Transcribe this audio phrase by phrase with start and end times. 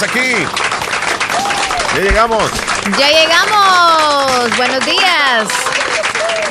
[0.00, 0.46] estamos aquí.
[1.94, 2.50] Ya llegamos.
[2.98, 4.56] Ya llegamos.
[4.56, 5.48] Buenos días.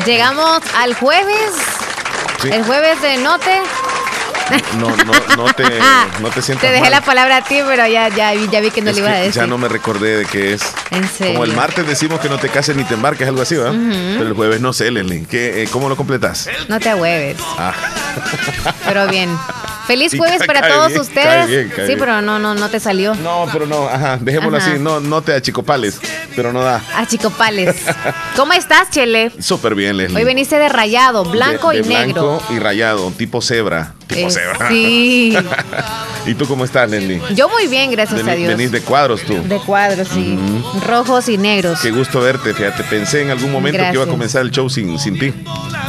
[0.05, 1.55] Llegamos al jueves.
[2.43, 3.61] El jueves de Note.
[4.79, 5.63] No, no, no te,
[6.21, 8.81] no te sientas Te dejé la palabra a ti, pero ya, ya, ya vi que
[8.81, 9.33] no le iba a decir.
[9.41, 10.61] Ya no me recordé de qué es.
[10.91, 11.33] En serio.
[11.33, 13.73] Como el martes decimos que no te cases ni te embarques, algo así, ¿verdad?
[14.17, 15.25] Pero el jueves no sé, Leslie.
[15.29, 16.47] ¿Qué, eh, ¿Cómo lo completas?
[16.67, 17.37] No te ahueves.
[17.57, 17.73] Ah.
[18.85, 19.29] Pero bien.
[19.87, 21.25] Feliz jueves para todos bien, ustedes.
[21.25, 21.99] cae bien, cae sí, bien.
[21.99, 23.15] pero no, no, no te salió.
[23.15, 24.69] No, pero no, ajá, dejémoslo Ajá.
[24.71, 24.79] así.
[24.79, 25.99] No, no te achicopales,
[26.35, 26.79] pero no da.
[26.95, 27.75] A Chicopales.
[28.35, 29.31] ¿Cómo estás, Chele?
[29.39, 30.15] Súper bien, Leslie.
[30.19, 32.37] Hoy veniste de rayado, blanco De- de y negro.
[32.37, 33.95] Blanco y rayado, tipo cebra.
[34.09, 34.27] Eh,
[34.69, 35.37] sí.
[36.25, 37.21] ¿Y tú cómo estás, Leslie?
[37.35, 38.49] Yo muy bien, gracias a Dios.
[38.49, 39.41] Venís de cuadros tú.
[39.43, 40.37] De cuadros, sí.
[40.87, 41.79] Rojos y negros.
[41.81, 42.83] Qué gusto verte, fíjate.
[42.83, 45.33] Pensé en algún momento que iba a comenzar el show sin, sin ti.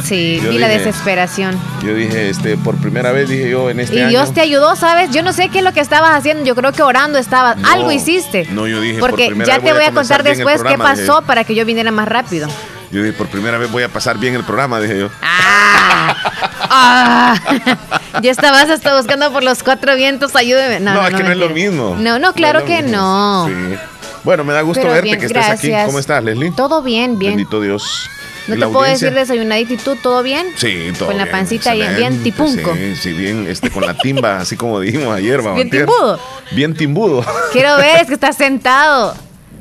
[0.03, 1.59] Sí, Yo vi la desesperación.
[1.83, 4.09] Yo dije, este, por primera vez dije yo en este Y año.
[4.09, 5.11] Dios te ayudó, ¿sabes?
[5.11, 6.43] Yo no sé qué es lo que estabas haciendo.
[6.45, 7.57] Yo creo que orando estabas.
[7.57, 8.47] No, Algo hiciste.
[8.51, 11.15] no, yo dije, por Porque primera ya te voy voy a contar después qué pasó
[11.17, 11.27] dije.
[11.27, 12.47] para que yo viniera más rápido.
[12.91, 15.09] Yo dije, por primera vez voy a pasar bien el programa, dije yo.
[15.21, 16.15] Ah,
[16.69, 17.35] ah.
[18.21, 20.79] ya estabas hasta buscando por los cuatro vientos, ayúdeme.
[20.79, 21.95] No, No, no, es que no es lo mismo.
[21.99, 22.97] No, no, claro que mismo.
[22.97, 23.47] no.
[23.47, 23.77] Sí.
[24.23, 25.67] Bueno, me da gusto Pero verte, bien, que estés aquí.
[25.69, 25.85] gracias.
[25.87, 26.51] ¿Cómo estás, Leslie?
[26.51, 27.33] Todo bien, bien.
[27.35, 28.07] Bendito Dios.
[28.47, 29.95] ¿No ¿Y te puedo decir desayunadito y tú?
[29.95, 30.47] ¿Todo bien?
[30.57, 32.73] Sí, todo Con la bien, pancita bien, bien tipunco.
[32.75, 35.55] Sí, sí, bien, este, con la timba, así como dijimos ayer, vamos.
[35.57, 36.19] Bien timbudo.
[36.51, 37.25] Bien timbudo.
[37.51, 39.15] Quiero ver, es que estás sentado.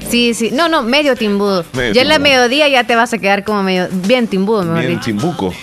[0.09, 0.51] Sí, sí.
[0.53, 1.65] No, no, medio timbudo.
[1.73, 3.89] Medio ya en la mediodía ya te vas a quedar como medio.
[4.07, 5.05] Bien timbudo, mejor Bien dicho.
[5.05, 5.55] timbuco.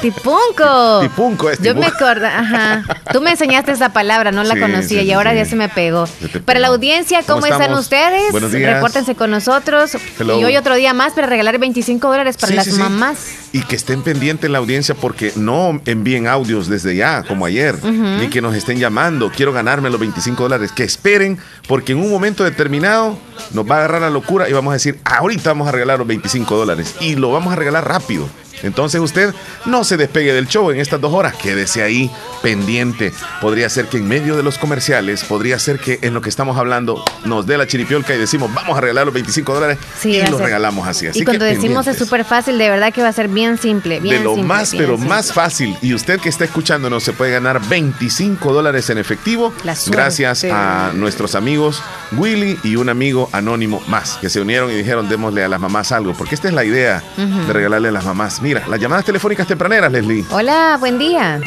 [0.00, 1.00] Tipunco.
[1.02, 2.84] Tipunco es Yo me acuerdo, ajá.
[3.12, 5.36] Tú me enseñaste esa palabra, no la Sí, conocía sí, y ahora sí.
[5.38, 6.06] ya se me pegó.
[6.44, 8.30] Para la audiencia, ¿Cómo ¿cómo, están ustedes?
[8.32, 8.74] Buenos días.
[8.74, 9.96] Repórtense con nosotros.
[10.18, 10.38] Hello.
[10.38, 13.18] Y hoy otro día más para regalar 25 dólares para las mamás.
[13.52, 18.28] Y que estén pendientes la audiencia porque no envíen audios desde ya, como ayer, ni
[18.28, 19.30] que nos estén llamando.
[19.34, 20.72] Quiero ganarme los 25 dólares.
[20.72, 23.18] Que esperen, porque en un momento determinado
[23.52, 26.08] nos va a agarrar la locura y vamos a decir, ahorita vamos a regalar los
[26.08, 26.96] 25 dólares.
[27.00, 28.26] Y lo vamos a regalar rápido.
[28.62, 29.34] Entonces usted
[29.66, 32.10] no se despegue del show en estas dos horas, quédese ahí
[32.42, 33.12] pendiente.
[33.40, 36.56] Podría ser que en medio de los comerciales, podría ser que en lo que estamos
[36.56, 40.26] hablando nos dé la chiripiolca y decimos, vamos a regalar los 25 dólares Sí, y
[40.26, 41.06] los regalamos así.
[41.06, 43.58] así y cuando que decimos es súper fácil, de verdad que va a ser bien
[43.58, 44.00] simple.
[44.00, 45.08] Bien de lo simple, más, pero simple.
[45.08, 45.76] más fácil.
[45.82, 49.52] Y usted que está escuchándonos se puede ganar 25 dólares en efectivo.
[49.86, 51.82] Gracias a nuestros amigos
[52.12, 55.92] Willy y un amigo anónimo más que se unieron y dijeron démosle a las mamás
[55.92, 56.12] algo.
[56.14, 58.40] Porque esta es la idea de regalarle a las mamás.
[58.42, 60.24] Mira, las llamadas telefónicas tempraneras, Leslie.
[60.30, 61.40] Hola, buen día.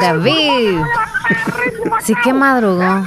[0.00, 0.80] David.
[2.04, 3.04] Sí que madrugó.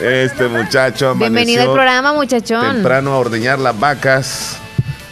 [0.00, 2.74] Este muchacho Bienvenido al programa, muchachón.
[2.74, 4.56] temprano a ordeñar las vacas.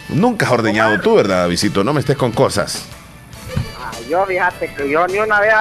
[0.09, 1.83] Nunca has ordeñado tú, ¿verdad, Visito?
[1.83, 2.85] No me estés con cosas.
[3.79, 5.53] Ah, Yo, fíjate que yo ni una vez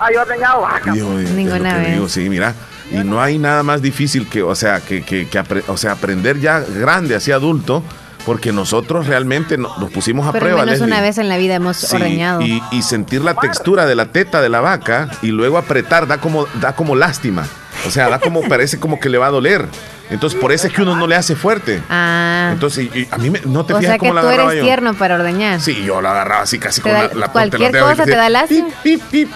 [0.00, 0.94] hay ordeñado vaca.
[0.94, 1.92] Yo, es Ninguna vez.
[1.92, 2.54] digo, sí, mira.
[2.92, 6.40] Y no hay nada más difícil que, o sea, que, que- que o sea, aprender
[6.40, 7.82] ya grande, así adulto,
[8.26, 10.60] porque nosotros realmente no- nos pusimos a Pero prueba.
[10.60, 10.86] menos Leslie.
[10.86, 12.42] una vez en la vida hemos Sí, ordeñado.
[12.42, 16.18] y, y sentir la textura de la teta de la vaca y luego apretar da
[16.18, 17.44] como, da como lástima.
[17.86, 19.66] O sea, da como, parece como que le va a doler.
[20.10, 21.82] Entonces, por eso es que uno no le hace fuerte.
[21.88, 22.50] Ah.
[22.52, 24.26] Entonces, y- y a mí me- no te o fijas sea que cómo la tú
[24.28, 24.66] agarraba eres yo.
[24.66, 25.60] tierno para ordeñar.
[25.60, 28.28] Sí, yo la agarraba así casi Te con da- la, la cualquier cosa te da
[28.28, 28.68] lástima.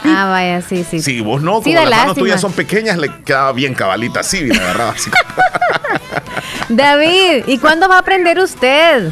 [0.05, 1.01] Ah, vaya, sí, sí.
[1.01, 4.39] Sí, vos no, Sí, como las manos tuyas son pequeñas, le quedaba bien cabalita así
[4.39, 5.11] y la agarraba así.
[6.69, 9.11] David, ¿y cuándo va a aprender usted?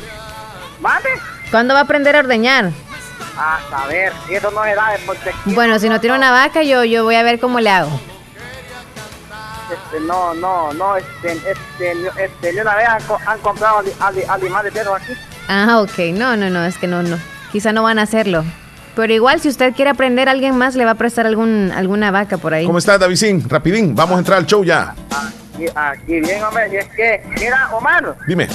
[0.81, 1.09] ¿Mande?
[1.51, 2.71] ¿Cuándo va a aprender a ordeñar?
[3.39, 6.85] A saber, si eso no se da, porque Bueno, si no tiene una vaca, yo,
[6.85, 8.01] yo voy a ver cómo le hago.
[9.73, 11.93] Este, no, no, no, este, este,
[12.25, 13.83] este, ni una vez han, han comprado
[14.29, 15.13] animales de esos aquí.
[15.49, 15.99] Ah, ok.
[16.15, 17.19] No, no, no, es que no, no.
[17.53, 18.45] Quizá no van a hacerlo.
[18.97, 22.39] Pero igual, si usted quiere aprender, alguien más le va a prestar algún, alguna vaca
[22.39, 22.65] por ahí.
[22.67, 23.49] ¿Cómo estás, Davidín?
[23.49, 24.95] Rapidín, vamos a entrar al show ya.
[25.55, 28.49] Aquí, aquí bien, hombre, y es que, mira, Omar, Dime.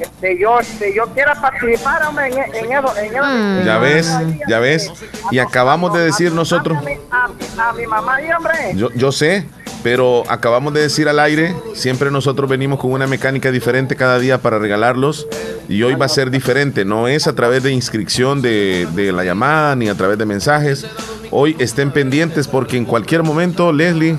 [0.00, 3.24] este, yo, este, yo quiero participar, hombre, en, en eso, en eso.
[3.24, 3.64] Mm.
[3.66, 4.10] Ya ves,
[4.48, 4.90] ya ves.
[5.30, 8.52] Y acabamos de decir nosotros, A mi, a mi- a mi mamá y, hombre.
[8.74, 9.46] yo, yo sé,
[9.82, 14.38] pero acabamos de decir al aire, siempre nosotros venimos con una mecánica diferente cada día
[14.38, 15.26] para regalarlos.
[15.68, 19.24] Y hoy va a ser diferente, no es a través de inscripción de, de la
[19.24, 20.86] llamada ni a través de mensajes.
[21.30, 24.16] Hoy estén pendientes porque en cualquier momento, Leslie,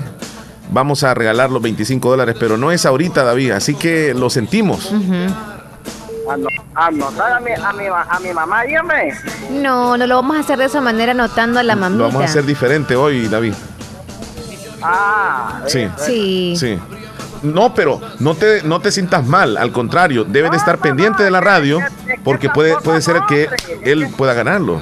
[0.70, 4.92] vamos a regalar los 25 dólares, pero no es ahorita, David, así que lo sentimos.
[6.74, 9.12] Anotar a mi, a mi, a mi mamá y, hombre.
[9.50, 11.98] No, no lo vamos a hacer de esa manera anotando a la mamita.
[11.98, 13.52] Lo vamos a hacer diferente hoy, David.
[14.84, 15.88] Ah, Sí.
[15.98, 16.54] Sí.
[16.58, 16.80] Sí.
[17.42, 21.30] No, pero no te, no te sientas mal, al contrario, debes de estar pendiente de
[21.30, 21.78] la radio
[22.24, 23.48] porque puede, puede ser que
[23.82, 24.80] él pueda ganarlo.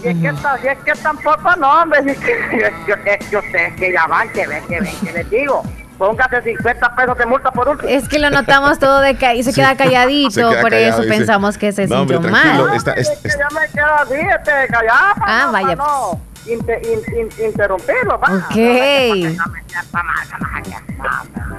[0.00, 3.26] Si es, que, ta- si es que tampoco no, hombre, es que, es que, es
[3.28, 5.62] que ustedes que ya van, que ven, que ven, que les digo.
[5.98, 7.88] Póngase 50 pesos de multa por último.
[7.88, 10.70] Es que lo notamos todo de ca- y se Sí, queda calladito, se queda por
[10.70, 11.16] callado, eso dice.
[11.16, 12.74] pensamos que se No, sintió mal.
[12.76, 15.14] está- es- Es que ya me quedo así, este, callado.
[15.24, 18.28] Ah, no- vaya, No, inter- in- in- interrumpirlo, va.
[18.36, 18.56] Ok.
[18.56, 21.58] No me- no me sienta mal, no me sienta mal.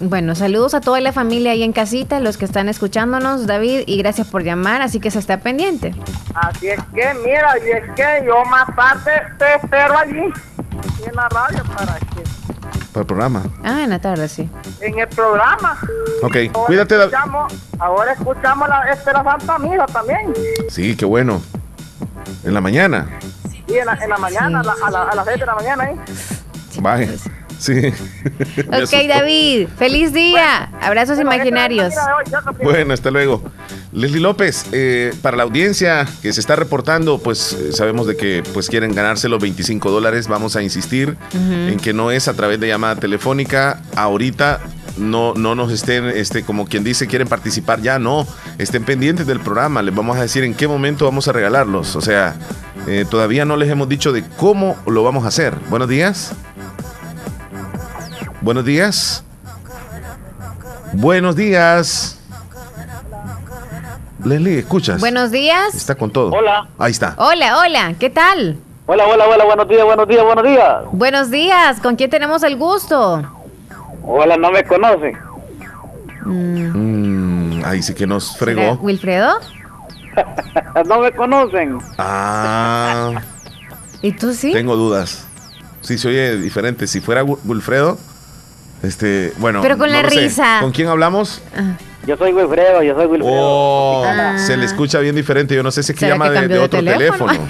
[0.00, 3.96] Bueno, saludos a toda la familia ahí en casita, los que están escuchándonos, David, y
[3.96, 5.94] gracias por llamar, así que se está pendiente.
[6.34, 10.20] Así es que, mira, y es que yo más tarde te espero allí,
[10.78, 12.22] aquí en la radio, para que,
[12.92, 13.42] Para el programa.
[13.62, 14.48] Ah, en la tarde, sí.
[14.80, 15.78] en el programa.
[16.22, 16.96] Ok, Ahora cuídate,
[17.78, 20.34] ahora escuchamos la, la Santa Misa también.
[20.68, 21.40] Sí, qué bueno.
[22.42, 23.08] En la mañana.
[23.78, 24.68] En la, en la mañana, Sí.
[24.68, 25.96] a, la- a, la- a las 6 de la mañana, ¿eh?
[26.80, 27.08] Bye.
[27.58, 27.72] Sí.
[28.66, 29.08] Ok.
[29.08, 30.70] David, feliz día.
[30.82, 31.94] Abrazos Bueno, imaginarios.
[32.62, 33.42] Bueno, hasta luego.
[33.92, 38.42] Leslie López, eh, para la audiencia que se está reportando, pues eh, sabemos de que
[38.52, 40.26] pues quieren ganarse los 25 dólares.
[40.26, 43.80] Vamos a insistir en que no es a través de llamada telefónica.
[43.94, 44.60] Ahorita
[44.98, 48.26] no, no nos estén, este, como quien dice, quieren participar ya, no.
[48.58, 49.80] Estén pendientes del programa.
[49.80, 51.94] Les vamos a decir en qué momento vamos a regalarlos.
[51.94, 52.34] O sea,
[52.86, 55.54] eh, todavía no les hemos dicho de cómo lo vamos a hacer.
[55.68, 56.32] Buenos días.
[58.40, 59.24] Buenos días.
[60.92, 62.18] Buenos días.
[64.24, 65.00] Leslie, ¿escuchas?
[65.00, 65.74] Buenos días.
[65.74, 66.30] Está con todo.
[66.32, 66.66] Hola.
[66.78, 67.14] Ahí está.
[67.18, 68.58] Hola, hola, ¿qué tal?
[68.86, 70.76] Hola, hola, hola, buenos días, buenos días, buenos días.
[70.92, 73.22] Buenos días, ¿con quién tenemos el gusto?
[74.02, 75.16] Hola, no me conocen.
[76.24, 76.64] Mm,
[77.58, 78.72] Mm, ahí sí que nos ¿será fregó.
[78.82, 79.38] ¿Wilfredo?
[80.86, 81.78] no me conocen.
[81.98, 83.12] Ah,
[84.02, 84.52] ¿Y tú sí?
[84.52, 85.26] tengo dudas.
[85.80, 86.86] Sí, se oye diferente.
[86.86, 87.98] Si fuera Wilfredo,
[88.82, 89.60] este, bueno.
[89.62, 90.20] Pero con la sé.
[90.20, 90.58] risa.
[90.60, 91.42] ¿Con quién hablamos?
[91.56, 91.76] Ah,
[92.06, 93.32] Yo soy Wilfredo, yo soy Wilfredo.
[93.34, 94.36] Oh, Ah.
[94.38, 95.54] se le escucha bien diferente.
[95.54, 97.32] Yo no sé si es que ¿Será llama que de, cambió de de otro teléfono?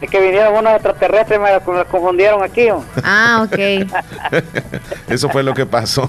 [0.00, 2.70] Es que vinieron unos extraterrestres, me, me confundieron aquí.
[2.70, 2.84] ¿o?
[3.02, 3.58] ah, ok.
[5.08, 6.08] Eso fue lo que pasó.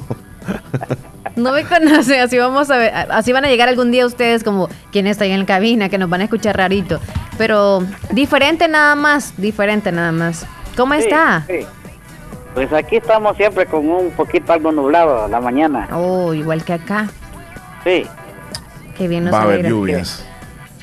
[1.40, 4.70] No me conoce, así vamos a ver, así van a llegar algún día ustedes como
[4.92, 7.00] quien está ahí en la cabina, que nos van a escuchar rarito.
[7.38, 10.46] Pero diferente nada más, diferente nada más.
[10.76, 11.46] ¿Cómo Sí, está?
[11.48, 11.66] sí.
[12.54, 15.88] Pues aquí estamos siempre con un poquito algo nublado la mañana.
[15.94, 17.08] Oh, igual que acá.
[17.84, 18.06] Sí,
[18.98, 20.26] Qué bien nos Va a haber lluvias.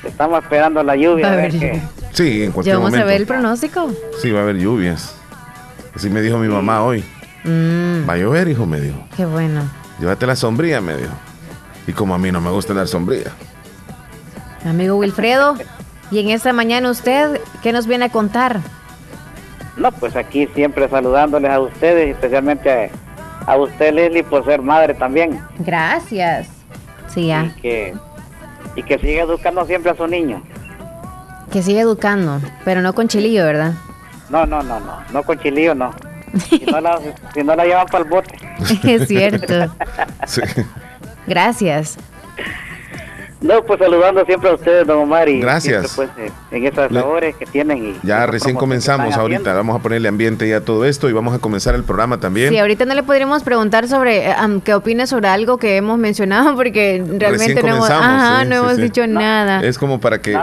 [0.03, 1.27] estamos esperando la lluvia.
[1.27, 1.89] Va a a ver haber qué- lluvia.
[2.13, 3.05] Sí, en Ya cualquier vamos momento.
[3.07, 3.91] a ver el pronóstico.
[4.19, 5.13] Sí, va a haber lluvias.
[5.95, 7.03] Así me dijo mi mamá hoy.
[7.43, 8.97] Mm, Va a llover, hijo, me dijo.
[9.15, 9.61] qué bueno.
[9.99, 11.13] Llévate la sombría, me dijo.
[11.87, 13.31] Y como a mí no me gusta la sombría.
[14.65, 15.55] Amigo Wilfredo,
[16.11, 18.59] y en esta mañana usted, ¿qué nos viene a contar?
[19.77, 22.91] No, pues aquí siempre saludándoles a ustedes, especialmente
[23.45, 25.41] a, a usted, Leslie, por ser madre también.
[25.59, 26.47] Gracias.
[27.07, 27.45] Sí, ya.
[27.45, 27.93] Y que,
[28.75, 30.41] y que siga educando siempre a su niño.
[31.51, 33.73] Que sigue educando, pero no con chilillo, ¿verdad?
[34.29, 35.91] No, no, no, no, no con chilillo, no.
[36.49, 36.99] Si no la,
[37.33, 38.35] si no la llevan para el bote.
[38.83, 39.73] es cierto.
[40.25, 40.41] Sí.
[41.25, 41.97] Gracias.
[43.39, 45.29] No, pues saludando siempre a ustedes, don Omar.
[45.29, 45.91] Y Gracias.
[45.91, 47.77] siempre, pues, eh, en esas Le- labores que tienen.
[47.77, 49.53] Y Ya recién comenzamos ahorita.
[49.53, 52.49] Vamos a ponerle ambiente ya a todo esto y vamos a comenzar el programa también.
[52.49, 56.55] Sí, ahorita no le podríamos preguntar sobre am, qué opina sobre algo que hemos mencionado
[56.55, 58.81] porque realmente no hemos, ajá, sí, no sí, hemos sí.
[58.81, 59.61] dicho nada.
[59.61, 60.33] Es como para que.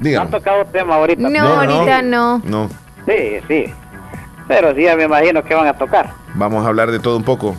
[0.00, 0.20] No.
[0.20, 1.28] Han tocado tema ahorita.
[1.28, 2.42] No, ahorita no.
[2.44, 2.68] No.
[3.06, 3.14] Sí,
[3.46, 3.64] sí.
[4.48, 6.10] Pero sí, ya me imagino que van a tocar.
[6.34, 7.54] Vamos a hablar de todo un poco.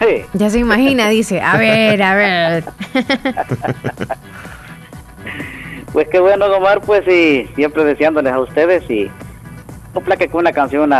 [0.00, 0.24] Sí.
[0.32, 1.40] Ya se imagina, dice.
[1.40, 2.64] A ver, a ver.
[5.92, 9.10] Pues qué bueno, Omar, pues y siempre deseándoles a ustedes y
[9.94, 10.90] un plaque con una canción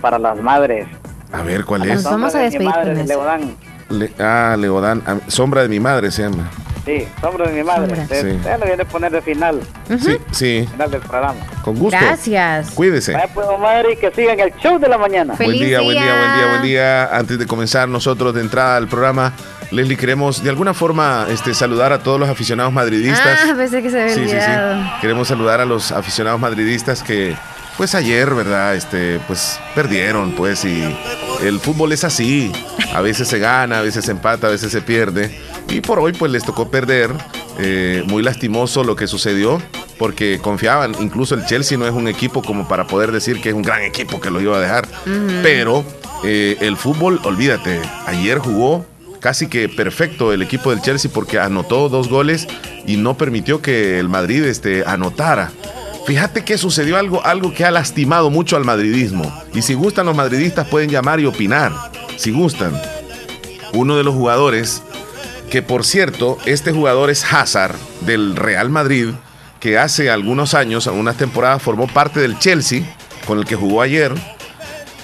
[0.00, 0.88] para las madres.
[1.32, 2.02] A ver, ¿cuál Nos es?
[2.04, 3.06] vamos a Sombra de mi despedir madre, con eso.
[3.08, 3.56] Leodán.
[3.88, 5.02] Le- ah, Leodán.
[5.06, 6.50] ah, Sombra de mi madre se llama.
[6.84, 7.94] Sí, sombra de mi madre.
[7.94, 8.02] Sí.
[8.02, 10.68] usted le viene a poner de final, Sí, sí.
[10.70, 11.34] final del programa.
[11.62, 11.96] Con gusto.
[12.00, 12.72] Gracias.
[12.72, 13.12] Cuídese.
[13.12, 15.36] Vaya pues, Omar, y que sigan el show de la mañana.
[15.36, 17.16] Feliz buen día, buen día, buen día, buen día.
[17.16, 19.32] Antes de comenzar nosotros de entrada al programa,
[19.70, 23.38] Leslie, queremos de alguna forma este, saludar a todos los aficionados madridistas.
[23.44, 24.90] Ah, pensé que se había Sí, sí, sí.
[25.00, 27.36] Queremos saludar a los aficionados madridistas que,
[27.76, 28.74] pues ayer, ¿verdad?
[28.74, 30.82] Este, pues perdieron, pues, y
[31.42, 32.52] el fútbol es así.
[32.92, 35.40] A veces se gana, a veces se empata, a veces se pierde.
[35.72, 37.10] Y por hoy, pues, les tocó perder.
[37.58, 39.60] Eh, muy lastimoso lo que sucedió,
[39.98, 40.94] porque confiaban.
[41.00, 43.82] Incluso el Chelsea no es un equipo como para poder decir que es un gran
[43.82, 44.88] equipo que lo iba a dejar.
[45.42, 45.84] Pero
[46.24, 48.86] eh, el fútbol, olvídate, ayer jugó
[49.20, 52.48] casi que perfecto el equipo del Chelsea porque anotó dos goles
[52.86, 55.52] y no permitió que el Madrid este, anotara.
[56.06, 59.32] Fíjate que sucedió algo, algo que ha lastimado mucho al madridismo.
[59.54, 61.72] Y si gustan los madridistas pueden llamar y opinar.
[62.16, 62.72] Si gustan.
[63.72, 64.82] Uno de los jugadores,
[65.52, 69.10] que por cierto, este jugador es Hazard del Real Madrid,
[69.60, 72.84] que hace algunos años, algunas temporadas, formó parte del Chelsea,
[73.26, 74.14] con el que jugó ayer.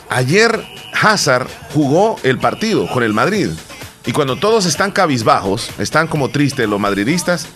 [0.08, 0.64] Ayer
[0.98, 3.50] Hazard jugó el partido con el Madrid.
[4.06, 7.46] Y cuando todos están cabizbajos, están como tristes los madridistas,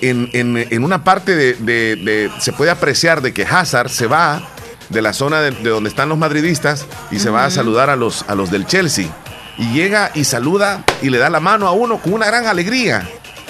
[0.00, 4.42] en, una parte de, se puede apreciar de que Hazard se va
[4.88, 8.24] de la zona de, donde están los madridistas y se va a saludar a los,
[8.26, 9.08] a los del Chelsea.
[9.58, 13.08] Y llega y saluda y le da la mano a uno con una gran alegría.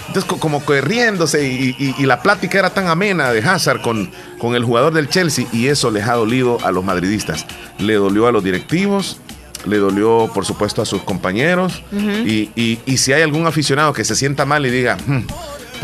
[0.09, 4.63] Entonces, como que riéndose y, la plática era tan amena de Hazard con, con el
[4.63, 7.47] jugador del Chelsea y eso les ha dolido a los madridistas.
[7.79, 9.19] Le dolió a los directivos,
[9.67, 14.45] le dolió por supuesto a sus compañeros y, si hay algún aficionado que se sienta
[14.45, 15.23] mal y diga, hmm,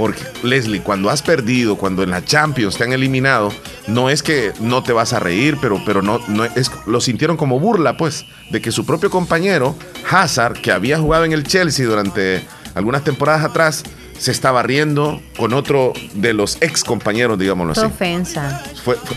[0.01, 3.53] porque Leslie, cuando has perdido, cuando en la Champions te han eliminado,
[3.87, 7.37] no es que no te vas a reír, pero, pero no, no es, lo sintieron
[7.37, 9.77] como burla, pues, de que su propio compañero,
[10.11, 12.43] Hazard, que había jugado en el Chelsea durante
[12.75, 13.85] algunas temporadas atrás,
[14.19, 17.83] se estaba riendo con otro de los ex compañeros, digámoslo así.
[17.83, 18.65] ofensa.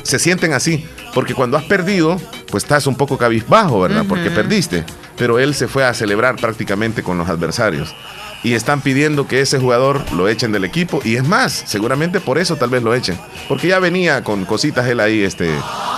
[0.03, 2.19] se sienten así, porque cuando has perdido,
[2.51, 4.03] pues estás un poco cabizbajo, ¿verdad?
[4.05, 4.83] Porque perdiste.
[5.15, 7.95] Pero él se fue a celebrar prácticamente con los adversarios
[8.43, 12.37] y están pidiendo que ese jugador lo echen del equipo y es más, seguramente por
[12.37, 15.49] eso tal vez lo echen, porque ya venía con cositas él ahí este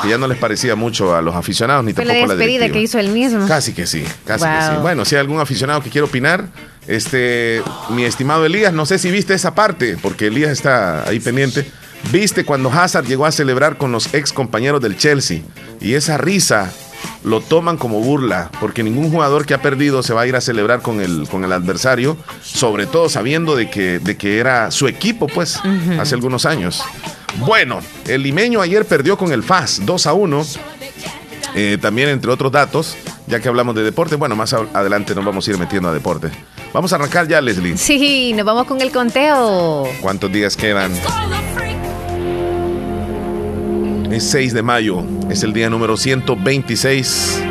[0.01, 2.99] que ya no les parecía mucho a los aficionados ni tampoco la despedida que hizo
[2.99, 3.47] él mismo.
[3.47, 4.81] Casi que sí, casi que sí.
[4.81, 6.45] Bueno, si hay algún aficionado que quiere opinar,
[6.87, 11.65] este mi estimado Elías, no sé si viste esa parte, porque Elías está ahí pendiente.
[12.11, 15.41] ¿Viste cuando Hazard llegó a celebrar con los ex compañeros del Chelsea?
[15.81, 16.71] Y esa risa
[17.23, 20.41] lo toman como burla, porque ningún jugador que ha perdido se va a ir a
[20.41, 24.87] celebrar con el, con el adversario, sobre todo sabiendo de que, de que era su
[24.87, 25.59] equipo, pues,
[25.99, 26.83] hace algunos años.
[27.39, 30.45] Bueno, el limeño ayer perdió con el FAS 2 a 1.
[31.57, 32.97] Eh, también entre otros datos,
[33.27, 36.29] ya que hablamos de deporte, bueno, más adelante nos vamos a ir metiendo a deporte.
[36.73, 37.77] Vamos a arrancar ya, Leslie.
[37.77, 39.87] Sí, nos vamos con el conteo.
[40.01, 40.91] ¿Cuántos días quedan?
[44.11, 47.41] Es 6 de mayo, es el día número 126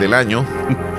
[0.00, 0.44] del año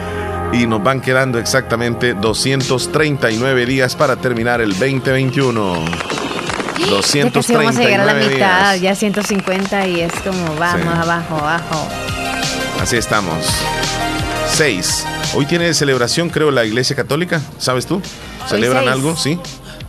[0.53, 5.85] y nos van quedando exactamente 239 días para terminar el 2021.
[6.89, 11.35] 239 ya vamos a llegar a la mitad, ya 150 y es como vamos abajo,
[11.37, 11.87] abajo.
[12.79, 13.45] Así estamos.
[14.53, 15.05] 6.
[15.35, 18.01] Hoy tiene celebración, creo, la Iglesia Católica, ¿sabes tú?
[18.47, 19.15] ¿Celebran algo?
[19.15, 19.39] ¿Sí?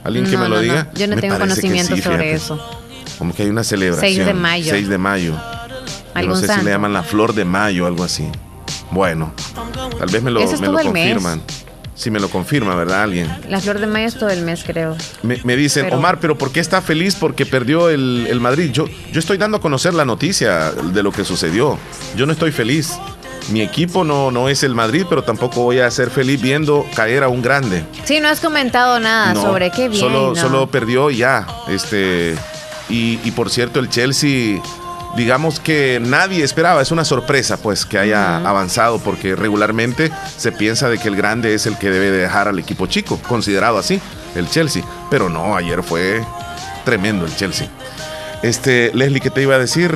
[0.03, 0.89] ¿Alguien que me lo diga?
[0.95, 2.80] Yo no tengo conocimiento sobre eso.
[3.21, 4.15] Como que hay una celebración.
[4.15, 4.71] 6 de mayo.
[4.71, 5.35] 6 de mayo.
[6.25, 8.27] no sé si le llaman la flor de mayo o algo así.
[8.91, 9.35] Bueno,
[9.99, 11.43] tal vez me lo, me lo confirman.
[11.95, 13.03] Si me lo confirma, ¿verdad?
[13.03, 13.31] Alguien.
[13.51, 14.97] La flor de mayo es todo el mes, creo.
[15.23, 17.15] Me, dicen, Omar, pero ¿por qué está feliz?
[17.15, 18.71] Porque perdió el, el, Madrid.
[18.73, 21.79] Yo, yo estoy dando a conocer la noticia de lo que sucedió.
[22.17, 22.95] Yo no estoy feliz.
[23.51, 27.23] Mi equipo no, no es el Madrid, pero tampoco voy a ser feliz viendo caer
[27.23, 27.85] a un grande.
[28.05, 30.01] Sí, no has comentado nada sobre qué bien.
[30.01, 31.47] Solo, solo perdió ya.
[31.69, 32.35] Este
[32.91, 34.61] y, por cierto, el Chelsea,
[35.17, 40.89] digamos que nadie esperaba, es una sorpresa pues que haya avanzado porque regularmente se piensa
[40.89, 44.01] de que el grande es el que debe dejar al equipo chico, considerado así,
[44.35, 44.83] el Chelsea.
[45.11, 46.25] Pero no, ayer fue
[46.85, 47.69] tremendo el Chelsea.
[48.43, 49.93] Este, Leslie, ¿qué te iba a decir?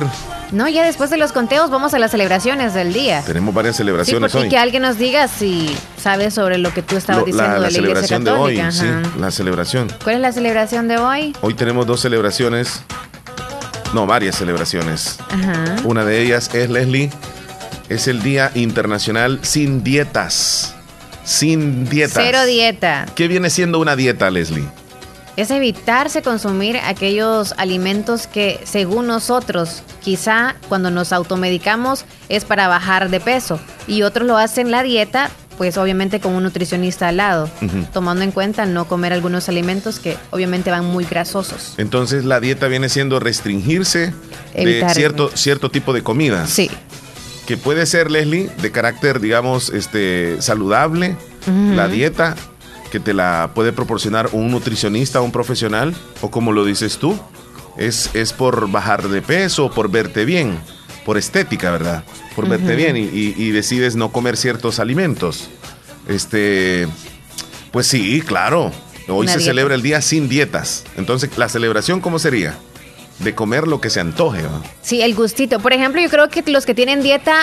[0.51, 3.23] No, ya después de los conteos vamos a las celebraciones del día.
[3.25, 7.25] Tenemos varias celebraciones sí, que alguien nos diga si sabe sobre lo que tú estabas
[7.25, 8.85] diciendo la, de la, celebración de hoy, sí,
[9.19, 9.91] la celebración.
[10.03, 11.35] ¿Cuál es la celebración de hoy?
[11.41, 12.83] Hoy tenemos dos celebraciones.
[13.93, 15.17] No, varias celebraciones.
[15.83, 17.09] Una de ellas es Leslie,
[17.89, 20.75] es el Día Internacional sin dietas.
[21.23, 22.23] Sin dietas.
[22.23, 23.07] Cero dieta.
[23.15, 24.65] ¿Qué viene siendo una dieta, Leslie?
[25.37, 33.09] Es evitarse consumir aquellos alimentos que según nosotros quizá cuando nos automedicamos es para bajar
[33.09, 37.49] de peso y otros lo hacen la dieta pues obviamente con un nutricionista al lado,
[37.93, 41.75] tomando en cuenta no comer algunos alimentos que obviamente van muy grasosos.
[41.77, 44.13] Entonces la dieta viene siendo restringirse
[44.53, 46.45] de cierto, cierto tipo de comida.
[46.47, 46.69] Sí.
[47.47, 51.15] Que puede ser, Leslie, de carácter, digamos, este, saludable,
[51.47, 52.35] la dieta,
[52.95, 57.19] que te la puede proporcionar un nutricionista, un profesional, o como lo dices tú,
[57.75, 60.57] es, es por bajar de peso, por verte bien,
[61.03, 62.05] por estética, ¿verdad?
[62.37, 65.49] Por verte bien y, decides no comer ciertos alimentos.
[66.07, 66.87] Este,
[67.71, 68.71] pues sí, claro.
[69.09, 70.85] Hoy se celebra el día sin dietas.
[70.95, 72.57] Entonces, ¿la celebración cómo sería?
[73.19, 74.43] de comer lo que se antoje.
[74.81, 75.59] Sí, el gustito.
[75.59, 77.37] Por ejemplo, yo creo que los que tienen dieta,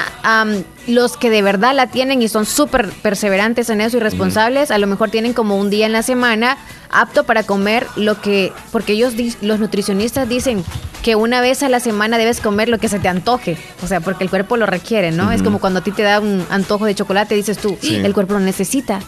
[0.87, 4.79] los que de verdad la tienen y son súper perseverantes en eso y responsables, a
[4.79, 6.59] lo mejor tienen como un día en la semana
[6.91, 10.65] apto para comer lo que, porque ellos, los nutricionistas dicen
[11.03, 14.01] que una vez a la semana debes comer lo que se te antoje, o sea,
[14.01, 15.33] porque el cuerpo lo requiere, ¿no?
[15.33, 18.35] Es como cuando a ti te da un antojo de chocolate, dices tú, el cuerpo
[18.35, 19.01] lo necesita,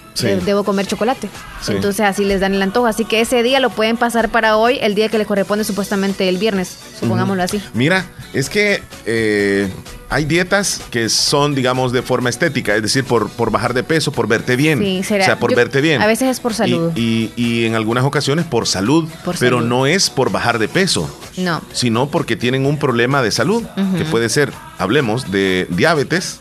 [0.45, 1.29] debo comer chocolate.
[1.69, 4.79] Entonces así les dan el antojo, así que ese día lo pueden pasar para hoy,
[4.81, 7.63] el día que les corresponde supuestamente el viernes, supongámoslo así.
[7.75, 9.71] Mira, es que eh,
[10.15, 14.13] hay dietas que son, digamos, de forma estética, es decir, por, por bajar de peso,
[14.13, 14.79] por verte bien.
[14.79, 15.25] Sí, será.
[15.25, 16.01] O sea, por verte bien.
[16.01, 16.93] A veces es por salud.
[16.95, 19.09] Y, y, en algunas ocasiones por salud,
[19.41, 21.11] pero no es por bajar de peso.
[21.37, 21.61] No.
[21.73, 23.65] Sino porque tienen un problema de salud,
[23.99, 26.39] que puede ser, hablemos de diabetes.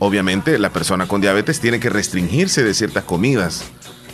[0.00, 3.62] Obviamente, la persona con diabetes tiene que restringirse de ciertas comidas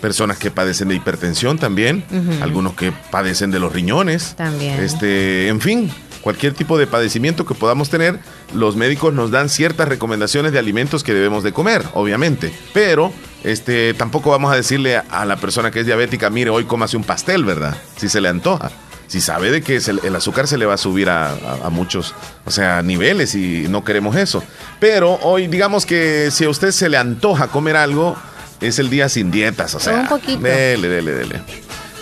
[0.03, 2.05] personas que padecen de hipertensión también,
[2.43, 4.81] algunos que padecen de los riñones, también.
[4.81, 5.91] Este, en fin,
[6.23, 8.19] cualquier tipo de padecimiento que podamos tener,
[8.55, 12.53] los médicos nos dan ciertas recomendaciones de alimentos que debemos de comer, obviamente.
[12.73, 13.13] Pero
[13.45, 17.05] este, tampoco vamos a decirle a, la persona que es diabética, mire, hoy cómase un
[17.05, 17.77] pastel, ¿verdad?
[17.97, 18.71] Si se le antoja.
[19.09, 21.35] Si sabe de que el azúcar se le va a subir a,
[21.71, 22.15] muchos,
[22.47, 24.43] o sea, niveles y no queremos eso.
[24.81, 28.17] Pero hoy, digamos que si a usted se le antoja comer algo,
[28.63, 30.01] es el día sin dietas, o sea.
[30.01, 30.41] Un poquito.
[30.41, 31.43] Dele, dele, dele.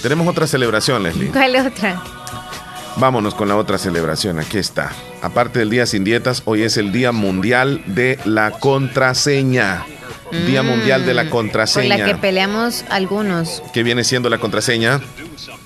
[0.03, 1.31] Tenemos otra celebración, Leslie.
[1.31, 2.00] ¿Cuál otra?
[3.00, 4.38] Vámonos con la otra celebración.
[4.40, 4.92] Aquí está.
[5.23, 9.87] Aparte del Día Sin Dietas, hoy es el Día Mundial de la Contraseña.
[10.47, 11.97] Día Mundial de la mm, Contraseña.
[11.97, 13.62] Por la que peleamos algunos.
[13.73, 15.00] ¿Qué viene siendo la contraseña?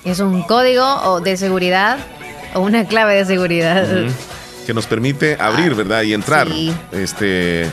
[0.05, 1.99] Es un código de seguridad
[2.53, 3.85] o una clave de seguridad.
[4.65, 6.03] Que nos permite abrir, ah, ¿verdad?
[6.03, 6.47] Y entrar
[6.93, 7.69] este,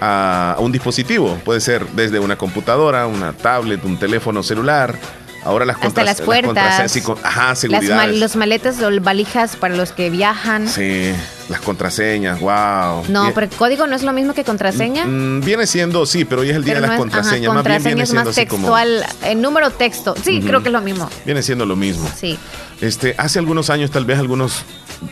[0.00, 1.36] a un dispositivo.
[1.44, 4.94] Puede ser desde una computadora, una tablet, un teléfono celular
[5.44, 6.96] Ahora las Hasta las puertas.
[7.22, 8.08] ajá, seguridad.
[8.10, 10.68] los maletas o valijas para los que viajan.
[10.68, 11.12] Sí,
[11.48, 13.04] las contraseñas, wow.
[13.08, 15.06] No, pero el código no es lo mismo que contraseña.
[15.06, 17.52] Mm, viene siendo, sí, pero hoy es el día de las contraseñas.
[17.54, 20.14] más bien viene es más textual, el número texto.
[20.22, 21.08] Sí, creo que es lo mismo.
[21.24, 22.08] Viene siendo lo mismo.
[22.16, 22.38] Sí.
[22.80, 24.64] Este, hace algunos años, tal vez algunos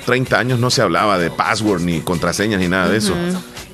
[0.06, 3.14] 30 años, no se hablaba de password ni contraseñas ni nada de eso.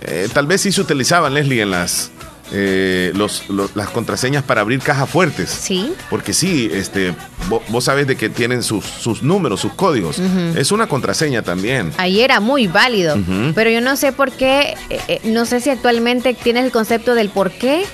[0.03, 2.11] Eh, tal vez sí se utilizaban, Leslie, en las
[2.53, 5.51] eh, los, las contraseñas para abrir cajas fuertes.
[5.51, 5.93] Sí.
[6.11, 7.15] Porque sí, este,
[7.49, 10.19] vos, sabés de que tienen sus, sus números, sus códigos.
[10.55, 11.93] Es una contraseña también.
[11.97, 13.17] Ahí era muy válido.
[13.55, 17.15] Pero yo no sé por qué, eh, eh, no sé si actualmente tienes el concepto
[17.15, 17.85] del por qué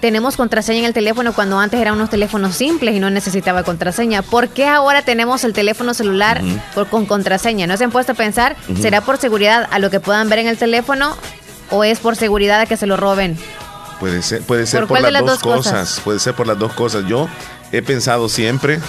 [0.00, 4.22] tenemos contraseña en el teléfono cuando antes eran unos teléfonos simples y no necesitaba contraseña.
[4.22, 6.40] ¿Por qué ahora tenemos el teléfono celular
[6.90, 7.66] con contraseña?
[7.66, 8.56] ¿No se han puesto a pensar?
[8.80, 11.16] ¿Será por seguridad a lo que puedan ver en el teléfono
[11.70, 13.38] o es por seguridad de que se lo roben?
[13.98, 16.00] Puede ser, puede ser por, las, dos, cosas?
[16.02, 17.04] Puede ser por las dos cosas.
[17.06, 17.28] Yo
[17.70, 18.80] he pensado siempre,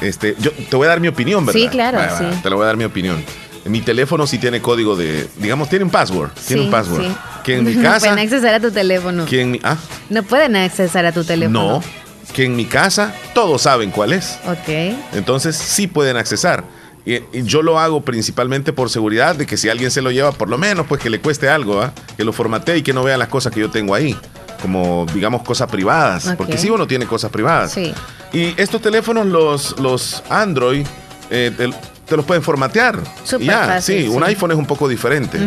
[0.00, 1.60] este, yo te voy a dar mi opinión, ¿verdad?
[1.60, 2.24] Sí, claro, sí.
[2.42, 3.24] Te lo voy a dar mi opinión.
[3.64, 6.30] Mi teléfono sí tiene código de, digamos, tiene un password.
[6.46, 7.02] tiene un password.
[7.02, 7.16] Sí.
[7.44, 8.08] Que en mi casa.
[8.08, 9.26] No pueden accesar a tu teléfono.
[9.62, 9.76] ¿ah?
[10.10, 11.80] No pueden accesar a tu teléfono.
[11.80, 11.82] No.
[12.32, 14.38] Que en mi casa todos saben cuál es.
[14.46, 14.68] Ok.
[15.14, 16.64] Entonces sí pueden accesar.
[17.06, 20.48] Y, yo lo hago principalmente por seguridad de que si alguien se lo lleva, por
[20.48, 21.92] lo menos, pues que le cueste algo, ¿ah?
[22.16, 24.16] que lo formatee y que no vea las cosas que yo tengo ahí,
[24.60, 27.72] como digamos cosas privadas, porque si uno tiene cosas privadas.
[27.72, 27.94] Sí.
[28.32, 30.84] Y estos teléfonos, los, los Android,
[31.30, 32.98] eh, te, los pueden formatear.
[33.40, 35.38] ya, sí, un iPhone es un poco diferente.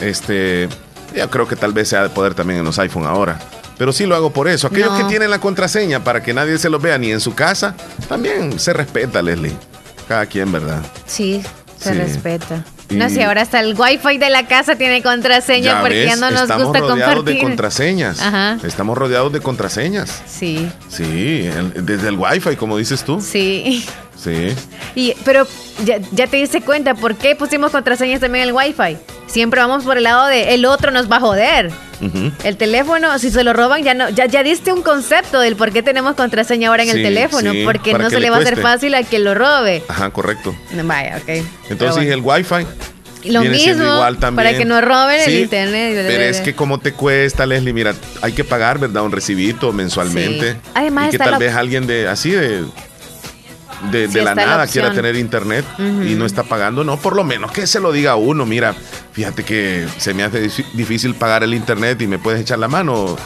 [0.00, 0.68] Este,
[1.16, 3.38] yo creo que tal vez sea de poder también en los iPhone ahora.
[3.78, 4.66] Pero sí lo hago por eso.
[4.66, 7.74] Aquellos que tienen la contraseña para que nadie se los vea ni en su casa,
[8.08, 9.56] también se respeta, Leslie.
[10.08, 10.82] Cada quien, ¿verdad?
[11.06, 11.42] Sí,
[11.78, 12.64] se respeta.
[12.90, 16.48] No sé, ahora hasta el wifi de la casa tiene contraseña porque ya no nos
[16.48, 16.82] gusta compartir.
[16.82, 18.22] Estamos rodeados de contraseñas.
[18.22, 18.58] Ajá.
[18.64, 20.22] Estamos rodeados de contraseñas.
[20.26, 20.70] Sí.
[20.88, 23.20] Sí, desde el wifi, como dices tú.
[23.20, 23.86] Sí.
[24.16, 24.54] Sí.
[24.94, 25.46] Y, pero
[25.84, 28.96] ya, ya, te diste cuenta por qué pusimos contraseñas también en el wifi.
[29.28, 31.70] Siempre vamos por el lado de el otro nos va a joder.
[32.44, 35.72] El teléfono, si se lo roban, ya no, ya, ya diste un concepto del por
[35.72, 38.94] qué tenemos contraseña ahora en el teléfono, porque no se le, va a hacer fácil
[38.94, 39.82] a que lo robe.
[39.88, 40.54] Ajá, correcto.
[40.84, 41.44] Vaya, ok.
[41.70, 42.66] Entonces el wifi.
[43.24, 44.00] Lo mismo,
[44.34, 46.04] para que no roben el internet.
[46.06, 49.02] Pero es que como te cuesta, Leslie, mira, hay que pagar, ¿verdad?
[49.02, 50.56] Un recibito mensualmente.
[50.74, 52.64] Además, y que tal vez alguien de así de
[53.90, 57.66] de, la nada quiera tener internet y no está pagando, no, por lo menos que
[57.66, 58.74] se lo diga a uno, mira,
[59.12, 63.16] fíjate que se me hace difícil pagar el internet y me puedes echar la mano,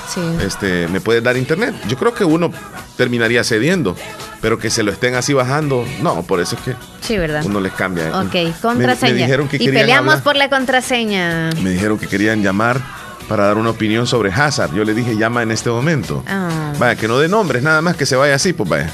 [0.44, 1.74] este, me puedes dar internet.
[1.88, 2.50] Yo creo que uno
[2.96, 3.96] terminaría cediendo,
[4.40, 7.42] pero que se lo estén así bajando, no, por eso es que sí, ¿verdad?
[7.44, 8.20] uno les cambia.
[8.20, 9.12] Ok, contraseña.
[9.12, 11.50] Me, dijeron que y peleamos por la contraseña.
[11.62, 12.80] Me dijeron que querían llamar
[13.28, 14.74] para dar una opinión sobre Hazard.
[14.74, 16.22] Yo le dije, llama en este momento.
[16.26, 16.72] Ah.
[16.78, 18.92] Vaya, que no de nombres, nada más que se vaya así, pues vaya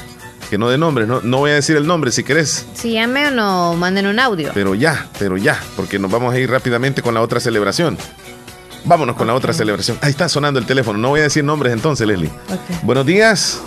[0.49, 2.67] que no de nombre, no, no voy a decir el nombre si querés.
[2.73, 4.49] Si llame o no, manden un audio.
[4.53, 7.97] Pero ya, pero ya, porque nos vamos a ir rápidamente con la otra celebración.
[8.85, 9.97] Vámonos con la otra celebración.
[10.01, 10.97] Ahí está sonando el teléfono.
[10.97, 12.31] No voy a decir nombres entonces, Leslie.
[12.81, 13.61] Buenos días.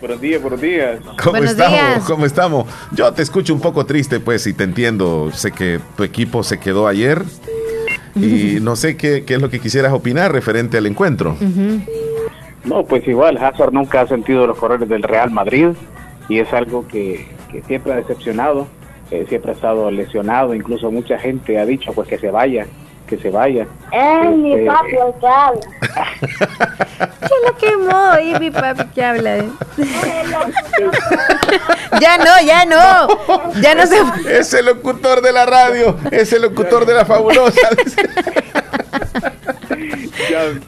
[0.00, 1.00] Buenos días, buenos días.
[1.22, 2.04] ¿Cómo estamos?
[2.04, 2.66] ¿Cómo estamos?
[2.92, 5.30] Yo te escucho un poco triste, pues, y te entiendo.
[5.32, 7.22] Sé que tu equipo se quedó ayer
[8.14, 11.36] y no sé qué, es lo que quisieras opinar referente al encuentro.
[12.64, 15.68] No, pues igual, Hazard nunca ha sentido los colores del Real Madrid
[16.30, 17.26] y es algo que,
[17.66, 18.68] siempre ha decepcionado,
[19.10, 22.68] eh, siempre ha estado lesionado, incluso mucha gente ha dicho pues que se vaya,
[23.08, 23.66] que se vaya.
[23.90, 25.60] Es mi este, papi el que habla.
[27.20, 28.20] ¿Qué lo quemó?
[28.20, 29.38] Y mi papi que habla.
[32.00, 33.08] ya no, ya no.
[33.60, 33.98] Ya no se.
[34.38, 35.96] Es el locutor de la radio.
[36.12, 37.68] Es el locutor de la fabulosa.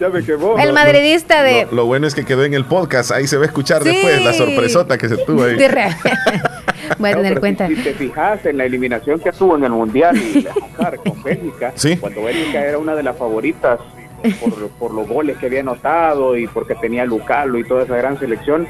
[0.00, 0.58] ya, me quemó.
[0.58, 1.66] El madridista de.
[1.70, 3.10] Lo, bueno es que quedó en el podcast.
[3.10, 5.56] Ahí se va a escuchar después la sorpresota que se tuvo ahí.
[6.98, 7.68] Voy a tener cuenta.
[7.68, 10.46] Si, te fijas en la eliminación que tuvo en el Mundial y
[11.04, 13.80] con Bélgica, cuando Bélgica era una de las favoritas
[14.78, 18.68] por, los goles que había anotado y porque tenía Lucalo y toda esa gran selección,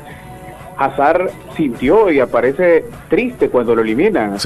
[0.77, 4.37] Hazard sintió y aparece triste cuando lo eliminan.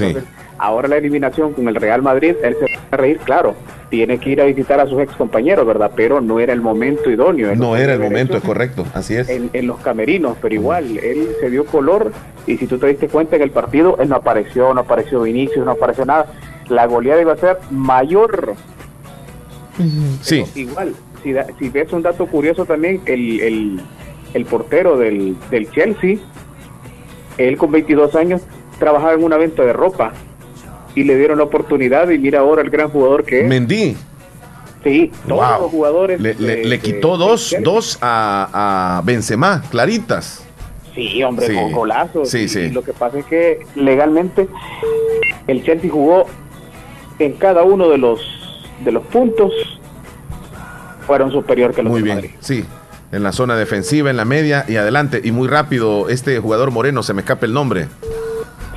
[0.57, 3.55] ahora la eliminación con el Real Madrid, él se va a reír, claro,
[3.89, 5.91] tiene que ir a visitar a sus ex compañeros, ¿verdad?
[5.95, 7.55] Pero no era el momento idóneo.
[7.55, 9.29] No era el momento, es correcto, así es.
[9.29, 12.11] En, los camerinos, pero igual, él se dio color
[12.45, 15.65] y si tú te diste cuenta en el partido, él no apareció, no apareció Vinicius,
[15.65, 16.27] no apareció nada.
[16.69, 18.55] La goleada iba a ser mayor.
[20.21, 20.43] Sí.
[20.55, 23.81] igual, si, si, ves un dato curioso también, el, el,
[24.45, 26.17] portero del, del Chelsea,
[27.37, 28.41] él con 22 años
[28.79, 30.13] trabajaba en una venta de ropa
[30.95, 33.47] y le dieron la oportunidad y mira ahora el gran jugador que es.
[33.47, 33.95] Mendy.
[34.83, 36.19] Sí, todos los jugadores.
[36.19, 40.45] Le, quitó dos, dos a, a, Benzema, claritas.
[40.95, 42.29] Sí, hombre, con golazos.
[42.29, 42.69] Sí, sí.
[42.69, 44.47] lo que pasa es que legalmente
[45.47, 46.25] el Chelsea jugó
[47.19, 48.21] en cada uno de los
[48.83, 49.51] de los puntos
[51.05, 52.63] fueron superior que los Muy bien, sí.
[53.11, 55.21] En la zona defensiva, en la media y adelante.
[55.23, 57.87] Y muy rápido, este jugador moreno, se me escapa el nombre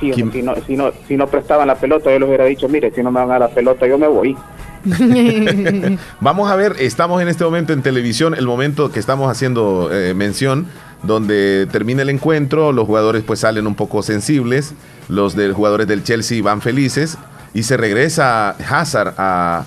[0.01, 3.03] si, no, si, no, si no prestaban la pelota, yo les hubiera dicho, mire, si
[3.03, 4.35] no me van a la pelota, yo me voy.
[6.19, 10.15] Vamos a ver, estamos en este momento en televisión, el momento que estamos haciendo eh,
[10.15, 10.65] mención,
[11.03, 14.73] donde termina el encuentro, los jugadores pues salen un poco sensibles,
[15.07, 17.17] los de, jugadores del Chelsea van felices
[17.53, 19.65] y se regresa Hazard a,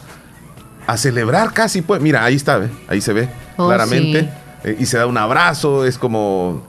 [0.87, 4.29] a celebrar casi, pues, mira, ahí está, ahí se ve oh, claramente,
[4.65, 6.63] eh, y se da un abrazo, es como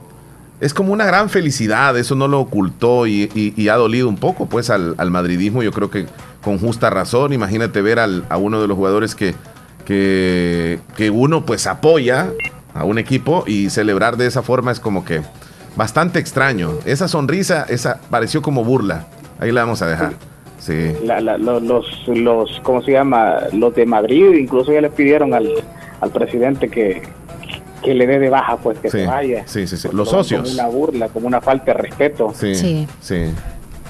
[0.60, 4.70] es como una gran felicidad, eso no lo ocultó y, ha dolido un poco pues
[4.70, 6.06] al, madridismo, yo creo que
[6.42, 9.34] con justa razón, imagínate ver a uno de los jugadores que,
[9.84, 12.30] que, que, uno pues apoya
[12.72, 15.20] a un equipo y celebrar de esa forma es como que
[15.76, 16.72] bastante extraño.
[16.86, 19.06] Esa sonrisa, esa pareció como burla,
[19.38, 20.14] ahí la vamos a dejar.
[20.58, 20.92] Sí.
[21.04, 23.36] los, los, ¿cómo se llama?
[23.52, 25.48] Los de Madrid incluso ya le pidieron al,
[26.00, 27.02] al presidente que,
[27.82, 29.44] que le dé de baja, pues que se vaya.
[29.46, 29.88] Sí, sí, sí.
[29.92, 30.42] Los socios.
[30.42, 32.32] Como una burla, como una falta de respeto.
[32.34, 33.24] Sí, sí.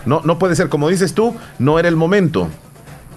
[0.05, 2.49] No, no puede ser, como dices tú, no era el momento.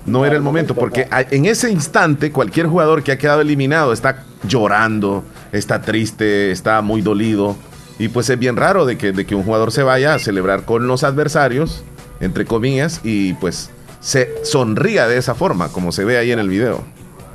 [0.06, 4.24] No, era el momento, porque en ese instante cualquier jugador que ha quedado eliminado está
[4.48, 7.56] llorando, está triste, está muy dolido.
[8.00, 10.64] Y pues es bien raro de que, de que un jugador se vaya a celebrar
[10.64, 11.84] con los adversarios,
[12.22, 16.50] entre comillas, y pues se sonría de esa forma, como se ve ahí en el
[16.50, 16.82] video.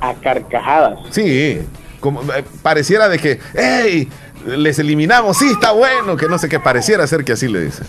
[0.01, 0.99] A carcajadas.
[1.11, 1.59] Sí,
[1.99, 4.09] como, eh, pareciera de que, hey,
[4.45, 7.83] les eliminamos, sí, está bueno, que no sé qué, pareciera ser que así le dice.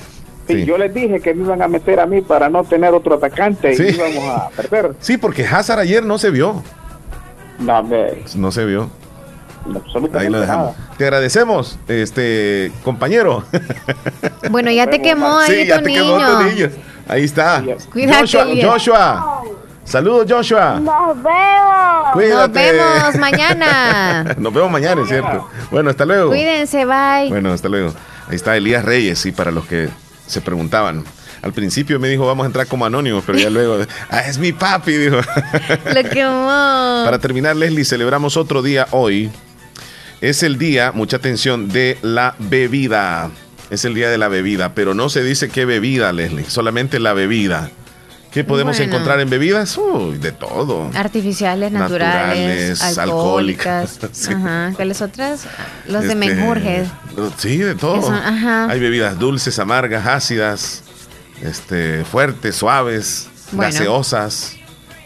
[0.49, 3.17] Sí, yo les dije que me iban a meter a mí para no tener otro
[3.17, 4.93] atacante y íbamos a perder.
[5.01, 6.63] Sí, porque Hazard ayer no se vio.
[7.59, 7.83] No,
[8.37, 8.89] no se vio.
[9.65, 10.77] Absolutamente Ahí lo dejamos.
[10.97, 13.45] Te agradecemos, este compañero.
[14.49, 16.71] Bueno, ya te quemó ahí sí, ya te Quemó tu niño.
[17.09, 17.65] Ahí está.
[17.93, 19.43] Joshua, Joshua.
[19.87, 20.81] Saludos, Joshua.
[20.81, 22.17] Nos vemos.
[22.17, 24.35] Nos vemos mañana.
[24.39, 25.49] Nos vemos mañana, es cierto.
[25.71, 26.29] Bueno, hasta luego.
[26.29, 27.29] Cuídense, bye.
[27.29, 27.95] Bueno, hasta luego.
[28.29, 29.89] Ahí está Elías Reyes, sí, para los que
[30.27, 31.05] se preguntaban.
[31.41, 33.79] Al principio me dijo, vamos a entrar como anónimos, pero ya luego,
[34.11, 35.17] ah, es mi papi, dijo.
[35.95, 37.03] Lo quemó.
[37.05, 39.31] Para terminar, Leslie, celebramos otro día hoy.
[40.21, 43.31] Es el día, mucha atención, de la bebida.
[43.71, 47.13] Es el día de la bebida, pero no se dice qué bebida, Leslie, solamente la
[47.13, 47.71] bebida.
[48.37, 49.79] ¿Qué podemos encontrar en bebidas?
[49.79, 50.91] Uy, de todo.
[50.95, 53.99] Artificiales, naturales, alcohólicas.
[54.29, 54.73] Ajá.
[54.77, 55.47] ¿Cuáles otras?
[55.87, 56.87] Los de este, menjurjes.
[57.39, 58.13] Sí, de todo.
[58.13, 60.83] Hay bebidas dulces, amargas, ácidas,
[61.41, 64.57] este, fuertes, suaves, gaseosas,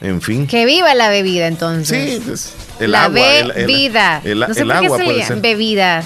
[0.00, 0.48] en fin.
[0.48, 2.14] Que viva la bebida entonces.
[2.14, 3.20] Sí, pues, el la agua.
[3.54, 4.22] Bebida.
[4.24, 6.02] El, no sé por agua qué se Bebida.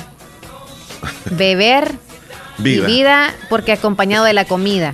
[1.31, 1.91] Beber.
[2.59, 2.87] Vida.
[2.87, 4.93] vida porque acompañado de la comida.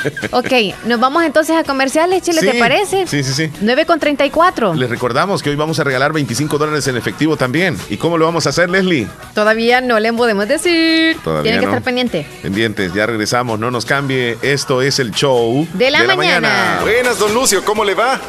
[0.30, 0.52] ok,
[0.86, 3.06] nos vamos entonces a comerciales, Chile, ¿te parece?
[3.06, 3.50] Sí, sí, sí.
[3.60, 4.74] 9 con 34.
[4.74, 7.76] Les recordamos que hoy vamos a regalar 25 dólares en efectivo también.
[7.88, 9.06] ¿Y cómo lo vamos a hacer, Leslie?
[9.34, 11.16] Todavía no le podemos decir.
[11.22, 12.26] Todavía Tienen que estar pendientes.
[12.42, 14.38] Pendientes, ya regresamos, no nos cambie.
[14.42, 16.80] Esto es el show de la, mañana.
[16.82, 18.20] Buenas, don Lucio, ¿cómo le va?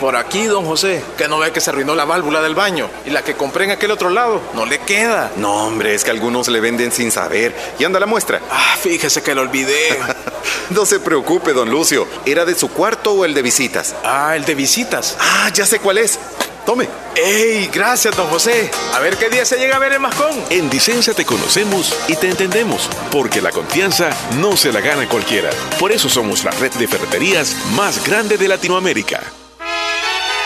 [0.00, 2.90] Por aquí, don José, que no ve que se arruinó la válvula del baño.
[3.06, 5.32] Y la que compré en aquel otro lado, no le queda.
[5.36, 7.54] No, hombre, es que algunos le venden sin saber.
[7.78, 8.40] ¿Y anda la muestra?
[8.50, 9.98] Ah, fíjese que lo olvidé.
[10.70, 12.06] no se preocupe, don Lucio.
[12.26, 13.94] ¿Era de su cuarto o el de visitas?
[14.04, 15.16] Ah, el de visitas.
[15.18, 16.18] Ah, ya sé cuál es.
[16.66, 16.88] Tome.
[17.14, 17.70] ¡Ey!
[17.72, 18.70] Gracias, don José.
[18.92, 20.34] A ver qué día se llega a ver el mascón.
[20.50, 25.50] En Dicenza te conocemos y te entendemos, porque la confianza no se la gana cualquiera.
[25.78, 29.22] Por eso somos la red de ferreterías más grande de Latinoamérica.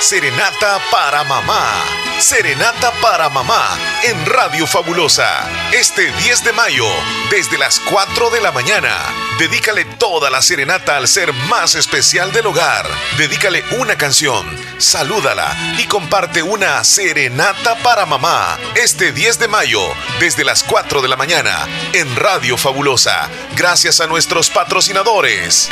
[0.01, 1.85] Serenata para mamá.
[2.19, 5.47] Serenata para mamá en Radio Fabulosa.
[5.73, 6.87] Este 10 de mayo,
[7.31, 8.97] desde las 4 de la mañana.
[9.39, 12.87] Dedícale toda la serenata al ser más especial del hogar.
[13.19, 14.47] Dedícale una canción,
[14.79, 18.59] salúdala y comparte una serenata para mamá.
[18.77, 19.83] Este 10 de mayo,
[20.19, 23.29] desde las 4 de la mañana, en Radio Fabulosa.
[23.55, 25.69] Gracias a nuestros patrocinadores.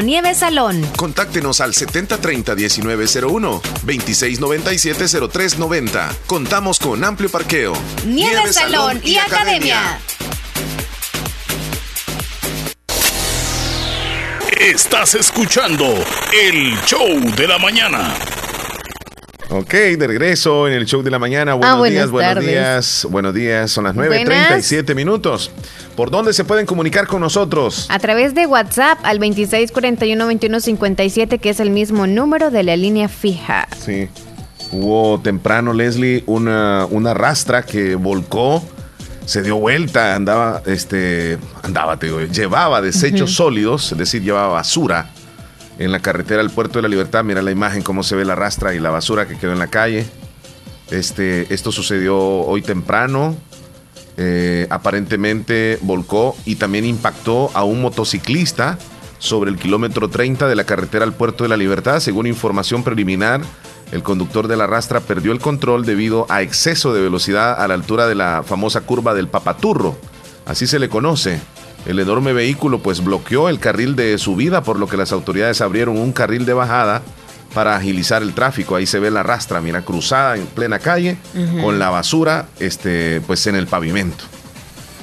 [0.00, 0.82] Nieve Salón.
[0.96, 6.16] Contáctenos al 7030-1901, 2697-0390.
[6.26, 7.74] Contamos con amplio parqueo.
[8.06, 9.98] Nieve, Salón, y, Academia.
[14.60, 15.86] Estás escuchando
[16.32, 18.14] el show de la mañana.
[19.48, 21.54] Ok, de regreso en el show de la mañana.
[21.54, 23.06] Buenos ah, días, buenos días.
[23.08, 25.52] Buenos días, son las 9.37 minutos.
[25.94, 27.86] ¿Por dónde se pueden comunicar con nosotros?
[27.88, 33.68] A través de WhatsApp al 2641-2157, que es el mismo número de la línea fija.
[33.84, 34.08] Sí.
[34.72, 38.64] Hubo temprano, Leslie, una, una rastra que volcó,
[39.26, 45.12] se dio vuelta, andaba, este, andaba, te digo, llevaba desechos sólidos, es decir, llevaba basura
[45.78, 47.24] en la carretera al Puerto de la Libertad.
[47.24, 49.68] Mira la imagen, cómo se ve la rastra y la basura que quedó en la
[49.68, 50.06] calle.
[50.90, 53.36] Este, esto sucedió hoy temprano.
[54.18, 58.78] Eh, aparentemente volcó y también impactó a un motociclista
[59.18, 62.00] sobre el kilómetro 30 de la carretera al Puerto de la Libertad.
[62.00, 63.42] Según información preliminar,
[63.92, 67.74] el conductor de la rastra perdió el control debido a exceso de velocidad a la
[67.74, 69.96] altura de la famosa curva del Papaturro.
[70.44, 71.40] Así se le conoce.
[71.86, 75.98] El enorme vehículo pues bloqueó el carril de subida, por lo que las autoridades abrieron
[75.98, 77.02] un carril de bajada
[77.54, 78.76] para agilizar el tráfico.
[78.76, 81.16] Ahí se ve la rastra, mira, cruzada en plena calle,
[81.62, 84.24] con la basura este, pues en el pavimento.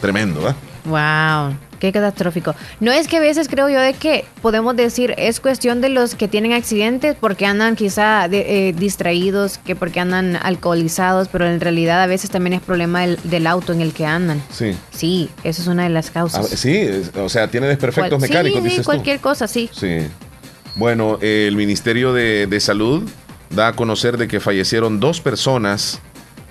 [0.02, 0.56] Tremendo, ¿eh?
[0.86, 1.58] Wow.
[1.84, 2.56] Qué catastrófico.
[2.80, 6.16] No es que a veces creo yo de que podemos decir es cuestión de los
[6.16, 12.02] que tienen accidentes porque andan quizá eh, distraídos, que porque andan alcoholizados, pero en realidad
[12.02, 14.42] a veces también es problema del, auto en el que andan.
[14.50, 14.78] Sí.
[14.92, 16.48] Sí, esa es una de las causas.
[16.48, 18.64] sí, o sea, tiene desperfectos mecánicos.
[18.64, 19.70] Sí, cualquier cosa, sí.
[19.74, 20.08] Sí.
[20.76, 23.04] Bueno, el Ministerio de, Salud
[23.50, 26.00] da a conocer de que fallecieron dos personas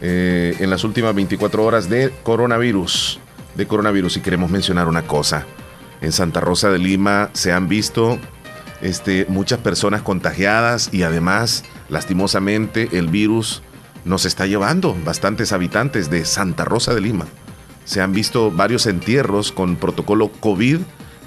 [0.02, 3.18] eh, en las últimas 24 horas de coronavirus
[3.54, 5.46] de coronavirus y queremos mencionar una cosa.
[6.00, 8.18] En Santa Rosa de Lima se han visto
[8.80, 13.62] este, muchas personas contagiadas y además, lastimosamente, el virus
[14.04, 17.26] nos está llevando bastantes habitantes de Santa Rosa de Lima.
[17.84, 20.80] Se han visto varios entierros con protocolo COVID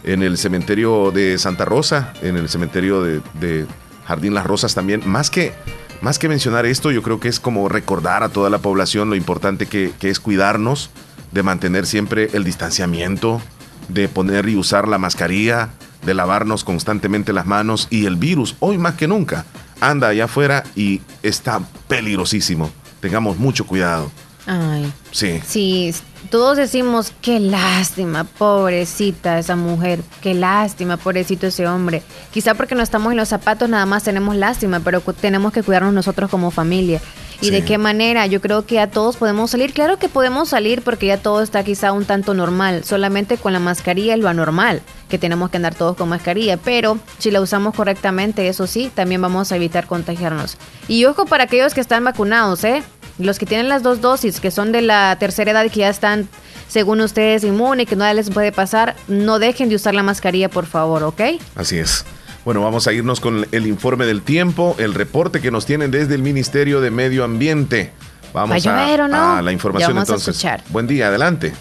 [0.03, 3.65] en el cementerio de Santa Rosa, en el cementerio de,
[4.05, 5.01] Jardín Las Rosas también.
[5.05, 5.53] Más que,
[6.01, 9.15] más que mencionar esto, yo creo que es como recordar a toda la población lo
[9.15, 10.91] importante que, que es cuidarnos,
[11.36, 13.41] de mantener siempre el distanciamiento,
[13.89, 15.69] de poner y usar la mascarilla,
[16.06, 19.45] de lavarnos constantemente las manos y el virus, hoy más que nunca,
[19.82, 22.71] anda allá afuera y está peligrosísimo.
[23.02, 24.10] Tengamos mucho cuidado.
[24.48, 24.93] Ay.
[25.12, 25.41] Sí.
[25.45, 25.93] Sí,
[26.30, 32.02] todos decimos, qué lástima, pobrecita esa mujer, qué lástima, pobrecito ese hombre.
[32.32, 35.93] Quizá porque no estamos en los zapatos nada más tenemos lástima, pero tenemos que cuidarnos
[35.93, 37.02] nosotros como familia.
[37.41, 38.26] ¿Y de qué manera?
[38.28, 39.74] Yo creo que ya todos podemos salir.
[39.74, 42.84] Claro que podemos salir porque ya todo está quizá un tanto normal.
[42.84, 46.58] Solamente con la mascarilla es lo anormal, que tenemos que andar todos con mascarilla.
[46.58, 50.58] Pero si la usamos correctamente, eso sí, también vamos a evitar contagiarnos.
[50.88, 52.84] Y ojo para aquellos que están vacunados, ¿eh?
[53.17, 55.89] Los que tienen las dos dosis, que son de la tercera edad y que ya
[55.89, 56.28] están,
[56.67, 60.65] según ustedes, inmunes, que nada les puede pasar, no dejen de usar la mascarilla, por
[60.65, 61.21] favor, ¿ok?
[61.56, 62.06] Así es.
[62.45, 66.13] Bueno, vamos a irnos con el informe del tiempo, el reporte que nos tienen desde
[66.13, 67.91] el Ministerio de Medio Ambiente.
[68.34, 70.45] Vamos a, la información entonces.
[70.69, 71.53] Buen día, adelante.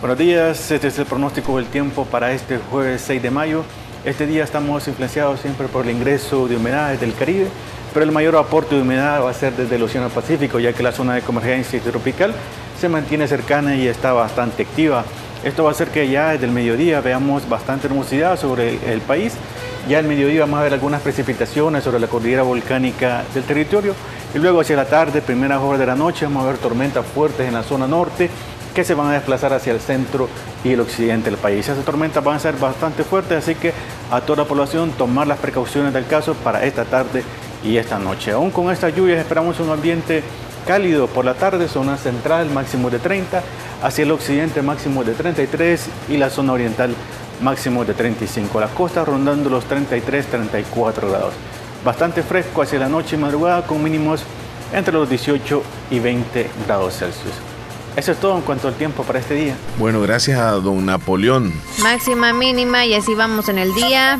[0.00, 3.64] Buenos días, este es el pronóstico del tiempo para este jueves 6 de mayo.
[4.04, 7.48] Este día estamos influenciados siempre por el ingreso de humedades del Caribe,
[7.94, 10.82] pero el mayor aporte de humedad va a ser desde el Océano Pacífico, ya que
[10.82, 12.34] la zona de convergencia tropical
[12.78, 15.02] se mantiene cercana y está bastante activa.
[15.44, 19.34] Esto va a hacer que ya desde el mediodía veamos bastante hermosidad sobre el país
[19.88, 23.94] ya al mediodía vamos a ver algunas precipitaciones sobre la cordillera volcánica del territorio
[24.34, 27.48] y luego hacia la tarde, primeras horas de la noche, vamos a ver tormentas fuertes
[27.48, 28.30] en la zona norte
[28.74, 30.28] que se van a desplazar hacia el centro
[30.62, 31.68] y el occidente del país.
[31.68, 33.72] Esas tormentas van a ser bastante fuertes, así que
[34.12, 37.24] a toda la población tomar las precauciones del caso para esta tarde
[37.64, 38.30] y esta noche.
[38.30, 40.22] Aún con estas lluvias esperamos un ambiente
[40.66, 43.42] cálido por la tarde, zona central máximo de 30,
[43.82, 46.94] hacia el occidente máximo de 33 y la zona oriental
[47.42, 48.60] máximo de 35.
[48.60, 51.34] La costa rondando los 33, 34 grados.
[51.84, 54.22] Bastante fresco hacia la noche y madrugada con mínimos
[54.72, 57.34] entre los 18 y 20 grados Celsius.
[57.96, 59.56] Eso es todo en cuanto al tiempo para este día.
[59.78, 61.52] Bueno, gracias a don Napoleón.
[61.82, 64.18] Máxima mínima y así vamos en el día.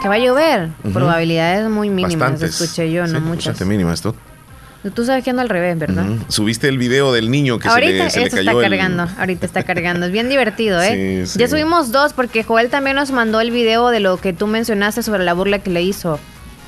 [0.00, 0.70] Que va a llover.
[0.92, 3.60] Probabilidades muy mínimas, escuché yo, no muchas.
[3.62, 4.14] mínimas, esto.
[4.90, 6.06] Tú sabes que ando al revés, ¿verdad?
[6.28, 9.62] Subiste el video del niño que se le, se le cayó está cargando, ahorita está
[9.62, 10.06] cargando.
[10.06, 11.24] Es bien divertido, ¿eh?
[11.36, 15.02] Ya subimos dos porque Joel también nos mandó el video de lo que tú mencionaste
[15.04, 16.18] sobre la burla que le hizo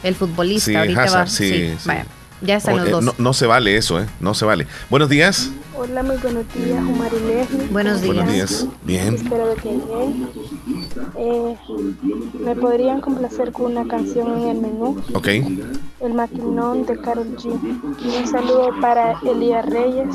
[0.05, 0.79] el futbolista.
[0.79, 1.27] ahorita va.
[1.27, 2.07] Sí, Vaya,
[2.40, 3.18] ya están los eh, dos.
[3.18, 4.07] No, se vale eso, ¿eh?
[4.20, 4.66] No se vale.
[4.90, 5.51] Buenos días.
[5.77, 8.14] Hola, muy buenos días, Omar y Buenos días.
[8.14, 8.66] Buenos días.
[8.85, 9.14] Bien.
[9.14, 10.29] Espero que bien.
[11.18, 11.57] Eh,
[12.40, 15.03] ¿Me podrían complacer con una canción en el menú?
[15.14, 15.29] Ok.
[16.01, 17.59] El maquinón de Carol G.
[18.05, 20.09] Y un saludo para Elías Reyes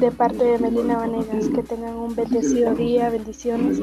[0.00, 1.48] de parte de Melina Vanegas.
[1.54, 3.10] Que tengan un bendecido día.
[3.10, 3.80] Bendiciones.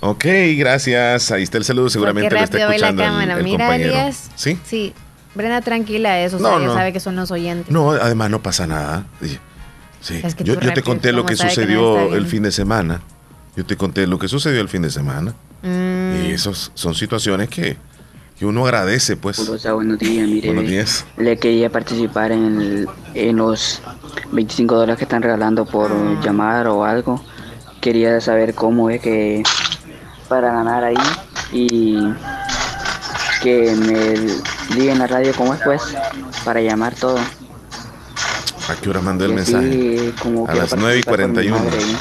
[0.00, 0.24] Ok,
[0.56, 1.30] gracias.
[1.30, 1.88] Ahí está el saludo.
[1.88, 4.16] Seguramente lo está escuchando la el, Mira, compañero.
[4.36, 4.58] ¿Sí?
[4.64, 4.94] Sí.
[5.34, 6.74] Brenda, tranquila, eso no, no.
[6.74, 7.72] sabe que son los oyentes.
[7.72, 9.06] No, además no pasa nada.
[9.20, 10.20] Sí.
[10.44, 13.00] yo, yo, te conté lo que sucedió el fin de semana.
[13.56, 15.34] Yo te conté lo que sucedió el fin de semana.
[15.62, 16.26] Mm.
[16.26, 17.76] Y esas son situaciones que,
[18.38, 19.46] que uno agradece, pues.
[19.72, 20.52] buenos días, mire.
[20.52, 21.06] Buenos días.
[21.16, 23.80] Le quería participar en, en los
[24.32, 26.20] 25 dólares que están regalando por ah.
[26.22, 27.22] llamar o algo.
[27.80, 29.42] Quería saber cómo es que
[30.28, 30.96] para ganar ahí
[31.52, 31.98] y
[33.42, 35.82] que me digan la radio cómo es, pues,
[36.44, 37.18] para llamar todo.
[38.68, 40.12] ¿A qué hora mandé el mensaje?
[40.46, 41.58] a las 9 y 41.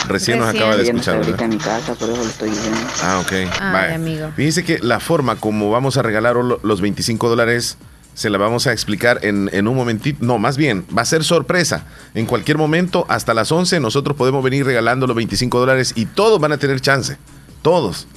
[0.07, 1.41] Recién nos acaba de escuchar, ¿verdad?
[1.41, 2.79] En mi casa, por eso lo estoy diciendo.
[3.03, 3.31] Ah, ok.
[3.59, 4.29] Ay, amigo.
[4.35, 7.77] Fíjense que la forma como vamos a regalar los 25 dólares
[8.13, 10.19] se la vamos a explicar en, en, un momentito.
[10.21, 11.85] No, más bien, va a ser sorpresa.
[12.13, 16.39] En cualquier momento, hasta las 11, nosotros podemos venir regalando los 25 dólares y todos
[16.39, 17.17] van a tener chance.
[17.61, 18.07] Todos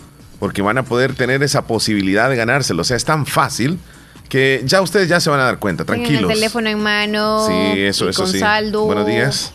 [0.45, 2.83] porque van a poder tener esa posibilidad de ganárselo.
[2.83, 3.79] O sea, es tan fácil
[4.29, 6.21] que ya ustedes ya se van a dar cuenta, tranquilos.
[6.21, 7.47] Con el teléfono en mano.
[7.47, 8.41] Sí, eso, eso con sí.
[8.41, 8.85] Saldo.
[8.85, 9.53] Buenos días.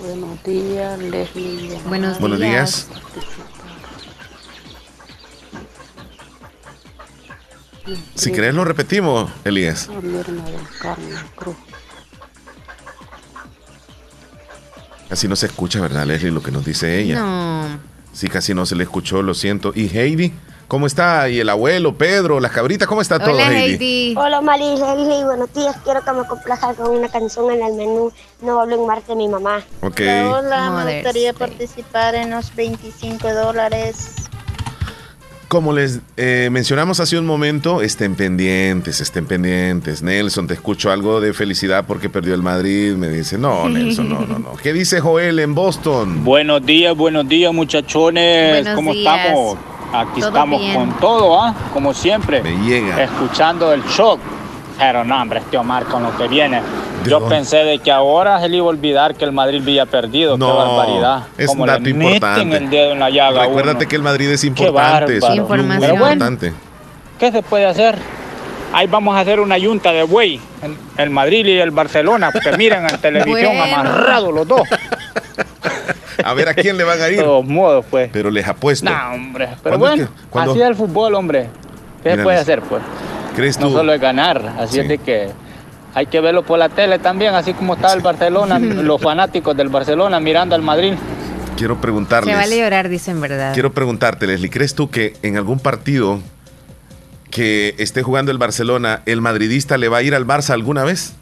[0.00, 1.78] Buenos días, Leslie.
[1.86, 2.88] Buenos, Buenos días.
[7.86, 8.02] días.
[8.16, 9.88] Si querés lo repetimos, Elías.
[15.08, 17.20] Casi no se escucha, ¿verdad, Leslie, lo que nos dice ella?
[17.20, 17.93] No.
[18.14, 19.72] Sí, casi no se le escuchó, lo siento.
[19.74, 20.32] ¿Y Heidi?
[20.68, 21.28] ¿Cómo está?
[21.28, 22.86] ¿Y el abuelo, Pedro, las cabritas?
[22.86, 24.14] ¿Cómo está todo, Heidi?
[24.16, 25.76] Hola, Mari, Leslie, buenos días.
[25.84, 29.28] Quiero que me complaja con una canción en el menú No hablo en Marte, mi
[29.28, 29.62] mamá.
[29.82, 30.00] Ok.
[30.00, 34.30] Hola, me gustaría participar en los 25 dólares
[35.54, 40.02] como les eh, mencionamos hace un momento, estén pendientes, estén pendientes.
[40.02, 42.94] Nelson, te escucho algo de felicidad porque perdió el Madrid.
[42.96, 44.54] Me dice, no, Nelson, no, no, no.
[44.60, 46.24] ¿Qué dice Joel en Boston?
[46.24, 48.66] Buenos días, buenos días, muchachones.
[48.74, 49.56] ¿Cómo estamos?
[49.92, 51.54] Aquí estamos con todo, ¿ah?
[51.72, 52.42] Como siempre.
[52.42, 53.04] Me llega.
[53.04, 54.18] Escuchando el shock.
[54.78, 56.60] Pero no, hombre, este Omar con lo que viene.
[57.06, 60.36] Yo pensé de que ahora se le iba a olvidar que el Madrid había perdido.
[60.36, 61.22] No, Qué barbaridad.
[61.38, 62.56] Es un dato importante.
[62.56, 65.18] el dedo en la llaga Recuérdate que el Madrid es importante.
[65.18, 66.52] Es importante.
[67.18, 67.96] ¿Qué se puede hacer?
[68.72, 70.40] Ahí vamos a hacer una yunta de buey.
[70.96, 72.32] El, Madrid y el Barcelona.
[72.32, 74.62] Que miren en televisión amarrados los dos.
[76.24, 77.18] A ver a quién le van a ir.
[77.18, 78.08] De todos modos, pues.
[78.12, 78.88] Pero les apuesto.
[78.88, 79.48] No, hombre.
[79.62, 81.48] Pero bueno, así es el fútbol, hombre.
[82.02, 82.82] ¿Qué se puede hacer, pues?
[83.34, 83.70] ¿Crees tú?
[83.70, 84.54] No solo es ganar.
[84.58, 85.30] Así es de que
[85.94, 89.68] hay que verlo por la tele también, así como está el Barcelona, los fanáticos del
[89.68, 90.94] Barcelona mirando al Madrid.
[91.56, 92.34] Quiero preguntarles.
[92.34, 93.54] Se vale llorar, dicen verdad.
[93.54, 96.20] Quiero preguntarte, Leslie, ¿crees tú que en algún partido
[97.30, 101.14] que esté jugando el Barcelona, el madridista le va a ir al Barça alguna vez?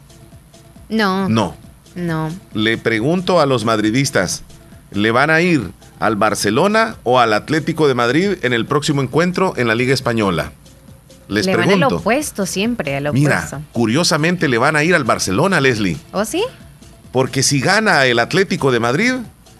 [0.89, 1.29] No.
[1.29, 1.55] No.
[1.95, 2.29] No.
[2.53, 4.43] Le pregunto a los madridistas,
[4.91, 9.53] ¿le van a ir al Barcelona o al Atlético de Madrid en el próximo encuentro
[9.57, 10.51] en la Liga Española?
[11.27, 11.89] Les le pregunto.
[11.89, 13.29] Van opuesto siempre, al opuesto.
[13.29, 15.97] Mira, curiosamente le van a ir al Barcelona, Leslie.
[16.11, 16.43] ¿O sí?
[17.11, 19.13] Porque si gana el Atlético de Madrid,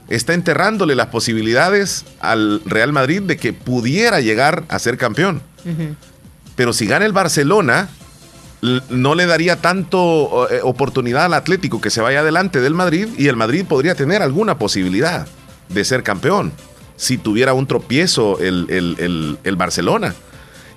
[0.09, 5.41] está enterrándole las posibilidades al Real Madrid de que pudiera llegar a ser campeón.
[6.55, 7.89] Pero si gana el Barcelona,
[8.89, 13.27] no le daría tanto eh, oportunidad al Atlético que se vaya adelante del Madrid y
[13.27, 15.27] el Madrid podría tener alguna posibilidad
[15.69, 16.51] de ser campeón
[16.95, 20.15] si tuviera un tropiezo el, el Barcelona.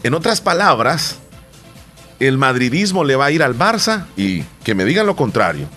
[0.03, 1.19] En otras palabras,
[2.21, 5.69] el madridismo le va a ir al Barça y que me digan lo contrario.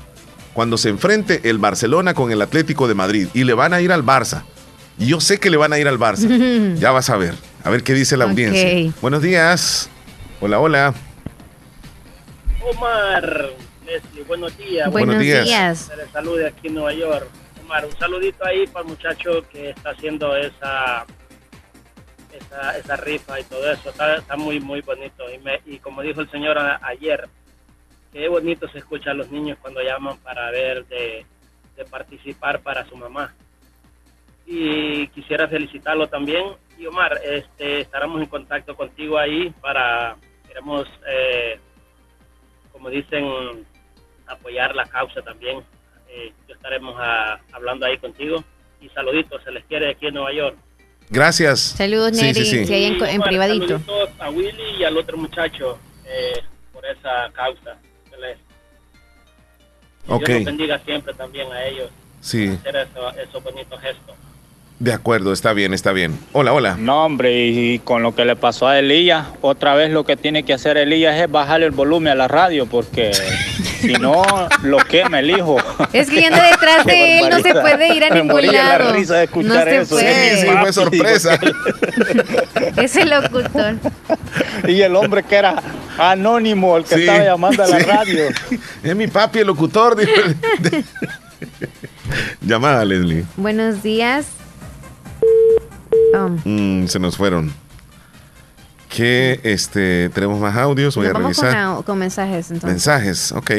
[0.54, 3.92] Cuando se enfrente el Barcelona con el Atlético de Madrid y le van a ir
[3.92, 4.44] al Barça,
[4.98, 7.70] y yo sé que le van a ir al Barça, ya vas a ver, a
[7.70, 8.94] ver qué dice la audiencia.
[9.02, 9.90] Buenos días.
[10.42, 10.94] Hola, hola.
[12.62, 13.50] Omar,
[13.86, 14.92] Leslie, buenos días.
[14.92, 15.46] Buenos, días.
[15.46, 15.92] días.
[16.12, 17.28] salude aquí en Nueva York.
[17.64, 21.06] Omar, un saludito ahí para el muchacho que está haciendo esa
[22.40, 23.90] esa, rifa y todo eso.
[23.90, 25.26] Está, muy, muy bonito.
[25.30, 27.30] Y, y como dijo el señor ayer,
[28.12, 31.26] qué bonito se escucha a los niños cuando llaman para ver de,
[31.90, 33.34] participar para su mamá.
[34.46, 36.46] Y quisiera felicitarlo también.
[36.78, 41.58] Y Omar, este, estaremos en contacto contigo ahí para, queremos, eh,
[42.74, 43.66] como dicen,
[44.28, 45.64] apoyar la causa también.
[46.10, 46.96] Eh, estaremos
[47.54, 48.44] hablando ahí contigo.
[48.82, 50.58] Y saluditos, se les quiere aquí en Nueva York.
[51.10, 51.60] Gracias.
[51.60, 52.46] Saludos, Neri.
[52.46, 53.80] Si hay en, privadito.
[53.80, 56.42] Saludos a Willy y al otro muchacho eh,
[56.72, 57.78] por esa causa.
[60.18, 61.92] Que Dios bendiga siempre también a ellos.
[62.22, 62.48] Sí.
[62.48, 64.16] Hacer eso, esos bonitos gestos.
[64.80, 66.18] De acuerdo, está bien, está bien.
[66.32, 66.78] Hola, hola.
[66.80, 70.44] No, hombre, y con lo que le pasó a Elías, otra vez lo que tiene
[70.44, 73.12] que hacer Elías es bajarle el volumen a la radio, porque
[73.82, 74.24] si no,
[74.64, 75.58] lo quema el hijo.
[75.92, 78.86] Es que yendo detrás de él no se puede ir a ningún lado.
[78.86, 79.96] La risa de escuchar no eso.
[79.96, 80.36] Puede.
[80.38, 81.40] Sí, sí, fue sorpresa.
[82.78, 83.76] es el locutor.
[84.66, 85.62] Y el hombre que era
[85.98, 88.30] anónimo, el que estaba llamando a la radio.
[88.82, 89.98] Es mi papi, el locutor.
[92.40, 93.26] Llamada, Leslie.
[93.36, 94.26] Buenos días.
[96.16, 96.30] Oh.
[96.46, 97.52] Mm, se nos fueron.
[98.90, 101.84] Que este tenemos más audios, voy a revisar.
[101.84, 102.70] Con, mensajes entonces.
[102.70, 103.52] Mensajes, ok.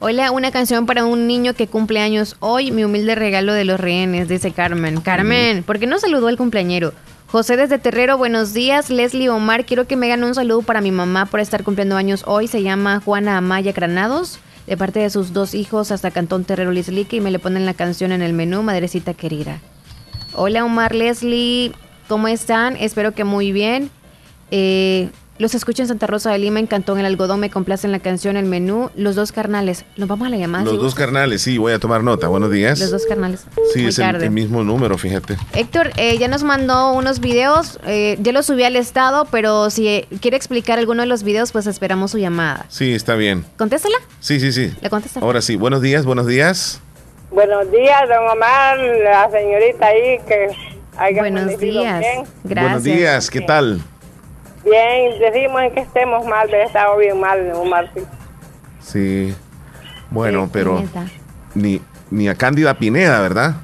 [0.00, 3.78] Hola, una canción para un niño que cumple años hoy, mi humilde regalo de los
[3.78, 5.00] rehenes, dice Carmen.
[5.00, 6.92] Carmen, ¿por qué no saludó al cumpleañero?
[7.26, 8.90] José desde Terrero, buenos días.
[8.90, 12.24] Leslie Omar, quiero que me hagan un saludo para mi mamá por estar cumpliendo años
[12.26, 12.48] hoy.
[12.48, 17.16] Se llama Juana Amaya Granados, de parte de sus dos hijos hasta Cantón Terrero Lislique
[17.16, 19.60] y me le ponen la canción en el menú, Madrecita Querida.
[20.32, 21.72] Hola Omar, Leslie,
[22.08, 22.76] ¿cómo están?
[22.76, 23.90] Espero que muy bien.
[24.50, 27.98] Eh, los escucho en Santa Rosa de Lima, en Cantón El Algodón, me complacen la
[27.98, 28.90] canción, el menú.
[28.94, 30.64] Los dos carnales, nos vamos a la llamada.
[30.64, 32.28] Los dos carnales, sí, voy a tomar nota.
[32.28, 32.78] Buenos días.
[32.78, 33.44] Los dos carnales.
[33.72, 35.38] Sí, es el, mismo número, fíjate.
[35.54, 40.04] Héctor, eh, ya nos mandó unos videos, eh, ya los subí al estado, pero si
[40.20, 42.66] quiere explicar alguno de los videos, pues esperamos su llamada.
[42.68, 43.44] Sí, está bien.
[43.56, 43.96] ¿Contéstala?
[44.20, 44.72] Sí, sí, sí.
[44.82, 45.20] ¿Le contesta?
[45.20, 46.82] Ahora sí, buenos días, buenos días.
[47.30, 50.48] Buenos días, don Omar, la señorita ahí que
[50.96, 52.02] hay Buenos días,
[52.42, 52.62] gracias.
[52.62, 53.80] Buenos días, ¿qué tal?
[54.64, 57.88] Bien, decimos en que estemos mal, de estado bien mal, Omar.
[58.80, 59.32] Sí.
[60.10, 60.82] Bueno, pero
[61.54, 63.54] ni, ni a Cándida Pineda, ¿verdad?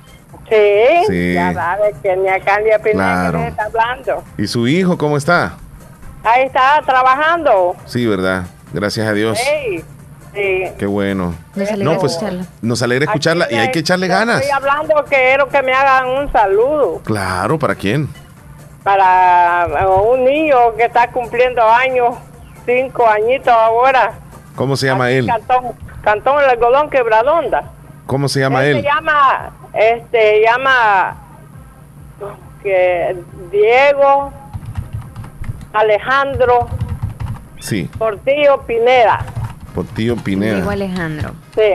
[0.48, 4.22] Sí, ya sabes que ni a Cándida Pineda está hablando.
[4.38, 5.56] ¿Y su hijo cómo está?
[6.22, 7.74] Ahí está trabajando.
[7.84, 8.44] Sí, ¿verdad?
[8.72, 9.36] Gracias a Dios.
[9.38, 9.84] Sí.
[10.37, 10.64] Sí.
[10.78, 11.34] Qué bueno.
[11.55, 12.45] Nos alegra no, pues, escucharla.
[12.61, 14.43] Nos alegra escucharla y hay que echarle ganas.
[14.43, 17.01] Estoy hablando que quiero que me hagan un saludo.
[17.05, 18.07] Claro, ¿para quién?
[18.84, 19.66] Para
[19.99, 22.16] un niño que está cumpliendo años,
[22.66, 24.12] cinco añitos ahora.
[24.55, 25.26] ¿Cómo se llama él?
[25.26, 25.72] Cantón,
[26.03, 27.70] Cantón El Algodón Quebradonda.
[28.05, 28.76] ¿Cómo se llama él?
[28.76, 31.16] Se llama, este, llama
[32.62, 33.16] que
[33.51, 34.32] Diego
[35.72, 36.68] Alejandro
[37.59, 37.89] sí.
[37.99, 39.24] Portillo Pineda.
[39.77, 40.55] Portillo Pineda.
[40.55, 41.35] Diego Alejandro.
[41.55, 41.74] Sí,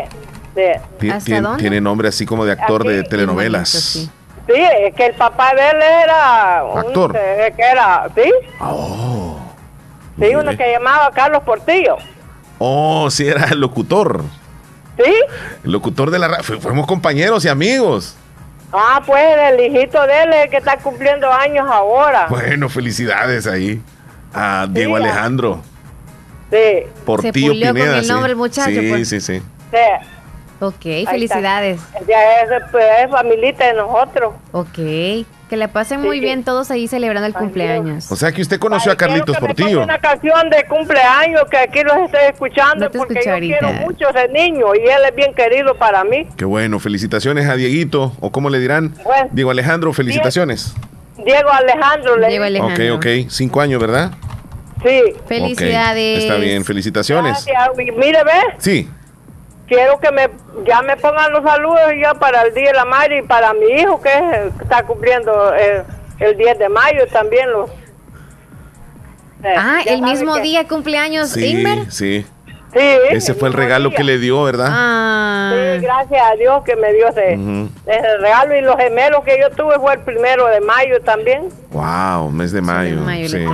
[0.56, 1.12] sí.
[1.60, 3.70] Tiene, nombre así como de actor de telenovelas.
[3.70, 4.10] sí.
[4.48, 7.14] es que el papá de él era actor.
[7.14, 8.32] que era, ¿sí?
[8.60, 9.38] Oh.
[10.20, 11.98] Sí, uno que llamaba Carlos Portillo.
[12.58, 14.24] Oh, sí, era el locutor.
[14.98, 15.14] ¿Sí?
[15.64, 16.60] El locutor de la radio.
[16.60, 18.16] Fuimos compañeros y amigos.
[18.74, 22.26] Ah, pues el hijito de él es el que está cumpliendo años ahora.
[22.30, 23.80] Bueno, felicidades ahí
[24.34, 25.62] a Diego Alejandro.
[26.52, 26.90] Sí.
[27.06, 27.72] Por Se tío Pineda.
[27.72, 28.70] Con el nombre, muchacho.
[28.70, 29.10] Sí, pues.
[29.10, 29.40] sí, sí.
[29.40, 30.08] Sí.
[30.60, 31.82] Ok, felicidades.
[32.08, 34.36] Ya es, pues, es familita de nosotros.
[34.52, 34.78] Ok.
[35.50, 38.10] Que le pasen muy bien todos ahí celebrando el cumpleaños.
[38.12, 39.84] O sea que usted conoció a Carlitos Portillo.
[39.84, 44.68] una canción de cumpleaños que aquí los estoy escuchando porque yo quiero mucho ese niño
[44.76, 46.28] y él es bien querido para mí.
[46.38, 48.94] Qué bueno, felicitaciones a Dieguito, o cómo le dirán.
[49.32, 50.74] Diego Alejandro, felicitaciones.
[51.18, 52.18] Diego Alejandro.
[52.18, 52.96] Le Diego Alejandro.
[52.96, 54.12] Ok, ok, cinco años, ¿verdad?
[54.84, 55.14] Sí.
[55.28, 56.24] Felicidades.
[56.24, 57.46] Está bien, felicitaciones.
[57.76, 58.56] Mire, ve.
[58.58, 58.90] Sí
[59.72, 60.30] quiero que me
[60.68, 63.68] ya me pongan los saludos ya para el Día de la Madre y para mi
[63.68, 64.12] hijo que
[64.62, 65.84] está cumpliendo eh,
[66.20, 67.70] el 10 de mayo también los
[69.44, 72.26] eh, ah, el mismo día cumpleaños sí, Sí.
[72.74, 74.68] Sí, ese fue el regalo que le dio, ¿verdad?
[74.70, 75.52] Ah.
[75.54, 77.38] Sí, gracias a Dios que me dio ese,
[78.20, 81.50] regalo y los gemelos que yo tuve fue el primero de mayo también.
[81.72, 83.00] Wow, mes de mayo.
[83.28, 83.46] sí.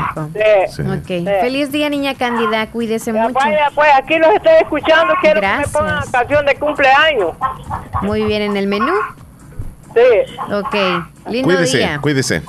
[0.70, 1.26] sí.
[1.42, 3.34] Feliz día, niña Cándida, cuídese mucho.
[3.34, 7.32] Vaya, pues aquí los estoy escuchando, quiero que me pongan canción de cumpleaños.
[8.02, 8.94] Muy bien, ¿en el menú?
[9.96, 10.54] Sí.
[10.54, 10.76] Ok,
[11.28, 12.00] lindo cuídese, día.
[12.00, 12.42] Cuídese,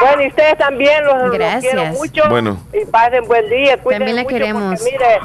[0.00, 1.30] Bueno, y ustedes también los,
[1.60, 2.22] quiero mucho.
[2.28, 2.58] Bueno.
[2.72, 3.76] Y pasen buen día.
[3.82, 4.80] También la queremos.
[4.84, 5.18] mire,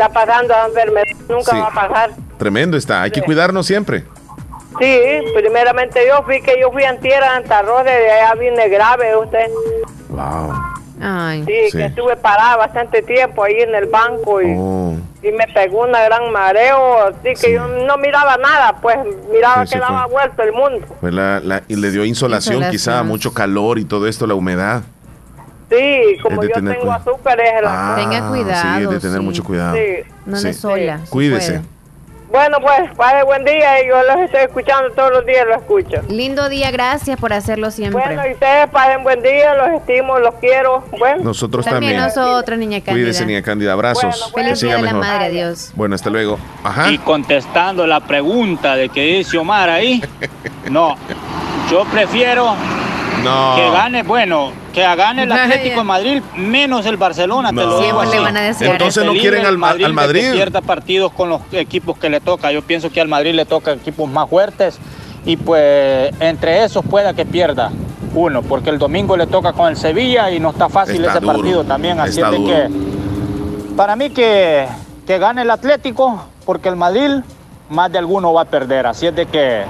[0.00, 2.10] está pasando la enfermedad, nunca va a pasar.
[2.38, 4.04] Tremendo está, hay que cuidarnos siempre.
[4.78, 5.00] Sí,
[5.34, 9.50] primeramente yo fui que yo fui en tierra en Rosa de allá vine grave usted.
[10.08, 10.54] Wow.
[11.02, 11.44] Ay.
[11.44, 14.96] Sí, que estuve parada bastante tiempo ahí en el banco y, oh.
[15.22, 18.98] y me pegó una gran mareo, así que yo no miraba nada, pues
[19.32, 20.86] miraba que daba vuelto el mundo.
[21.00, 24.82] Pues la, la, y le dio insolación, quizá, mucho calor y todo esto, la humedad.
[25.70, 27.94] Sí, como yo tengo azúcar, es la...
[27.96, 28.78] Tenga cuidado.
[28.78, 29.76] Sí, de tener mucho cuidado.
[29.76, 30.10] Sí.
[30.26, 30.52] No sí.
[30.52, 31.00] sola.
[31.08, 31.62] Cuídese.
[32.30, 33.84] Bueno, pues, padre, buen día.
[33.84, 36.00] Yo los estoy escuchando todos los días, los escucho.
[36.08, 38.00] Lindo día, gracias por hacerlo siempre.
[38.00, 40.84] Bueno, y ustedes, padre, buen día, los estimo, los quiero.
[40.96, 41.24] Bueno.
[41.24, 41.96] Nosotros también.
[41.96, 42.94] También nosotros, niña Cándida.
[42.94, 43.72] Cuídese, niña Cándida.
[43.72, 44.30] Abrazos.
[44.32, 45.72] Bueno, Feliz día de la madre, adiós.
[45.74, 46.38] Bueno, hasta luego.
[46.62, 46.90] Ajá.
[46.92, 50.00] Y contestando la pregunta de que dice Omar ahí,
[50.70, 50.96] no,
[51.68, 52.54] yo prefiero
[53.22, 53.54] no.
[53.56, 58.00] Que gane, bueno, que gane el Atlético de Madrid menos el Barcelona, te lo digo
[58.00, 58.16] así.
[58.64, 59.84] Entonces no quieren al Madrid.
[59.84, 60.22] Al Madrid.
[60.22, 62.52] Que pierda partidos con los equipos que le toca.
[62.52, 64.78] Yo pienso que al Madrid le toca equipos más fuertes
[65.24, 67.70] y pues entre esos pueda que pierda
[68.14, 71.64] uno, porque el domingo le toca con el Sevilla y no está fácil ese partido
[71.64, 72.00] también.
[72.00, 72.68] Así es de que
[73.76, 74.66] para mí que,
[75.06, 77.22] que gane el Atlético, porque el Madrid
[77.68, 78.86] más de alguno va a perder.
[78.86, 79.62] Así es de que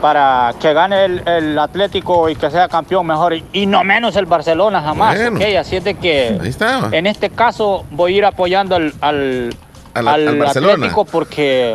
[0.00, 4.82] para que gane el, Atlético y que sea campeón mejor y, no menos el Barcelona
[4.82, 5.18] jamás.
[5.58, 6.38] Así es de que
[6.92, 9.50] en este caso voy a ir apoyando al, al,
[10.46, 11.74] Atlético porque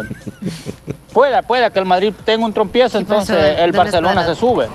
[1.13, 4.67] pueda, pueda que el Madrid tenga un trompiezo, entonces el Barcelona se sube.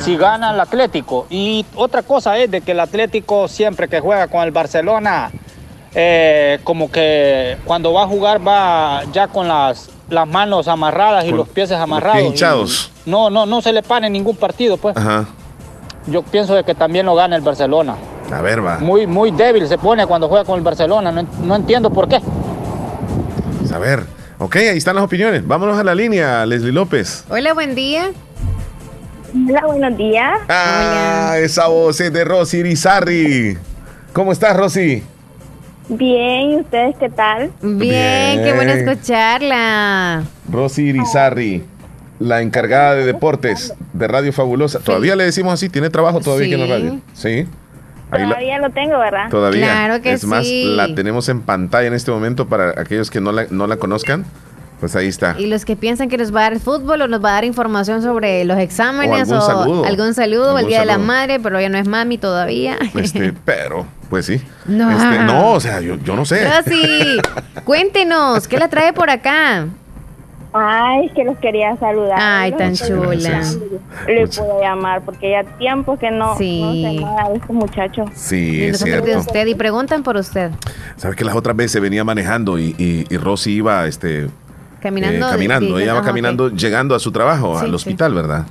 [0.00, 1.26] Si gana el Atlético.
[1.30, 5.30] Y otra cosa es de que el Atlético siempre que juega con el Barcelona,
[5.94, 11.30] eh, como que cuando va a jugar va ya con las las manos amarradas y
[11.32, 12.22] los pies amarrados.
[12.22, 12.90] Pinchados.
[13.06, 14.96] No, no, no se le pane en ningún partido, pues.
[14.96, 15.26] Ajá.
[16.06, 17.96] Yo pienso de que también lo gana el Barcelona.
[18.32, 18.78] A ver, va.
[18.78, 21.10] Muy, muy débil se pone cuando juega con el Barcelona.
[21.12, 22.20] No, entiendo por qué.
[23.72, 24.04] A ver.
[24.38, 25.46] Ok, ahí están las opiniones.
[25.46, 27.24] Vámonos a la línea, Leslie López.
[27.30, 28.10] Hola, buen día.
[29.48, 30.40] Hola, buenos días.
[30.48, 33.56] Ah, esa voz es de Rosy Irizarri.
[34.12, 35.04] ¿Cómo estás, Rosy?
[35.98, 37.50] Bien, ¿y ustedes qué tal?
[37.60, 40.22] Bien, qué bueno escucharla.
[40.50, 41.64] Rosy Irizarri,
[42.18, 44.78] la encargada de deportes de Radio Fabulosa.
[44.78, 47.00] Todavía le decimos así, tiene trabajo todavía aquí en la radio.
[47.12, 47.46] Sí.
[48.10, 49.28] Todavía lo tengo, ¿verdad?
[49.30, 49.66] Todavía.
[49.66, 53.32] Claro que es más, la tenemos en pantalla en este momento para aquellos que no
[53.32, 54.24] la, no la conozcan.
[54.82, 55.36] Pues ahí está.
[55.38, 57.44] Y los que piensan que nos va a dar fútbol o nos va a dar
[57.44, 61.60] información sobre los exámenes o algún saludo, algún saludo el Día de la Madre, pero
[61.60, 62.76] ya no es mami todavía.
[62.96, 64.42] Este, pero, pues sí.
[64.66, 66.48] No, este, no o sea, yo, yo no sé.
[66.66, 67.16] sí.
[67.64, 69.68] Cuéntenos, ¿qué la trae por acá?
[70.52, 72.18] Ay, que los quería saludar.
[72.20, 73.40] Ay, tan chula.
[74.08, 76.60] Le puedo llamar porque ya tiempo que no, sí.
[76.60, 78.04] no sé nada de este muchacho.
[78.16, 79.06] Sí, es cierto.
[79.06, 80.50] de usted y preguntan por usted.
[80.96, 84.28] ¿Sabe que las otras veces venía manejando y, y, y Rosy iba este
[84.82, 85.28] caminando?
[85.28, 88.46] Eh, caminando, ella va caminando llegando a su trabajo, al hospital, ¿verdad?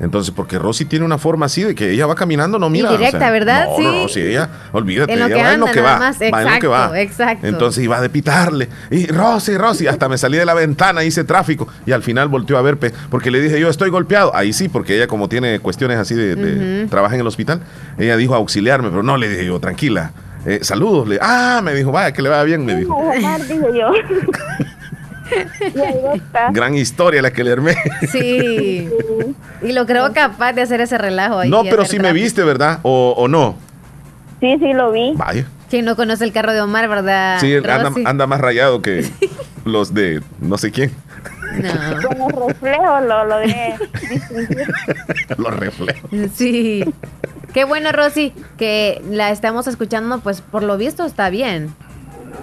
[0.00, 2.92] Entonces, porque Rosy tiene una forma así de que ella va caminando, no mira.
[2.92, 3.68] Y directa, ¿verdad?
[3.68, 3.82] No, sí.
[3.82, 5.98] no, no, si ella, olvídate, en lo ella que va anda, en lo que va.
[5.98, 6.20] Más.
[6.20, 7.00] Exacto, va en lo que va.
[7.00, 7.46] Exacto.
[7.46, 8.68] Entonces iba a pitarle.
[8.90, 11.68] Y Rosy, Rosy, hasta me salí de la ventana, hice tráfico.
[11.86, 12.78] Y al final volteó a ver,
[13.08, 14.34] porque le dije, yo estoy golpeado.
[14.34, 17.60] Ahí sí, porque ella, como tiene cuestiones así de, de trabaja en el hospital,
[17.96, 20.12] ella dijo auxiliarme, pero no le dije yo, tranquila.
[20.46, 21.08] Eh, saludos.
[21.08, 22.96] Le, ah, me dijo, vaya, que le vaya bien, me dijo.
[23.14, 23.92] dije yo.
[26.52, 27.74] Gran historia la que le armé.
[28.10, 28.88] Sí.
[29.62, 31.50] Y lo creo capaz de hacer ese relajo ahí.
[31.50, 32.80] No, pero sí me viste, ¿verdad?
[32.82, 33.56] ¿O, ¿O, no?
[34.40, 35.12] Sí, sí lo vi.
[35.16, 35.46] Vaya.
[35.70, 37.38] Quien no conoce el carro de Omar, ¿verdad?
[37.40, 39.04] Sí, anda, anda, más rayado que
[39.64, 40.92] los de no sé quién.
[41.54, 42.08] No.
[42.08, 43.76] Con los reflejos lo logré
[45.38, 46.10] los reflejos.
[46.34, 46.84] Sí.
[47.52, 51.72] Qué bueno, Rosy, que la estamos escuchando, pues por lo visto está bien.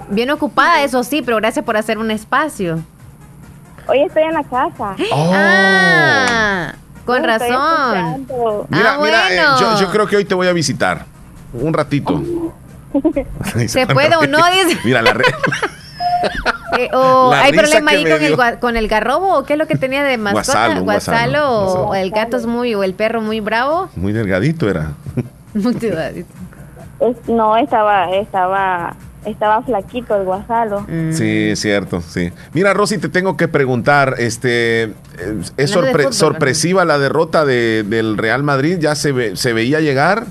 [0.10, 2.80] Bien ocupada, eso sí, pero gracias por hacer un espacio.
[3.88, 4.96] Hoy estoy en la casa.
[5.14, 5.32] Oh.
[5.34, 6.74] Ah,
[7.06, 8.28] con razón.
[8.70, 9.60] Mira, ah, mira, eh, bueno.
[9.60, 11.06] yo, yo, creo que hoy te voy a visitar.
[11.54, 12.22] Un ratito.
[13.68, 14.38] ¿Se puede o no?
[14.52, 14.80] Dice.
[14.84, 15.26] Mira, la red.
[16.78, 18.38] Eh, o La hay risa problema que ahí me con el, dio.
[18.38, 21.88] gua- con el garrobo o qué es lo que tenía de mascota, Guasalo, guasalo, guasalo,
[21.90, 23.90] o el gato es muy o el perro muy bravo.
[23.98, 24.92] Muy delgadito era.
[25.54, 26.30] Muy delgadito.
[27.02, 30.82] Es- no, estaba, estaba, estaba flaquito el guasalo.
[30.82, 31.12] Mm.
[31.14, 32.32] Sí, es cierto, sí.
[32.54, 34.94] Mira, Rosy, te tengo que preguntar, este, eh,
[35.58, 38.78] ¿es sorpre- fútbol, sorpresiva la derrota de- del Real Madrid?
[38.80, 40.26] ¿Ya se, ve- se veía llegar?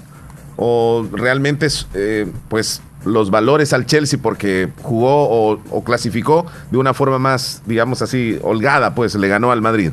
[0.57, 6.77] ¿O realmente, es, eh, pues, los valores al Chelsea porque jugó o, o clasificó de
[6.77, 9.93] una forma más, digamos así, holgada, pues, le ganó al Madrid?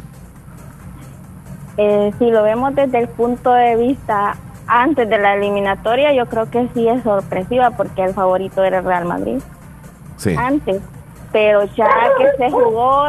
[1.77, 4.35] Eh, si lo vemos desde el punto de vista
[4.67, 8.85] antes de la eliminatoria, yo creo que sí es sorpresiva porque el favorito era el
[8.85, 9.39] Real Madrid
[10.17, 10.35] Sí.
[10.37, 10.81] antes.
[11.31, 11.87] Pero ya
[12.17, 13.05] que se jugó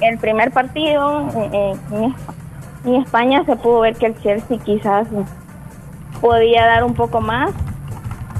[0.00, 2.34] el primer partido eh, en, Espa-
[2.84, 5.06] en España, se pudo ver que el Chelsea quizás
[6.20, 7.50] podía dar un poco más.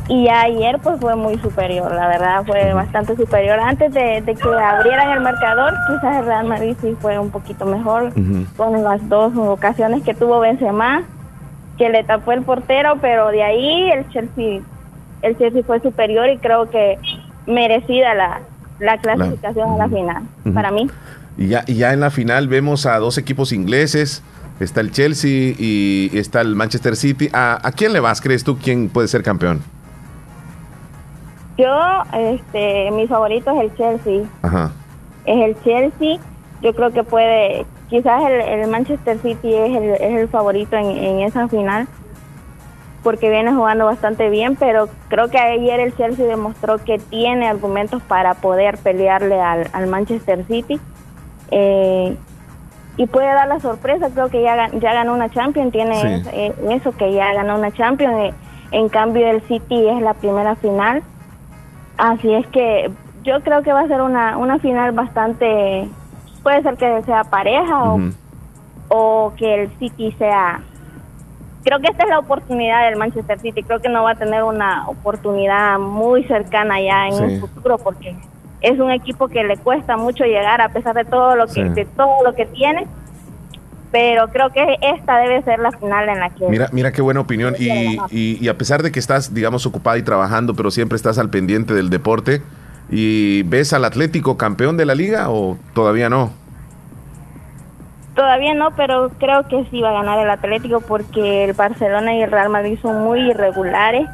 [0.07, 3.59] Y ya ayer pues fue muy superior, la verdad fue bastante superior.
[3.59, 7.65] Antes de, de que abrieran el marcador, quizás el Real Madrid sí fue un poquito
[7.65, 8.13] mejor
[8.59, 11.05] con las dos ocasiones que tuvo Benzema,
[11.79, 14.61] que le tapó el portero, pero de ahí el Chelsea,
[15.23, 16.99] el Chelsea fue superior y creo que
[17.47, 18.41] merecida la,
[18.79, 20.23] la clasificación a la final,
[20.55, 20.89] para mí.
[21.37, 24.23] Y ya, y ya en la final vemos a dos equipos ingleses.
[24.61, 27.29] Está el Chelsea y está el Manchester City.
[27.33, 29.61] ¿A, a quién le vas, crees tú, quién puede ser campeón?
[31.59, 34.71] Yo, este, mi favorito es el Chelsea, Ajá.
[35.25, 36.19] es el Chelsea.
[36.63, 37.65] Yo creo que puede,
[37.97, 41.87] quizás el, el Manchester City es el, es el favorito en, en esa final,
[43.05, 48.03] porque viene jugando bastante bien, pero creo que ayer el Chelsea demostró que tiene argumentos
[48.03, 50.81] para poder pelearle al, al Manchester City.
[51.51, 52.17] Eh,
[52.97, 56.29] y puede dar la sorpresa, creo que ya, gan- ya ganó una Champions, tiene Sí.
[56.33, 58.15] eh, eso, que ya ganó una Champions.
[58.19, 58.35] eh,
[58.73, 61.03] en cambio, el City es la primera final.
[61.97, 62.91] Así es que
[63.23, 65.89] yo creo que va a ser una, una final bastante,
[66.45, 68.01] puede ser que sea pareja o,
[68.89, 70.61] o que el City sea,
[71.65, 74.45] creo que esta es la oportunidad del Manchester City, creo que no va a tener
[74.45, 77.23] una oportunidad muy cercana ya en Sí.
[77.25, 78.15] un futuro porque
[78.61, 81.69] es un equipo que le cuesta mucho llegar a pesar de todo lo que, Sí.
[81.71, 82.87] de todo lo que tiene,
[83.91, 87.21] pero creo que esta debe ser la final en la que Mira, mira qué buena
[87.21, 87.55] opinión.
[87.59, 91.19] Y, y- y a pesar de que estás, digamos, ocupada y trabajando, pero siempre estás
[91.19, 92.43] al pendiente del deporte,
[92.91, 96.31] ¿y ves al Atlético campeón de la liga o todavía no?
[98.15, 102.23] Todavía no, pero creo que sí va a ganar el Atlético porque el Barcelona y
[102.23, 104.09] el Real Madrid son muy irregulares.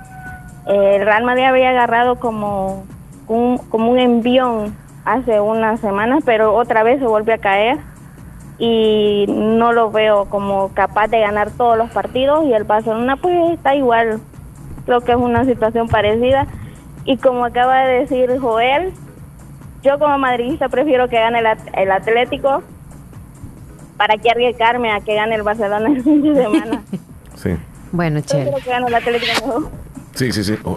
[0.67, 2.87] El Real Madrid había agarrado como
[3.29, 7.79] un, como un envión hace unas semanas, pero otra vez se vuelve a caer
[8.59, 13.53] y no lo veo como capaz de ganar todos los partidos y el Barcelona pues
[13.53, 14.21] está igual.
[14.87, 16.47] Creo que es una situación parecida
[17.05, 18.93] y como acaba de decir Joel,
[19.83, 22.63] yo como madridista prefiero que gane el, At- el Atlético
[23.97, 26.83] para que arriesgarme a que gane el Barcelona el fin de semana.
[27.37, 27.57] Sí.
[27.91, 28.57] Bueno, Yo chévere.
[28.63, 29.71] que gane el Atlético mejor.
[30.15, 30.59] Sí, sí, sí.
[30.63, 30.77] Oh,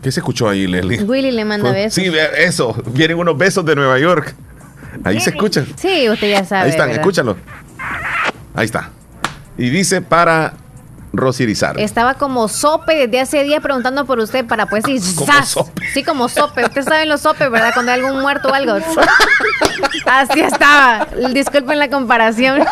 [0.00, 1.02] ¿Qué se escuchó ahí, Leslie?
[1.02, 1.94] Willy le manda besos.
[1.94, 2.80] Sí, eso.
[2.92, 4.34] Vienen unos besos de Nueva York.
[5.02, 5.66] Ahí se escuchan.
[5.76, 6.64] Sí, usted ya sabe.
[6.64, 7.36] Ahí están, escúchalo.
[8.54, 8.90] Ahí está.
[9.58, 10.52] Y dice para
[11.12, 16.28] Rosy Estaba como sope desde hace días preguntando por usted para pues sí, sí como
[16.28, 16.64] sope.
[16.64, 17.72] Usted sabe los sopes, ¿verdad?
[17.74, 18.74] Cuando hay algún muerto o algo.
[20.06, 21.08] Así estaba.
[21.32, 22.60] Disculpen la comparación.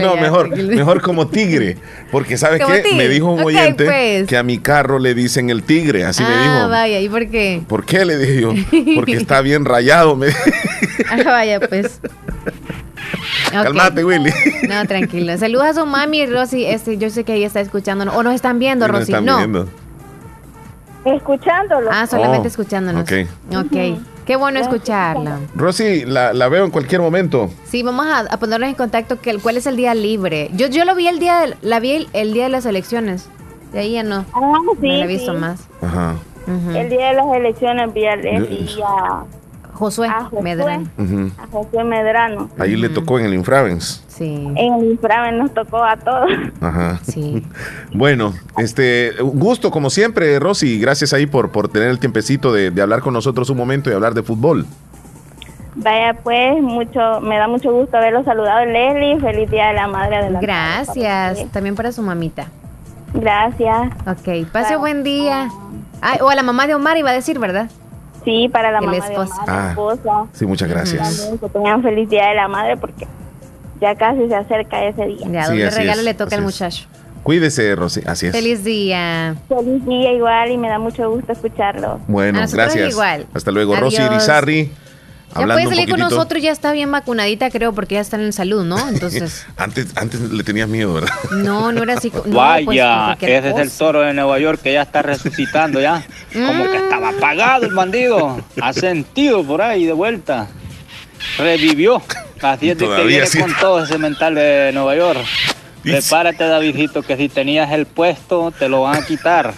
[0.00, 1.76] no, mejor, mejor como tigre.
[2.10, 2.94] Porque, ¿sabes qué?
[2.94, 4.26] Me dijo un oyente pues.
[4.26, 6.04] que a mi carro le dicen el tigre.
[6.04, 6.68] Así me ah, dijo.
[6.70, 7.62] vaya, ¿y por qué?
[7.68, 8.04] ¿Por qué?
[8.04, 8.52] Le dije yo.
[8.96, 10.16] Porque está bien rayado.
[10.16, 10.28] Me...
[11.08, 12.00] ah, vaya, pues.
[13.62, 14.30] Calmate, Willy.
[14.68, 15.36] No, tranquilo.
[15.38, 16.64] Saludos a su mami, Rosy.
[16.64, 18.04] Este, yo sé que ella está escuchando.
[18.12, 19.12] O nos están viendo, Rosy.
[19.12, 19.68] Nos están viendo.
[21.04, 21.88] Escuchándolo.
[21.92, 23.02] Ah, solamente oh, escuchándonos.
[23.02, 23.28] Ok.
[23.56, 23.98] Ok.
[24.26, 25.38] Qué bueno escucharla.
[25.54, 27.48] Rosy, la, la, veo en cualquier momento.
[27.64, 29.20] Sí, vamos a, ponernos en contacto.
[29.20, 30.50] Que, ¿Cuál es el día libre?
[30.54, 33.28] Yo, yo lo vi el día, de, la vi el, día de las elecciones.
[33.72, 34.24] De ahí ya no.
[34.32, 35.68] Ah, sí, no la he visto más.
[35.80, 36.16] Ajá.
[36.48, 39.24] El día de las elecciones vi el día
[39.76, 40.08] Josué,
[40.42, 40.88] Medrano.
[41.38, 42.48] A Josué Medrano.
[42.58, 44.02] Ahí le tocó en el Infravens.
[44.08, 44.48] Sí.
[44.56, 46.30] En el Infravens nos tocó a todos.
[46.60, 46.98] Ajá.
[47.02, 47.44] Sí.
[47.92, 50.80] bueno, este, un gusto como siempre, Rosy.
[50.80, 54.14] Gracias ahí por, por tener el tiempecito de, hablar con nosotros un momento y hablar
[54.14, 54.66] de fútbol.
[55.74, 59.20] Vaya pues, mucho, me da mucho gusto haberlo saludado, Leslie.
[59.20, 62.46] Feliz Día de la Madre de la Gracias, también para su mamita.
[63.12, 63.88] Gracias.
[64.06, 65.50] Ok, pase buen día.
[66.22, 67.70] o a la mamá de Omar iba a decir, ¿verdad?
[68.26, 69.16] Sí, para la mamá de
[69.46, 70.26] ah, esposa.
[70.32, 71.30] Sí, muchas gracias.
[71.40, 73.06] que tengan feliz día de la madre porque
[73.80, 75.28] ya casi se acerca ese día.
[75.30, 76.86] Ya, sí, regalo le toca al muchacho.
[77.22, 78.02] Cuídese, Rosy.
[78.04, 78.32] Así es.
[78.32, 79.36] Feliz día.
[79.48, 82.00] Feliz día igual y me da mucho gusto escucharlo.
[82.08, 82.90] Bueno, gracias.
[82.90, 83.26] Igual.
[83.32, 84.72] Hasta luego, Rosy Irizarri.
[85.38, 88.64] Ya puede salir con nosotros, ya está bien vacunadita, creo, porque ya está en salud,
[88.64, 88.88] ¿no?
[88.88, 89.46] Entonces.
[89.56, 91.10] antes, antes le tenías miedo, ¿verdad?
[91.32, 92.10] No, no era así.
[92.10, 96.04] Pues, Vaya, ese es el toro de Nueva York que ya está resucitando ya.
[96.32, 98.40] Como que estaba apagado el bandido.
[98.60, 100.48] Ha sentido por ahí de vuelta.
[101.38, 102.02] Revivió.
[102.42, 105.20] Así es de que viene con todo ese mental de Nueva York.
[105.82, 109.54] Prepárate, Davidito, que si tenías el puesto, te lo van a quitar.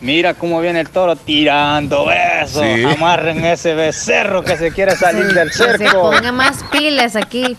[0.00, 2.62] Mira cómo viene el toro tirando besos.
[2.96, 5.78] Amarren ese becerro que se quiere salir del cerco.
[5.78, 7.56] Que se ponga más pilas aquí.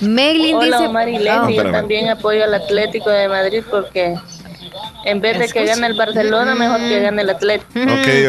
[0.00, 0.88] Meglin Hola, dice...
[0.88, 1.24] Omar y
[1.56, 4.14] yo también apoyo al Atlético de Madrid porque
[5.04, 7.72] en vez de que gane el Barcelona, mejor que gane el Atlético.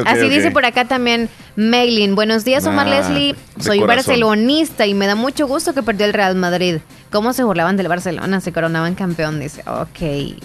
[0.06, 2.16] Así dice por acá también Meglin.
[2.16, 3.36] Buenos días, Omar ah, Leslie.
[3.60, 6.78] Soy barcelonista y me da mucho gusto que perdió el Real Madrid.
[7.12, 8.40] ¿Cómo se burlaban del Barcelona?
[8.42, 9.64] Se coronaban campeón, dice.
[9.68, 10.40] Ok.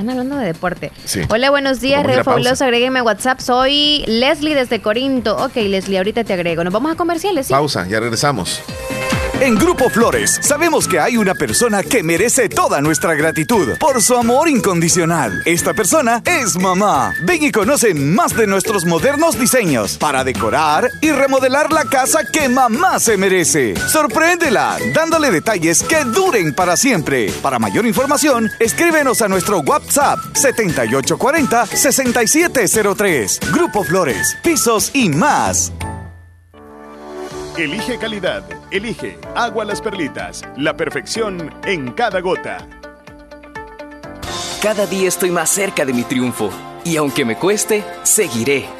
[0.00, 0.92] Están hablando de deporte.
[1.28, 2.64] Hola, buenos días, Red Fabuloso.
[2.64, 3.38] Agrégueme a WhatsApp.
[3.40, 5.36] Soy Leslie desde Corinto.
[5.36, 6.64] Ok, Leslie, ahorita te agrego.
[6.64, 7.48] Nos vamos a comerciales.
[7.48, 8.62] Pausa, ya regresamos.
[9.40, 14.14] En Grupo Flores sabemos que hay una persona que merece toda nuestra gratitud por su
[14.14, 15.40] amor incondicional.
[15.46, 17.14] Esta persona es mamá.
[17.22, 22.50] Ven y conoce más de nuestros modernos diseños para decorar y remodelar la casa que
[22.50, 23.74] mamá se merece.
[23.88, 27.32] Sorpréndela dándole detalles que duren para siempre.
[27.40, 33.40] Para mayor información, escríbenos a nuestro WhatsApp 7840 6703.
[33.52, 35.72] Grupo Flores, pisos y más.
[37.60, 38.42] Elige calidad.
[38.70, 40.42] Elige Agua Las Perlitas.
[40.56, 42.66] La perfección en cada gota.
[44.62, 46.48] Cada día estoy más cerca de mi triunfo.
[46.84, 48.79] Y aunque me cueste, seguiré.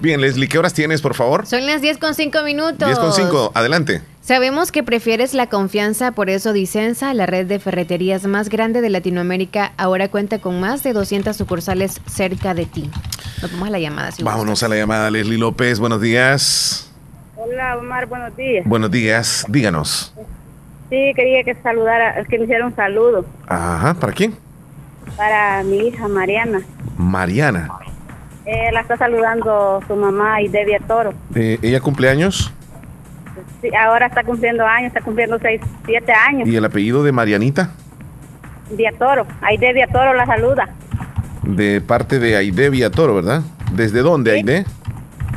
[0.00, 1.44] Bien, Leslie, ¿qué horas tienes, por favor?
[1.46, 2.86] Son las 10 con 5 minutos.
[2.86, 4.00] 10 con 5, adelante.
[4.20, 8.90] Sabemos que prefieres la confianza, por eso Dicenza, la red de ferreterías más grande de
[8.90, 12.90] Latinoamérica, ahora cuenta con más de 200 sucursales cerca de ti.
[13.42, 14.10] Nos vamos a la llamada.
[14.22, 15.80] Vámonos a la llamada, Leslie López.
[15.80, 16.92] Buenos días.
[17.36, 18.64] Hola, Omar, buenos días.
[18.66, 20.14] Buenos días, díganos.
[20.90, 23.24] Sí, quería que saludara, que me hiciera un saludo.
[23.46, 24.36] Ajá, ¿para quién?
[25.16, 26.62] Para mi hija Mariana.
[26.96, 27.68] Mariana.
[28.50, 31.12] Eh, la está saludando su mamá y Debbie Toro.
[31.34, 32.50] Eh, ¿Ella cumple años?
[33.60, 36.48] Sí, ahora está cumpliendo años, está cumpliendo 6, 7 años.
[36.48, 37.72] ¿Y el apellido de Marianita?
[38.98, 39.26] Toro.
[39.42, 40.66] Aide Toro la saluda.
[41.42, 43.42] De parte de Aide Toro, ¿verdad?
[43.72, 44.64] ¿Desde dónde, Aide?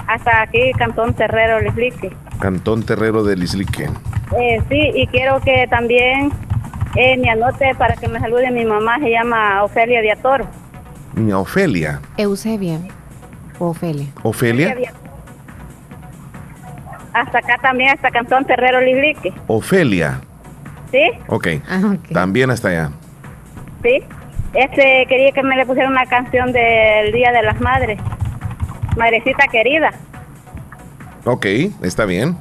[0.08, 2.16] Hasta aquí, Cantón Terrero, Lislique.
[2.40, 3.90] Cantón Terrero de Lislique.
[4.40, 6.32] Eh, sí, y quiero que también
[6.96, 10.48] eh, me anote para que me salude mi mamá, se llama Ofelia Toro.
[11.14, 12.00] Niña Ofelia.
[12.16, 12.80] Eusebia.
[13.62, 14.08] Ofelia.
[14.24, 14.76] Ofelia.
[17.14, 19.32] Hasta acá también, hasta Cantón Terrero Lilique.
[19.46, 20.20] Ofelia.
[20.90, 21.12] ¿Sí?
[21.28, 21.62] Okay.
[21.84, 22.12] ok.
[22.12, 22.90] También hasta allá.
[23.84, 24.04] Sí.
[24.54, 28.00] Este, quería que me le pusiera una canción del Día de las Madres.
[28.98, 29.92] Madrecita querida.
[31.26, 31.46] Ok,
[31.84, 32.36] está bien.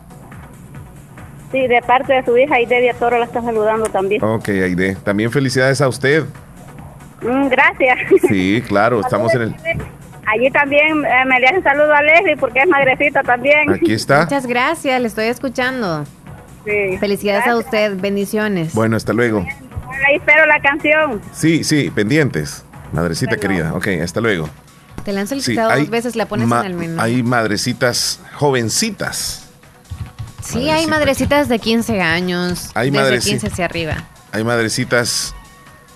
[1.52, 4.24] Sí, de parte de su hija Aide Toro la está saludando también.
[4.24, 4.96] Ok, Aide.
[4.96, 6.24] También felicidades a usted.
[7.20, 7.98] Mm, gracias.
[8.26, 9.54] Sí, claro, estamos en el...
[10.32, 13.70] Allí también eh, me le hacen saludo a Leslie porque es madrecita también.
[13.70, 14.22] Aquí está.
[14.22, 16.04] Muchas gracias, le estoy escuchando.
[16.64, 16.98] Sí.
[16.98, 18.74] Felicidades a usted, bendiciones.
[18.74, 19.44] Bueno, hasta luego.
[20.06, 21.20] Ahí espero la canción.
[21.32, 22.64] Sí, sí, pendientes.
[22.92, 23.74] Madrecita querida.
[23.74, 24.48] Ok, hasta luego.
[25.04, 27.00] Te la han solicitado dos veces, la pones en el menú.
[27.00, 29.48] Hay madrecitas jovencitas.
[30.42, 32.70] Sí, hay madrecitas de 15 años.
[32.74, 34.08] Hay desde 15 hacia arriba.
[34.32, 35.34] Hay madrecitas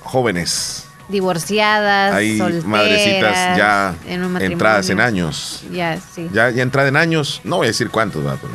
[0.03, 3.95] jóvenes divorciadas, hay madrecitas ya
[4.41, 5.65] entradas en años.
[5.71, 6.29] Ya, sí.
[6.33, 8.53] Ya, ya entrada en años, no voy a decir cuántos, va, pero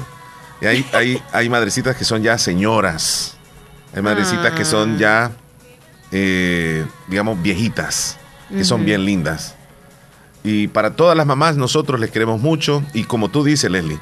[0.70, 3.36] hay, hay, hay madrecitas que son ya señoras.
[3.93, 5.32] Hay madrecitas que son ya,
[6.12, 8.18] eh, digamos, viejitas,
[8.50, 9.56] que son bien lindas.
[10.43, 12.84] Y para todas las mamás, nosotros les queremos mucho.
[12.93, 14.00] Y como tú dices, Leslie,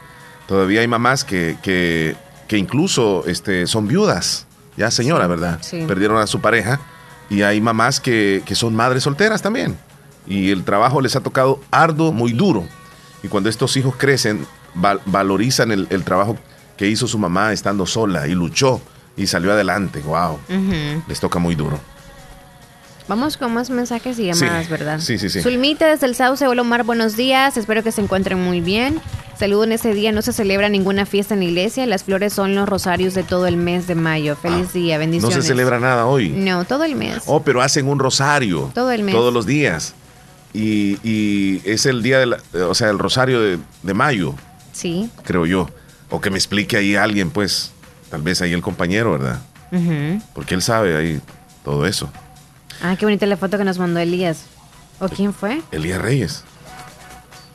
[0.47, 2.15] todavía hay mamás que, que,
[2.47, 4.45] que incluso este, son viudas,
[4.75, 5.59] ya señora, ¿verdad?
[5.87, 6.81] Perdieron a su pareja
[7.29, 9.77] y hay mamás que, son madres solteras también.
[10.25, 12.65] Y el trabajo les ha tocado arduo, muy duro.
[13.23, 14.45] Y cuando estos hijos crecen,
[15.05, 16.37] valorizan el, trabajo
[16.75, 18.81] que hizo su mamá estando sola y luchó
[19.15, 20.01] y salió adelante.
[20.01, 20.39] ¡Wow!
[21.07, 21.79] Les toca muy duro.
[23.07, 24.99] Vamos con más mensajes y llamadas, ¿verdad?
[24.99, 25.41] Sí, sí, sí.
[25.41, 27.55] Sulmita desde el Sauce, hola Omar, buenos días.
[27.55, 28.99] Espero que se encuentren muy bien.
[29.37, 32.55] Saludo en ese día, no se celebra ninguna fiesta en la iglesia, las flores son
[32.55, 34.35] los rosarios de todo el mes de mayo.
[34.35, 35.37] Feliz ah, día, bendiciones.
[35.37, 36.29] No se celebra nada hoy.
[36.29, 37.23] No, todo el mes.
[37.27, 38.71] Oh, pero hacen un rosario.
[38.73, 39.13] Todo el mes.
[39.13, 39.93] Todos los días.
[40.53, 44.33] Y, es el día, de o sea, el rosario de, mayo.
[44.71, 45.09] Sí.
[45.23, 45.69] Creo yo.
[46.09, 47.71] O que me explique ahí alguien, pues,
[48.09, 49.39] tal vez ahí el compañero, ¿verdad?
[50.33, 51.21] Porque él sabe ahí
[51.63, 52.09] todo eso.
[52.81, 54.45] Ah, qué bonita la foto que nos mandó Elías.
[54.99, 55.61] ¿O quién fue?
[55.71, 56.43] Elías Reyes.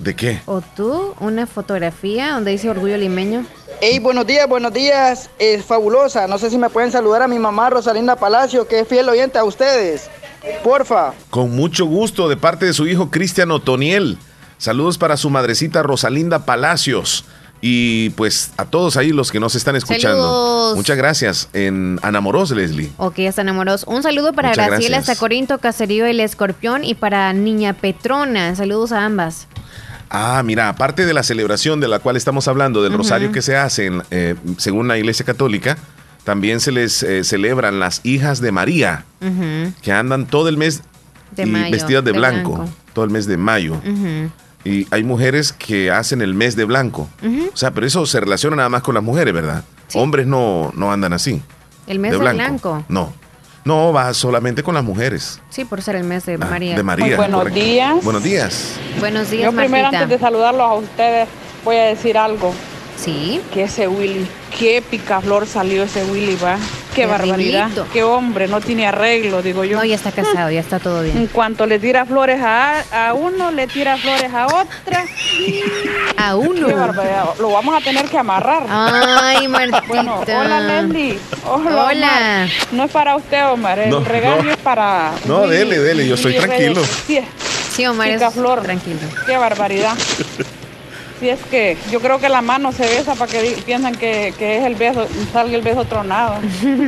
[0.03, 0.41] ¿De qué?
[0.47, 1.15] ¿O tú?
[1.21, 3.47] Una fotografía donde dice orgullo limeño.
[3.81, 5.31] Hey, buenos días, buenos días.
[5.39, 6.27] Es fabulosa.
[6.27, 9.39] No sé si me pueden saludar a mi mamá Rosalinda Palacio, que es fiel oyente
[9.39, 10.11] a ustedes.
[10.65, 11.13] Porfa.
[11.31, 14.19] Con mucho gusto, de parte de su hijo Cristian Otoniel.
[14.59, 17.25] Saludos para su madrecita Rosalinda Palacios.
[17.61, 20.73] Y pues a todos ahí los que nos están escuchando.
[20.75, 22.91] Muchas gracias en Anamoros, Leslie.
[22.97, 23.85] Ok, hasta Anamoros.
[23.87, 28.57] Un saludo para Graciela hasta Corinto, Caserío El Escorpión y para Niña Petrona.
[28.57, 29.47] Saludos a ambas.
[30.15, 33.57] Ah, mira, aparte de la celebración de la cual estamos hablando, del rosario que se
[33.57, 35.79] hace eh, según la Iglesia Católica,
[36.23, 39.07] también se les eh, celebran las hijas de María,
[39.81, 40.83] que andan todo el mes
[41.35, 43.81] vestidas de, blanco, todo el mes de mayo.
[44.65, 47.09] Y hay mujeres que hacen el mes de blanco.
[47.53, 49.65] O sea, pero eso se relaciona nada más con las mujeres, ¿verdad?
[49.95, 51.41] Hombres no, no andan así.
[51.87, 52.85] ¿El mes de, blanco?
[52.91, 53.15] No.
[53.65, 55.41] No, va solamente con las mujeres.
[55.51, 56.77] Sí, por ser el mes de ah, María.
[56.77, 57.17] De María.
[57.17, 58.05] buenos días.
[58.05, 58.77] Buenos días.
[58.99, 61.29] Buenos días, Yo primero, antes de saludarlos a ustedes,
[61.65, 62.53] voy a decir algo.
[62.97, 63.41] Sí.
[63.53, 64.27] Que ese Willy,
[64.59, 66.59] qué picaflor salió ese Willy, va.
[66.95, 67.71] Qué, barbaridad.
[67.93, 69.79] Qué hombre, no tiene arreglo, digo yo.
[69.79, 71.17] No, ya está casado, ya está todo bien.
[71.17, 75.07] En cuanto le tira flores a, a uno, le tira flores a otra.
[76.19, 76.67] A uno.
[76.67, 77.25] Qué barbaridad.
[77.41, 78.67] Lo vamos a tener que amarrar.
[78.69, 79.83] Ay, Martita.
[79.89, 81.19] Bueno, hola, Leslie.
[81.47, 81.85] Hola.
[81.85, 82.49] hola.
[82.73, 83.79] No es para usted, Omar.
[83.79, 85.13] El regalo es para.
[85.25, 86.07] No, dele, dele.
[86.07, 86.83] Yo estoy tranquilo.
[87.07, 87.21] Sí,
[87.71, 88.13] sí Omar.
[88.13, 88.63] Picaflor.
[88.63, 89.01] Tranquilo.
[89.27, 89.97] Qué barbaridad.
[91.23, 94.65] Si es que yo creo que la mano se besa para que piensan que, es
[94.65, 96.35] el beso, salga el beso tronado.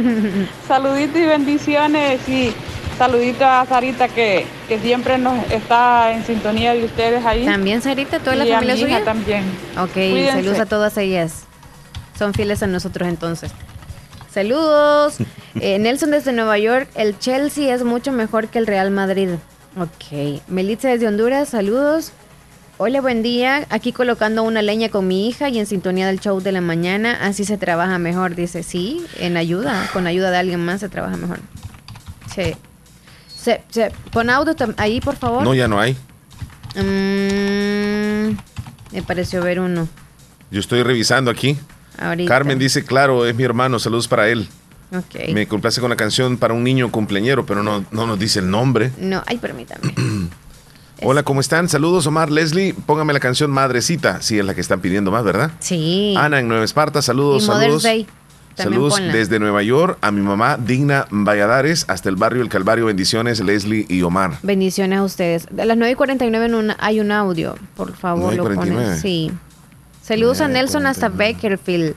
[0.67, 2.53] Saluditos y bendiciones y
[2.99, 4.45] saludito a Sarita que,
[4.83, 7.45] siempre nos está en sintonía de ustedes ahí.
[7.45, 9.05] También Sarita, toda la familia suya.
[9.05, 9.45] también.
[9.79, 11.45] Ok, saludos a todas ellas.
[12.19, 13.53] Son fieles a nosotros entonces.
[14.33, 15.19] Saludos.
[15.61, 19.29] Eh, Nelson desde Nueva York, el Chelsea es mucho mejor que el Real Madrid.
[19.79, 20.43] Ok.
[20.49, 22.11] Melitza desde Honduras, saludos.
[22.77, 23.69] Hola, buen día.
[23.71, 27.17] Aquí colocando una leña con mi hija y en sintonía del show de la mañana.
[27.23, 28.35] Así se trabaja mejor.
[28.35, 29.89] Dice, sí, en ayuda.
[29.93, 31.39] Con ayuda de alguien más se trabaja mejor.
[32.35, 32.57] Sí.
[33.29, 35.45] Se, se, pon audio ahí, por favor.
[35.45, 35.93] No, ya no hay.
[36.75, 38.37] Mm,
[38.93, 39.87] me pareció ver uno.
[40.51, 41.57] Yo estoy revisando aquí.
[42.27, 43.79] Carmen dice, claro, es mi hermano.
[43.79, 44.49] Saludos para él.
[44.93, 45.33] Okay.
[45.33, 48.51] Me complace con la canción para un niño cumpleañero, pero no, no nos dice el
[48.51, 48.91] nombre.
[48.99, 49.95] No, ay, permítame.
[51.03, 51.69] Hola, ¿cómo están?
[51.69, 52.75] Saludos, Omar, Leslie.
[52.87, 55.51] Póngame la canción Madrecita, si es la que están pidiendo más, ¿verdad?
[55.59, 56.15] Sí.
[56.17, 57.85] Ana en Nueva Esparta, saludos, saludos.
[58.57, 62.87] Saludos desde Nueva York a mi mamá Digna Valladares hasta el barrio El Calvario.
[62.87, 64.39] Bendiciones, Leslie y Omar.
[64.43, 65.49] Bendiciones a ustedes.
[65.59, 68.97] A las 9 y 49 hay un audio, por favor, lo ponen.
[68.97, 69.33] Sí.
[70.03, 71.97] Saludos a Nelson hasta Bakerfield.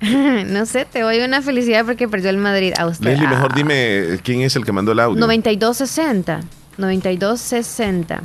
[0.46, 2.74] no sé, te doy una felicidad porque perdió el Madrid.
[2.76, 3.06] A usted.
[3.06, 5.18] Leslie, mejor dime quién es el que mandó el audio.
[5.18, 6.42] 9260.
[6.76, 8.20] 9260.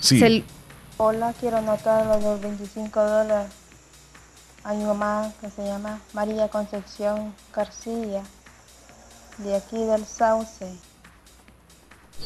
[0.00, 0.44] Sí.
[0.98, 3.52] Hola, quiero anotar los 25 dólares
[4.64, 8.22] a mi mamá que se llama María Concepción García,
[9.38, 10.76] de aquí del Sauce.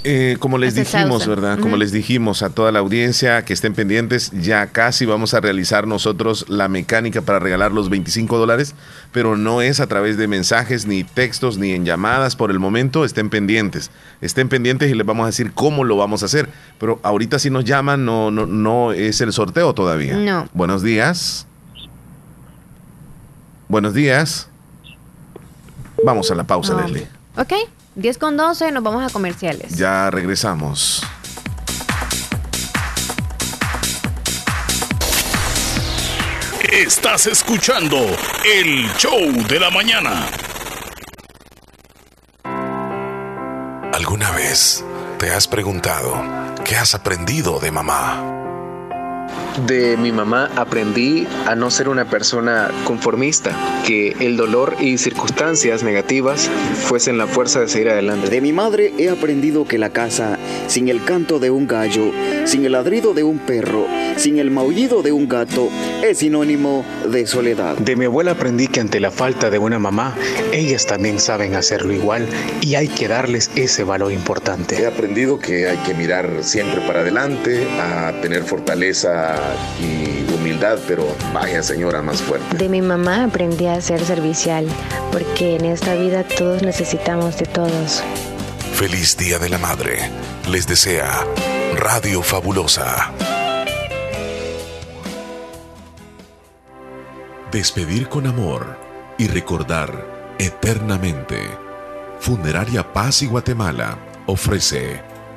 [0.03, 1.59] Eh, como les dijimos, ¿verdad?
[1.59, 5.87] Como les dijimos a toda la audiencia que estén pendientes, ya casi vamos a realizar
[5.87, 8.75] nosotros la mecánica para regalar los 25 dólares,
[9.13, 13.05] pero no es a través de mensajes, ni textos, ni en llamadas por el momento.
[13.05, 13.91] Estén pendientes,
[14.23, 16.49] estén pendientes y les vamos a decir cómo lo vamos a hacer.
[16.79, 20.17] Pero ahorita si nos llaman, no, no, no es el sorteo todavía.
[20.17, 20.49] No.
[20.55, 21.47] Buenos días.
[23.69, 24.49] Buenos días.
[26.03, 26.81] Vamos a la pausa, no.
[26.81, 27.07] Leslie.
[27.37, 27.53] Ok.
[27.97, 29.77] 10 con 12, nos vamos a comerciales.
[29.77, 31.03] Ya regresamos.
[36.73, 37.99] Estás escuchando
[38.47, 39.19] el show
[39.49, 40.29] de la mañana.
[43.93, 44.85] ¿Alguna vez
[45.19, 46.23] te has preguntado
[46.65, 48.40] qué has aprendido de mamá?
[49.67, 53.51] De mi mamá aprendí a no ser una persona conformista,
[53.87, 56.49] que el dolor y circunstancias negativas
[56.85, 58.31] fuesen la fuerza de seguir adelante.
[58.31, 60.39] De mi madre he aprendido que la casa,
[60.69, 62.13] sin el canto de un gallo,
[62.45, 63.87] sin el ladrido de un perro,
[64.17, 65.69] sin el maullido de un gato,
[66.03, 67.77] es sinónimo de soledad.
[67.77, 70.15] De mi abuela aprendí que ante la falta de una mamá,
[70.53, 72.27] ellas también saben hacerlo igual
[72.61, 74.81] y hay que darles ese valor importante.
[74.81, 79.40] He aprendido que hay que mirar siempre para adelante, a tener fortaleza
[79.81, 82.57] y humildad, pero vaya señora más fuerte.
[82.57, 84.67] De mi mamá aprendí a ser servicial,
[85.13, 88.03] porque en esta vida todos necesitamos de todos.
[88.75, 90.11] Feliz Día de la Madre.
[90.49, 91.25] Les desea
[91.77, 93.13] Radio Fabulosa.
[97.53, 98.79] Despedir con amor
[99.19, 101.37] y recordar eternamente.
[102.21, 105.10] Funeraria Paz y Guatemala ofrece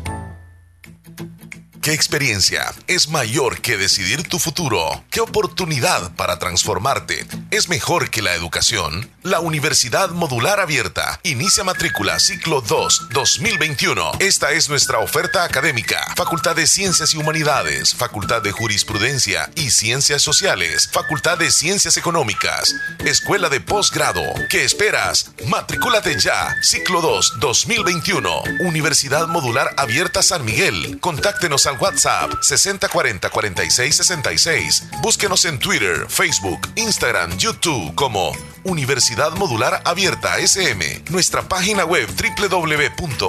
[1.82, 5.04] ¿Qué experiencia es mayor que decidir tu futuro?
[5.10, 9.10] ¿Qué oportunidad para transformarte es mejor que la educación?
[9.24, 14.12] La Universidad Modular Abierta inicia matrícula ciclo 2 2021.
[14.20, 16.06] Esta es nuestra oferta académica.
[16.16, 22.76] Facultad de Ciencias y Humanidades, Facultad de Jurisprudencia y Ciencias Sociales, Facultad de Ciencias Económicas,
[23.00, 24.22] Escuela de Posgrado.
[24.50, 25.32] ¿Qué esperas?
[25.48, 26.56] Matrículate ya.
[26.62, 28.44] Ciclo 2 2021.
[28.60, 31.00] Universidad Modular Abierta San Miguel.
[31.00, 34.84] Contáctenos al WhatsApp 6040 4666.
[35.02, 38.32] Búsquenos en Twitter, Facebook, Instagram, YouTube como
[38.64, 41.04] Universidad Modular Abierta SM.
[41.10, 43.28] Nuestra página web www.uma.edu.sb.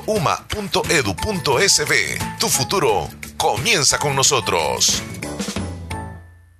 [2.38, 5.02] Tu futuro comienza con nosotros.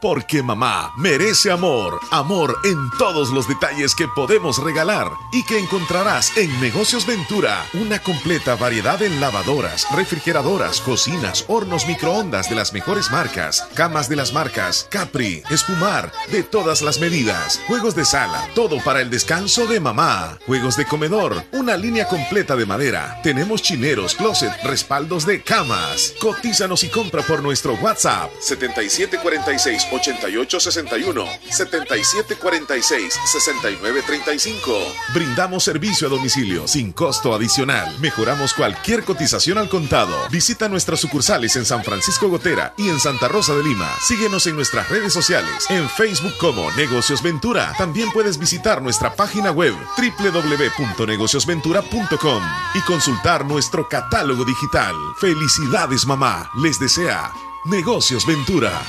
[0.00, 6.36] Porque mamá merece amor, amor en todos los detalles que podemos regalar y que encontrarás
[6.36, 7.66] en Negocios Ventura.
[7.74, 14.16] Una completa variedad en lavadoras, refrigeradoras, cocinas, hornos microondas de las mejores marcas, camas de
[14.16, 19.66] las marcas Capri, Espumar, de todas las medidas, juegos de sala, todo para el descanso
[19.66, 23.20] de mamá, juegos de comedor, una línea completa de madera.
[23.22, 26.14] Tenemos chineros, closet, respaldos de camas.
[26.20, 34.78] Cotízanos y compra por nuestro WhatsApp 7746 8861 7746 6935.
[35.14, 37.98] Brindamos servicio a domicilio sin costo adicional.
[38.00, 40.14] Mejoramos cualquier cotización al contado.
[40.30, 43.90] Visita nuestras sucursales en San Francisco Gotera y en Santa Rosa de Lima.
[44.06, 47.74] Síguenos en nuestras redes sociales, en Facebook como Negocios Ventura.
[47.76, 52.42] También puedes visitar nuestra página web www.negociosventura.com
[52.74, 54.94] y consultar nuestro catálogo digital.
[55.18, 57.32] Felicidades mamá, les desea
[57.64, 58.82] Negocios Ventura.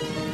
[0.00, 0.33] Thank you.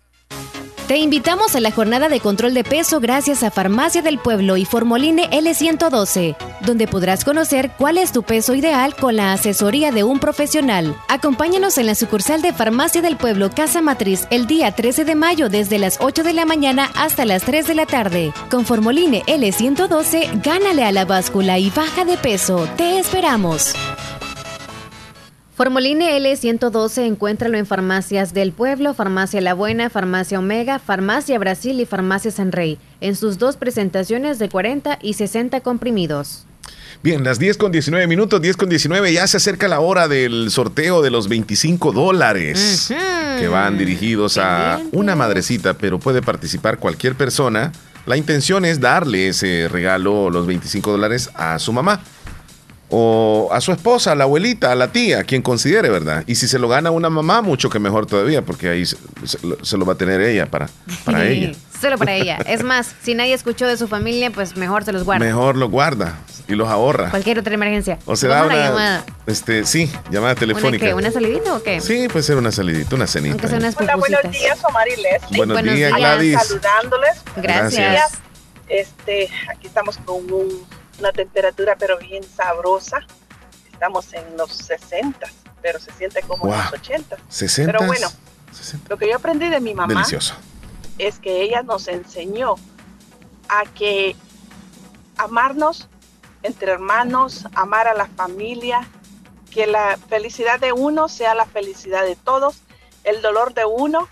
[0.91, 4.65] Te invitamos a la jornada de control de peso gracias a Farmacia del Pueblo y
[4.65, 6.35] Formoline L112,
[6.65, 10.93] donde podrás conocer cuál es tu peso ideal con la asesoría de un profesional.
[11.07, 15.47] Acompáñanos en la sucursal de Farmacia del Pueblo Casa Matriz el día 13 de mayo
[15.47, 18.33] desde las 8 de la mañana hasta las 3 de la tarde.
[18.49, 22.67] Con Formoline L112, gánale a la báscula y baja de peso.
[22.75, 23.73] Te esperamos.
[25.61, 31.85] Formoline L112 encuéntralo en farmacias del pueblo, Farmacia La Buena, Farmacia Omega, Farmacia Brasil y
[31.85, 36.47] Farmacia San Rey, en sus dos presentaciones de 40 y 60 comprimidos.
[37.03, 40.49] Bien, las 10 con 19 minutos, 10 con 19, ya se acerca la hora del
[40.49, 42.91] sorteo de los 25 dólares
[43.37, 47.71] que van dirigidos a una madrecita, pero puede participar cualquier persona.
[48.07, 52.01] La intención es darle ese regalo, los 25 dólares, a su mamá
[52.91, 56.23] o a su esposa, a la abuelita, a la tía, quien considere, ¿verdad?
[56.27, 58.97] Y si se lo gana una mamá, mucho que mejor todavía, porque ahí se,
[59.61, 60.69] se lo va a tener ella para,
[61.05, 61.53] para ella.
[61.81, 62.37] Solo para ella.
[62.45, 65.25] Es más, si nadie escuchó de su familia, pues mejor se los guarda.
[65.25, 67.09] Mejor los guarda y los ahorra.
[67.09, 67.97] Cualquier otra emergencia.
[68.05, 69.05] O se da una, llamada.
[69.25, 70.85] Este, sí, llamada telefónica.
[70.85, 70.93] ¿Una, qué?
[70.93, 71.81] ¿Una salidita o qué?
[71.81, 73.33] Sí, puede ser una salidita, una cenita.
[73.33, 75.37] Aunque sea unas Hola, buenos días, Omar y Leslie.
[75.37, 76.39] Buenos, buenos días, Gladys.
[76.39, 77.23] Saludándoles.
[77.37, 77.73] Gracias.
[77.73, 78.19] Gracias.
[78.67, 80.65] Este, aquí estamos con un,
[80.99, 83.05] una temperatura pero bien sabrosa
[83.71, 85.27] estamos en los 60,
[85.61, 86.53] pero se siente como wow.
[86.53, 87.17] en los 80.
[87.29, 87.71] 60.
[87.71, 88.07] Pero bueno,
[88.51, 88.89] 60.
[88.89, 90.35] lo que yo aprendí de mi mamá Delicioso.
[90.99, 92.55] es que ella nos enseñó
[93.49, 94.15] a que
[95.17, 95.87] amarnos
[96.43, 98.87] entre hermanos, amar a la familia,
[99.51, 102.61] que la felicidad de uno sea la felicidad de todos,
[103.03, 104.07] el dolor de uno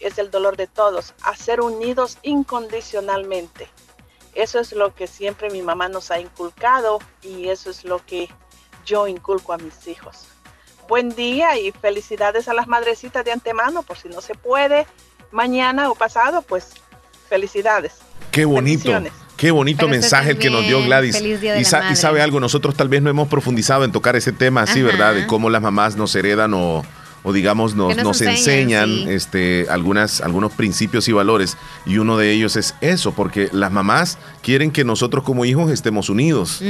[0.00, 3.68] es el dolor de todos, a ser unidos incondicionalmente.
[4.36, 8.28] Eso es lo que siempre mi mamá nos ha inculcado y eso es lo que
[8.84, 10.26] yo inculco a mis hijos.
[10.88, 14.86] Buen día y felicidades a las madrecitas de antemano, por si no se puede
[15.32, 16.68] mañana o pasado, pues
[17.28, 17.94] felicidades.
[18.30, 18.92] Qué bonito.
[19.36, 21.16] Qué bonito Pero mensaje el que nos dio Gladys.
[21.16, 23.84] Feliz Día de Y, la sa- y sabe algo, nosotros tal vez no hemos profundizado
[23.84, 24.88] en tocar ese tema así, Ajá.
[24.88, 25.14] ¿verdad?
[25.14, 26.82] De cómo las mamás nos heredan o,
[27.28, 29.10] o digamos nos, nos nos enseñan, enseñan sí.
[29.10, 31.56] este, algunas, algunos principios y valores.
[31.84, 36.08] Y uno de ellos es eso, porque las mamás quieren que nosotros como hijos estemos
[36.08, 36.62] unidos.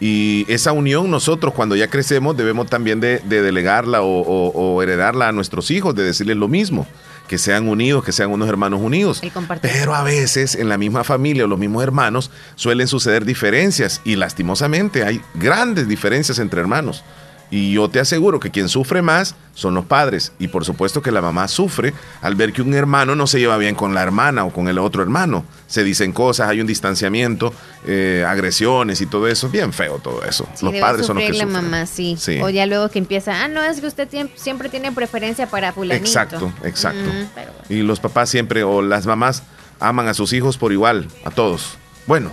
[0.00, 4.82] Y esa unión nosotros cuando ya crecemos debemos también de, de delegarla o, o- o
[4.82, 6.86] heredarla a nuestros hijos, de decirles lo mismo,
[7.28, 9.20] que sean unidos, que sean unos hermanos unidos.
[9.60, 14.16] Pero a veces en la misma familia o los mismos hermanos suelen suceder diferencias y
[14.16, 17.04] lastimosamente hay grandes diferencias entre hermanos.
[17.50, 20.32] Y yo te aseguro que quien sufre más son los padres.
[20.38, 23.56] Y por supuesto que la mamá sufre al ver que un hermano no se lleva
[23.56, 25.44] bien con la hermana o con el otro hermano.
[25.66, 27.52] Se dicen cosas, hay un distanciamiento,
[27.86, 29.48] eh, agresiones y todo eso.
[29.48, 30.48] Bien feo todo eso.
[30.54, 31.64] Sí, los padres son los que la sufren.
[31.64, 32.16] mamá, sí.
[32.18, 32.40] Sí.
[32.40, 36.06] O ya luego que empieza, ah, no, es que usted siempre tiene preferencia para fulanito.
[36.06, 37.10] Exacto, exacto.
[37.10, 39.42] Mm, pero Y los papás siempre o las mamás
[39.80, 41.78] aman a sus hijos por igual, a todos.
[42.06, 42.30] Bueno,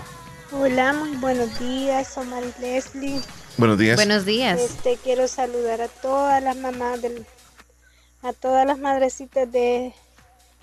[0.49, 3.21] Hola, muy buenos días, soy Mari Leslie.
[3.57, 3.95] Buenos días.
[3.95, 4.59] Buenos días.
[4.59, 7.25] Este, quiero saludar a todas las mamás del,
[8.21, 9.93] a todas las madrecitas de,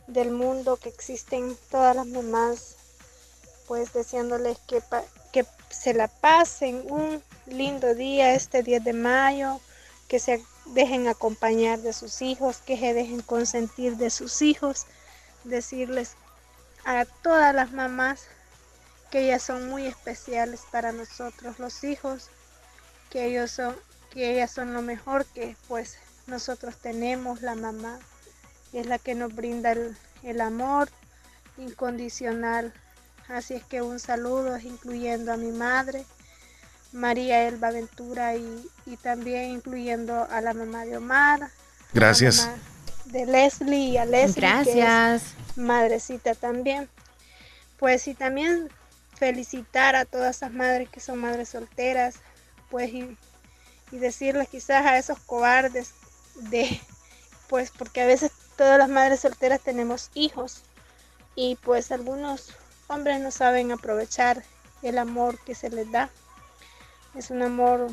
[0.06, 2.76] del mundo que existen, todas las mamás,
[3.66, 9.60] pues deseándoles que, pa- que se la pasen un lindo día este 10 de mayo,
[10.08, 14.86] que se dejen acompañar de sus hijos, que se dejen consentir de sus hijos,
[15.44, 16.12] decirles
[16.84, 18.22] a todas las mamás
[19.10, 22.28] que ellas son muy especiales para nosotros los hijos,
[23.14, 23.76] que ellos son,
[24.10, 28.00] que ellas son lo mejor que pues nosotros tenemos, la mamá,
[28.72, 30.88] y es la que nos brinda el, el amor
[31.56, 32.74] incondicional.
[33.28, 36.04] Así es que un saludo incluyendo a mi madre,
[36.90, 41.50] María Elba Ventura, y, y también incluyendo a la mamá de Omar,
[41.92, 42.46] Gracias.
[42.46, 42.58] mamá
[43.04, 45.22] de Leslie y a Leslie, que es Gracias.
[45.54, 46.88] madrecita también.
[47.78, 48.68] Pues y también
[49.16, 52.16] felicitar a todas esas madres que son madres solteras,
[52.74, 53.16] pues y,
[53.92, 55.94] y decirles quizás a esos cobardes
[56.50, 56.80] de,
[57.48, 60.62] pues porque a veces todas las madres solteras tenemos hijos
[61.36, 62.52] y pues algunos
[62.88, 64.42] hombres no saben aprovechar
[64.82, 66.10] el amor que se les da.
[67.14, 67.92] Es un amor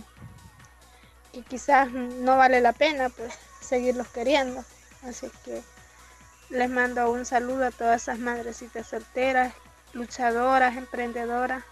[1.31, 4.65] que quizás no vale la pena pues seguirlos queriendo.
[5.03, 5.61] Así que
[6.49, 9.53] les mando un saludo a todas esas madrecitas solteras
[9.93, 11.63] luchadoras, emprendedoras,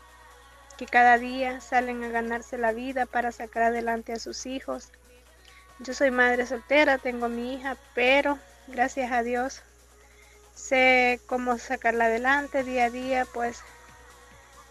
[0.79, 4.93] que cada día salen a ganarse la vida para sacar adelante a sus hijos.
[5.79, 9.61] Yo soy madre soltera, tengo mi hija, pero gracias a Dios
[10.55, 13.59] sé cómo sacarla adelante día a día, pues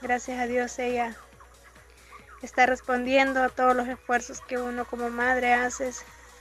[0.01, 1.15] gracias a Dios ella
[2.41, 5.93] está respondiendo a todos los esfuerzos que uno como madre hace.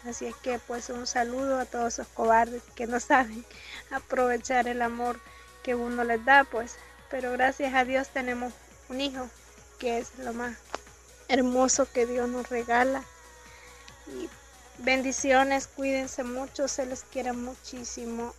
[0.07, 3.43] Así es que pues un saludo a todos esos cobardes que no saben
[3.91, 5.19] aprovechar el amor
[5.61, 6.77] que uno les da, pues.
[7.11, 8.53] Pero gracias a Dios tenemos
[8.87, 9.29] un hijo
[9.79, 10.55] que es lo más
[11.27, 13.03] hermoso que Dios nos regala.
[14.07, 14.29] Y
[14.79, 18.33] bendiciones, cuídense mucho, se les quiera muchísimo.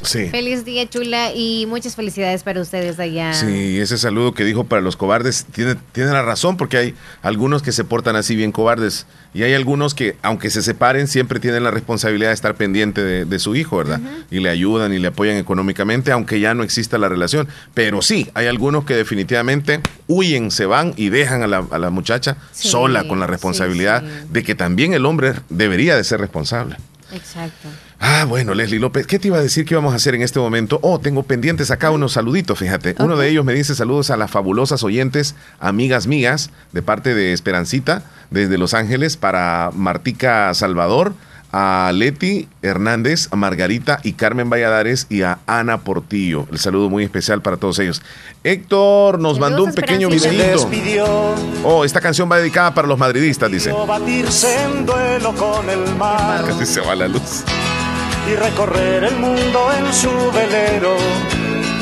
[0.00, 3.34] Ay, Feliz día, chula, y muchas felicidades para ustedes allá.
[3.34, 7.62] Sí, ese saludo que dijo para los cobardes tiene, tiene la razón, porque hay algunos
[7.62, 11.64] que se portan así bien cobardes, y hay algunos que, aunque se separen, siempre tienen
[11.64, 14.00] la responsabilidad de estar pendiente de, su hijo, ¿verdad?
[14.30, 17.48] Y le ayudan y le apoyan económicamente, aunque ya no exista la relación.
[17.72, 23.08] Pero sí, hay algunos que definitivamente huyen, se van y dejan a la, muchacha sola
[23.08, 26.76] con la responsabilidad de que también el hombre debería de ser responsable.
[27.12, 27.68] Exacto.
[28.04, 30.40] Ah, bueno, Leslie López, ¿qué te iba a decir que íbamos a hacer en este
[30.40, 30.80] momento?
[30.82, 32.96] Oh, tengo pendientes acá unos saluditos, fíjate.
[32.98, 37.32] Uno de ellos me dice saludos a las fabulosas oyentes, amigas mías, de parte de
[37.32, 41.12] Esperancita, desde Los Ángeles, para Martica Salvador,
[41.52, 46.48] a Leti Hernández, a Margarita y Carmen Valladares y a Ana Portillo.
[46.50, 48.02] El saludo muy especial para todos ellos.
[48.42, 50.68] Héctor nos mandó un pequeño videito.
[51.62, 53.70] Oh, esta canción va dedicada para los madridistas, dice.
[56.48, 57.44] Casi se va la luz
[58.30, 60.96] y recorrer el mundo en su velero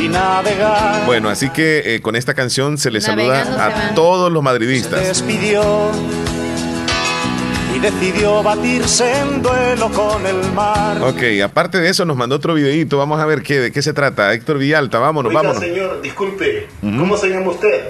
[0.01, 1.05] y navegar.
[1.07, 5.01] Bueno, así que eh, con esta canción se le saluda a todos los madridistas.
[5.01, 5.91] Se despidió
[7.75, 11.03] y decidió batirse en duelo con el mar.
[11.03, 13.93] Ok, aparte de eso nos mandó otro videito, vamos a ver qué, de qué se
[13.93, 14.33] trata.
[14.33, 15.63] Héctor Villalta, vámonos, Oiga, vámonos.
[15.63, 17.83] señor, disculpe, ¿cómo se llama usted?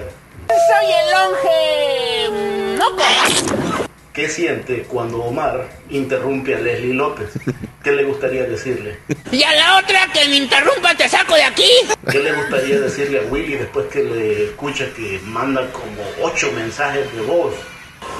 [0.47, 2.77] Soy el longe...
[2.77, 3.70] No
[4.13, 7.29] ¿Qué siente cuando Omar interrumpe a Leslie López?
[7.81, 8.99] ¿Qué le gustaría decirle?
[9.31, 11.69] Y a la otra que me interrumpa te saco de aquí.
[12.11, 17.09] ¿Qué le gustaría decirle a Willy después que le escucha que manda como ocho mensajes
[17.15, 17.53] de voz?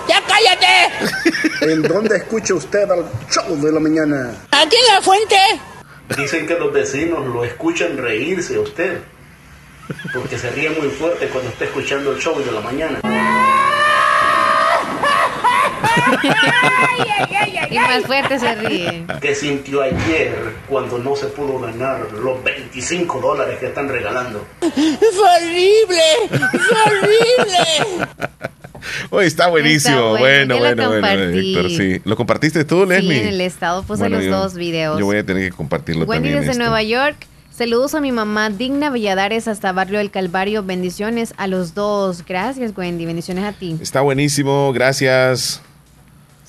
[0.07, 1.71] ¡Ya cállate!
[1.73, 4.33] ¿En dónde escucha usted al show de la mañana?
[4.51, 5.35] Aquí en la fuente.
[6.15, 9.01] Dicen que los vecinos lo escuchan reírse a usted.
[10.13, 13.60] Porque se ríe muy fuerte cuando está escuchando el show de la mañana
[17.69, 19.05] y más fuerte se ríe.
[19.21, 20.35] ¿Qué sintió ayer
[20.67, 24.45] cuando no se pudo ganar los 25 dólares que están regalando?
[24.59, 26.03] ¡Fue horrible!
[26.29, 28.07] ¡Fue horrible!
[29.11, 30.17] Oye, está buenísimo.
[30.17, 32.01] bueno, bueno, bueno, Héctor, sí.
[32.03, 33.15] ¿Lo compartiste tú, Leslie?
[33.15, 34.99] Sí, en el estado puse los dos videos.
[34.99, 36.47] Yo voy a tener que compartirlo Wendy también.
[36.47, 37.27] desde Nueva York.
[37.51, 40.63] Saludos a mi mamá Digna Valladares hasta Barrio del Calvario.
[40.63, 42.25] Bendiciones a los dos.
[42.25, 43.05] Gracias, Wendy.
[43.05, 43.77] Bendiciones a ti.
[43.81, 44.71] Está buenísimo.
[44.73, 45.61] Gracias.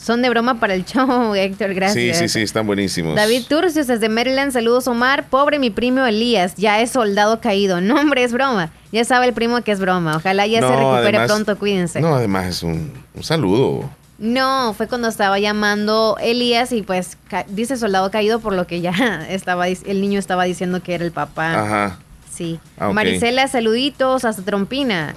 [0.02, 2.18] Son de broma para el show, Héctor, gracias.
[2.18, 3.14] Sí, sí, sí, están buenísimos.
[3.14, 5.28] David Turcios desde Maryland, saludos Omar.
[5.28, 7.80] Pobre mi primo Elías, ya es soldado caído.
[7.80, 8.72] No, hombre, es broma.
[8.90, 10.16] Ya sabe el primo que es broma.
[10.16, 12.00] Ojalá ya se recupere pronto, cuídense.
[12.00, 13.88] No, además es un, saludo.
[14.18, 17.16] No, fue cuando estaba llamando Elías y pues
[17.48, 21.12] dice soldado caído por lo que ya estaba, el niño estaba diciendo que era el
[21.12, 21.62] papá.
[21.62, 21.98] Ajá.
[22.28, 22.58] Sí.
[22.76, 25.14] Ah, Marisela, saluditos hasta Trompina.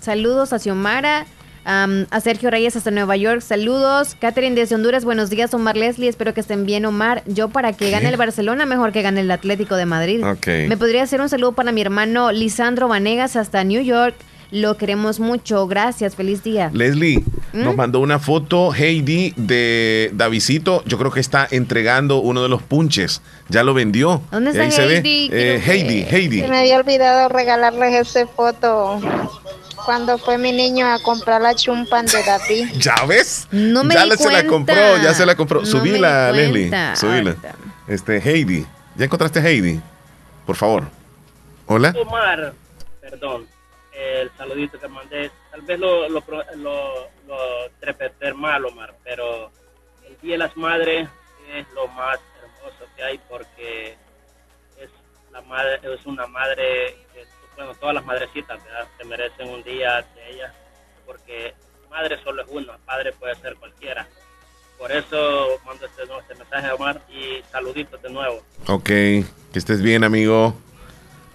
[0.00, 1.26] Saludos a Xiomara
[1.64, 4.16] a Sergio Reyes hasta Nueva York, saludos.
[4.20, 5.54] Catherine desde Honduras, buenos días.
[5.54, 7.22] Omar Leslie, espero que estén bien, Omar.
[7.26, 10.24] Yo para que gane el Barcelona, mejor que gane el Atlético de Madrid.
[10.46, 14.14] Me podría hacer un saludo para mi hermano Lisandro Vanegas hasta New York.
[14.50, 15.66] Lo queremos mucho.
[15.66, 16.14] Gracias.
[16.14, 16.70] Feliz día.
[16.74, 17.24] Leslie,
[17.54, 17.64] ¿Mm?
[17.64, 20.84] nos mandó una foto Heidi de Davidito.
[20.84, 23.22] Yo creo que está entregando uno de los punches.
[23.48, 24.20] Ya lo vendió.
[24.30, 25.30] ¿Dónde está Heidi?
[25.32, 26.40] Eh, Heidi, Heidi.
[26.40, 29.00] Se me había olvidado regalarles esa foto
[29.84, 32.70] cuando fue mi niño a comprar la chumpan de David.
[32.76, 33.48] ¿Ya ves?
[33.50, 35.60] No me ya di se la compró, ya se la compró.
[35.60, 36.70] No Subíla, Leslie.
[36.96, 37.36] Subíla.
[37.88, 38.66] Este, Heidi.
[38.96, 39.80] ¿Ya encontraste a Heidi?
[40.46, 40.84] Por favor.
[41.66, 41.94] Hola.
[42.00, 42.52] Omar,
[43.00, 43.46] perdón.
[43.92, 45.30] El saludito que mandé.
[45.50, 46.22] Tal vez lo, lo,
[46.56, 49.50] lo, lo mal, Omar, pero
[50.06, 51.08] el Día de las Madres
[51.54, 53.96] es lo más hermoso que hay porque
[54.78, 54.90] es,
[55.30, 56.96] la madre, es una madre
[57.62, 58.60] bueno, todas las madrecitas
[58.98, 60.52] se merecen un día de ellas,
[61.06, 61.54] porque
[61.90, 64.06] madre solo es una, padre puede ser cualquiera.
[64.78, 68.42] Por eso mando este, este mensaje a Omar y saluditos de nuevo.
[68.66, 69.24] Ok, que
[69.54, 70.56] estés bien, amigo,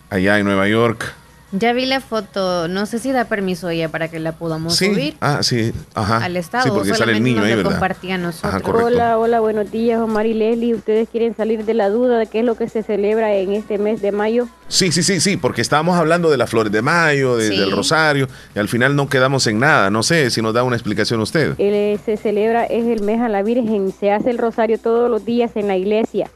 [0.10, 1.16] allá en Nueva York.
[1.54, 4.88] Ya vi la foto, no sé si da permiso ella para que la podamos Sí.
[4.88, 5.72] subir Ah, sí.
[5.96, 6.18] Ajá.
[6.18, 6.66] al estado.
[6.66, 7.72] Sí, porque sale el niño ahí, ¿verdad?
[7.72, 8.62] compartía nosotros.
[8.66, 8.84] Ajá.
[8.86, 10.76] Hola, hola, buenos días, Omar y Leslie.
[10.76, 13.78] ¿Ustedes quieren salir de la duda de qué es lo que se celebra en este
[13.78, 14.50] mes de mayo?
[14.68, 17.58] Sí, sí, sí, sí, porque estábamos hablando de las flores de mayo, de- Sí.
[17.58, 19.90] del rosario, y al final no quedamos en nada.
[19.90, 21.54] No sé si nos da una explicación usted.
[21.60, 23.94] Eh, se celebra, es el mes a la Virgen.
[23.98, 26.30] Se hace el rosario todos los días en la iglesia.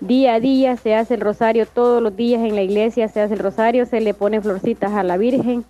[0.00, 3.34] Día a día se hace el rosario, todos los días en la iglesia se hace
[3.34, 5.64] el rosario, se le pone florcitas a la Virgen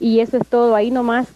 [0.00, 1.28] y eso es todo, ahí nomás,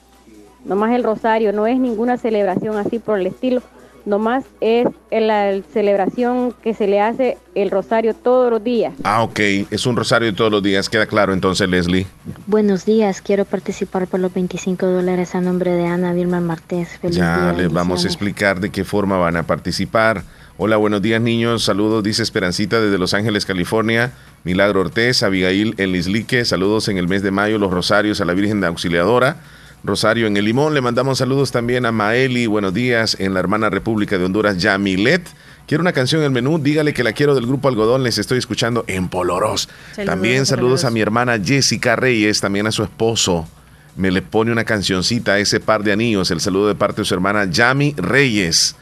[0.65, 3.63] nomás el rosario, no es ninguna celebración así por el estilo,
[4.05, 8.93] nomás es la celebración que se le hace el rosario todos los días.
[9.05, 9.39] Ah, ok,
[9.71, 12.07] es un rosario de todos los días, queda claro entonces, Leslie.
[12.49, 16.89] Buenos días, quiero participar por los 25 dólares a nombre de Ana Vilma Martés.
[16.99, 20.25] Feliz Ya día, les vamos a explicar de qué forma van a participar.
[20.59, 24.13] Hola, buenos días niños, saludos, dice Esperancita desde Los Ángeles, California.
[24.45, 28.35] Milagro Ortez, Abigail en Lislique, saludos en el mes de mayo, los rosarios a la
[28.35, 29.39] Virgen de Auxiliadora.
[29.83, 33.71] Rosario en el Limón, le mandamos saludos también a Maeli, buenos días, en la hermana
[33.71, 35.27] República de Honduras, Yamilet.
[35.67, 38.37] Quiero una canción en el menú, dígale que la quiero del grupo Algodón, les estoy
[38.37, 39.71] escuchando en Poloros.
[39.93, 43.49] Saludos, también saludos a mi hermana Jessica Reyes, también a su esposo.
[43.97, 47.07] Me le pone una cancioncita a ese par de anillos, el saludo de parte de
[47.07, 48.77] su hermana Yami Reyes.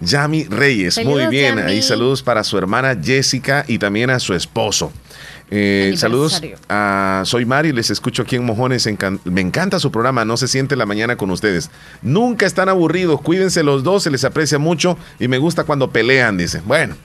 [0.00, 1.56] Yami Reyes, muy bien.
[1.56, 1.70] Yami.
[1.70, 4.92] Ahí saludos para su hermana Jessica y también a su esposo.
[5.54, 6.40] Eh, saludos
[6.70, 8.86] a Soy Mari, les escucho aquí en Mojones.
[8.86, 11.70] encan- me encanta su programa, no se siente la mañana con ustedes.
[12.00, 16.38] Nunca están aburridos, cuídense los dos, se les aprecia mucho y me gusta cuando pelean,
[16.38, 16.62] dice.
[16.64, 16.96] Bueno,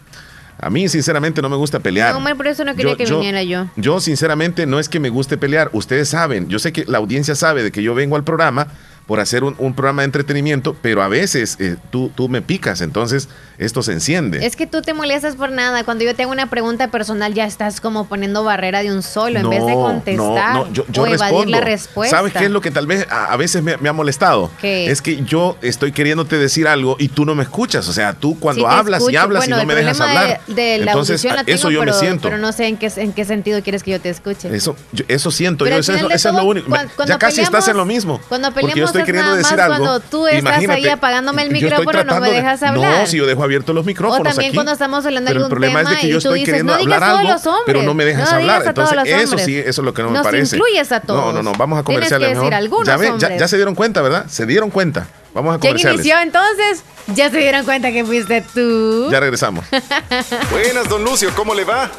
[0.60, 2.18] a mí sinceramente no me gusta pelear.
[2.18, 3.70] No, por eso no quería Yo- que yo- viniera yo.
[3.76, 7.36] Yo sinceramente no es que me guste pelear, ustedes saben, yo sé que la audiencia
[7.36, 8.68] sabe de que yo vengo al programa
[9.08, 12.82] por hacer un, un programa de entretenimiento, pero a veces eh, tú, tú me picas,
[12.82, 14.46] entonces esto se enciende.
[14.46, 15.84] Es que tú te molestas por nada.
[15.86, 19.40] Cuando yo te hago una pregunta personal, ya estás como poniendo barrera de un solo
[19.40, 21.52] en vez de contestar no, no, yo, yo o evadir respondo.
[21.52, 22.18] la respuesta.
[22.18, 24.52] ¿Sabes qué es lo que tal vez a, a veces me, me ha molestado?
[24.62, 24.92] ¿Qué?
[24.92, 27.88] Es que yo estoy queriéndote decir algo y tú no me escuchas.
[27.88, 30.42] O sea, tú cuando Sí hablas y hablas Bueno, y no me dejas hablar.
[30.48, 32.24] De, de la Entonces, la eso tengo, yo pero, me siento.
[32.24, 34.54] pero no sé en qué, en qué sentido quieres que yo te escuche.
[34.56, 36.68] Eso, yo- eso siento Pero yo, al eso, es, eso es lo único.
[36.68, 38.20] cuando ya casi estás en lo mismo.
[38.28, 39.78] Cuando peleamos estoy es queriendo nada decir más algo.
[39.86, 43.00] cuando tú estás ahí imagínate, apagándome el micrófono, no me dejas hablar.
[43.02, 44.56] No, si yo dejo abiertos los micrófonos O también aquí.
[44.56, 46.20] cuando estamos hablando de pero el algún problema tema es de que y yo tú
[46.20, 48.36] estoy dices, queriendo no digas hablar todos algo, los hombres, pero no me dejas no
[48.38, 48.64] hablar.
[48.66, 50.56] Entonces, eso sí, eso es lo que no me Nos parece.
[50.56, 51.26] incluyes a todos.
[51.26, 52.54] No, no, no, vamos a Tienes comerciales que decir mejor.
[52.54, 54.26] algunos ya, ven, ya, ya se dieron cuenta, ¿verdad?
[54.28, 55.08] Se dieron cuenta.
[55.34, 56.00] Vamos a ¿Quién comerciales.
[56.06, 56.84] inició entonces?
[57.16, 59.10] Ya se dieron cuenta que fuiste tú.
[59.12, 59.66] Ya regresamos.
[60.52, 61.90] Buenas, don Lucio, ¿cómo le va?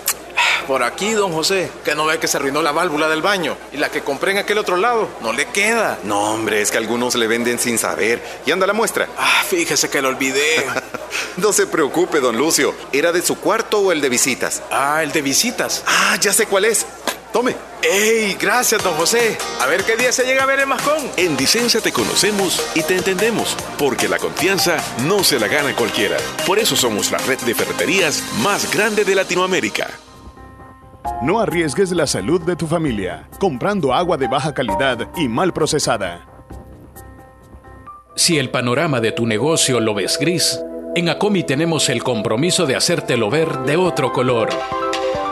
[0.66, 3.78] Por aquí, don José, que no ve que se arruinó la válvula del baño y
[3.78, 5.98] la que compré en aquel otro lado no le queda.
[6.04, 8.22] No, hombre, es que algunos le venden sin saber.
[8.44, 9.08] ¿Y anda la muestra?
[9.16, 10.66] Ah, fíjese que lo olvidé.
[11.36, 12.74] no se preocupe, don Lucio.
[12.92, 14.62] ¿Era de su cuarto o el de visitas?
[14.70, 15.82] Ah, el de visitas.
[15.86, 16.86] Ah, ya sé cuál es.
[17.32, 17.54] Tome.
[17.82, 18.36] ¡Ey!
[18.40, 19.38] Gracias, don José.
[19.60, 21.10] A ver qué día se llega a ver el mascón.
[21.16, 26.16] En Dicenza te conocemos y te entendemos, porque la confianza no se la gana cualquiera.
[26.46, 29.88] Por eso somos la red de ferreterías más grande de Latinoamérica.
[31.22, 36.26] No arriesgues la salud de tu familia comprando agua de baja calidad y mal procesada.
[38.14, 40.60] Si el panorama de tu negocio lo ves gris,
[40.94, 44.48] en Acomi tenemos el compromiso de hacértelo ver de otro color.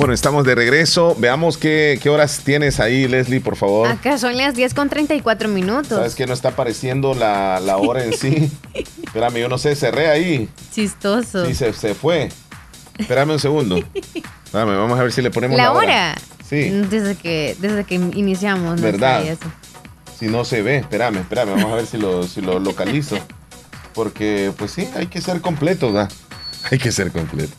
[0.00, 1.14] Bueno, estamos de regreso.
[1.18, 3.86] Veamos qué, qué horas tienes ahí, Leslie, por favor.
[3.86, 5.88] Acá son las 10 con 34 minutos.
[5.88, 8.50] ¿Sabes que no está apareciendo la, la hora en sí?
[9.04, 10.48] Espérame, yo no sé, cerré ahí.
[10.72, 11.44] Chistoso.
[11.44, 12.30] Sí, se, se fue.
[12.96, 13.76] Espérame un segundo.
[13.76, 16.14] Espérame, vamos a ver si le ponemos la, ¿La hora?
[16.48, 16.70] Sí.
[16.70, 18.76] Desde que, desde que iniciamos.
[18.76, 19.22] no ¿Verdad?
[20.18, 23.18] Si no se ve, espérame, espérame, vamos a ver si lo, si lo localizo.
[23.92, 26.08] Porque, pues sí, hay que ser completo, ¿da?
[26.70, 27.54] Hay que ser completo.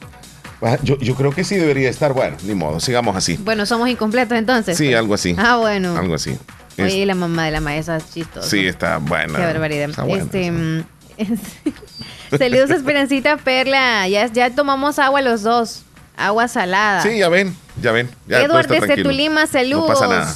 [0.61, 3.37] Ah, Yo, yo creo que sí debería estar, bueno, ni modo, sigamos así.
[3.43, 4.77] Bueno, somos incompletos entonces.
[4.77, 5.35] Sí, algo así.
[5.37, 5.97] Ah, bueno.
[5.97, 6.37] Algo así.
[6.77, 8.47] Es- Oye, la mamá de la maestra es chistosa.
[8.47, 9.37] sí, está buena.
[9.39, 9.89] Qué barbaridad.
[9.89, 10.23] Está buena.
[10.23, 10.83] Este, mm,
[12.37, 14.07] saludos a Esperancita Perla.
[14.07, 15.83] Ya, ya tomamos agua los dos.
[16.17, 17.01] Agua salada.
[17.01, 18.09] Sí, ya ven, ya ven.
[18.27, 19.01] Ya Edward desde.
[19.03, 19.87] Tulima, saludos.
[19.89, 20.35] No pasa nada.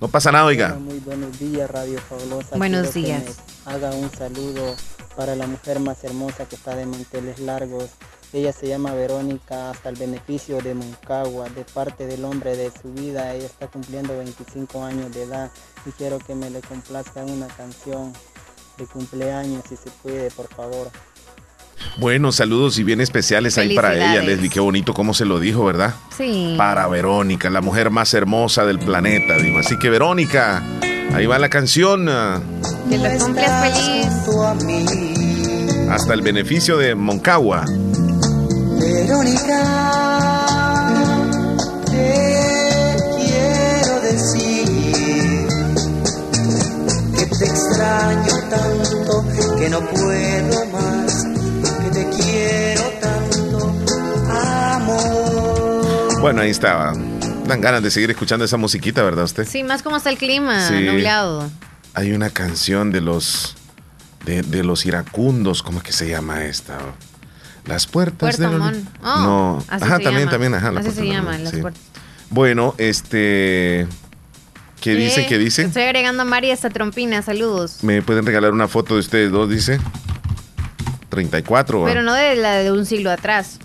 [0.00, 0.74] No pasa nada, oiga.
[0.74, 2.56] Muy buenos días, Radio Fabulosa.
[2.56, 3.22] Buenos Quiero días.
[3.64, 4.74] haga un saludo
[5.16, 7.90] para la mujer más hermosa que está de manteles largos.
[8.32, 12.90] Ella se llama Verónica, hasta el beneficio de Moncagua, de parte del hombre de su
[12.92, 13.34] vida.
[13.34, 15.50] Ella está cumpliendo 25 años de edad
[15.84, 18.12] y quiero que me le complazca una canción
[18.78, 20.90] de cumpleaños, si se puede, por favor.
[21.98, 24.22] Bueno, saludos y bien especiales ahí para ella.
[24.22, 24.48] Leslie.
[24.48, 25.94] Qué bonito cómo se lo dijo, ¿verdad?
[26.16, 26.54] Sí.
[26.56, 29.58] Para Verónica, la mujer más hermosa del planeta, digo.
[29.58, 30.62] Así que, Verónica,
[31.12, 32.08] ahí va la canción.
[32.08, 32.40] ah,
[32.88, 34.06] Que lo cumplas feliz.
[35.90, 37.66] Hasta el beneficio de Moncagua.
[38.82, 39.62] Verónica,
[41.86, 45.46] te quiero decir
[47.16, 49.24] que te extraño tanto
[49.56, 51.24] que no puedo más,
[51.80, 53.72] que te quiero tanto,
[54.28, 56.20] amor.
[56.20, 56.92] Bueno, ahí estaba.
[57.46, 59.46] Dan ganas de seguir escuchando esa musiquita, ¿verdad usted?
[59.48, 60.80] Sí, más como está el clima, Sí.
[60.86, 61.48] nublado.
[61.94, 63.54] Hay una canción de los
[64.24, 66.78] de, de los iracundos, ¿cómo es que se llama esta?
[67.64, 70.30] Las puertas Puerto del Oh, no, ajá, también, llama.
[70.30, 70.72] también, ajá.
[70.72, 71.60] la Así se llama, las sí.
[71.60, 71.82] puertas.
[72.30, 73.86] Bueno, este
[74.80, 75.26] ¿qué dice?
[75.26, 75.62] ¿Qué dice?
[75.62, 77.78] Estoy agregando a María esta trompina, saludos.
[77.82, 79.48] ¿Me pueden regalar una foto de ustedes dos?
[79.48, 79.78] Dice
[81.10, 81.86] 34, ¿va?
[81.86, 83.58] Pero no de la de un siglo atrás.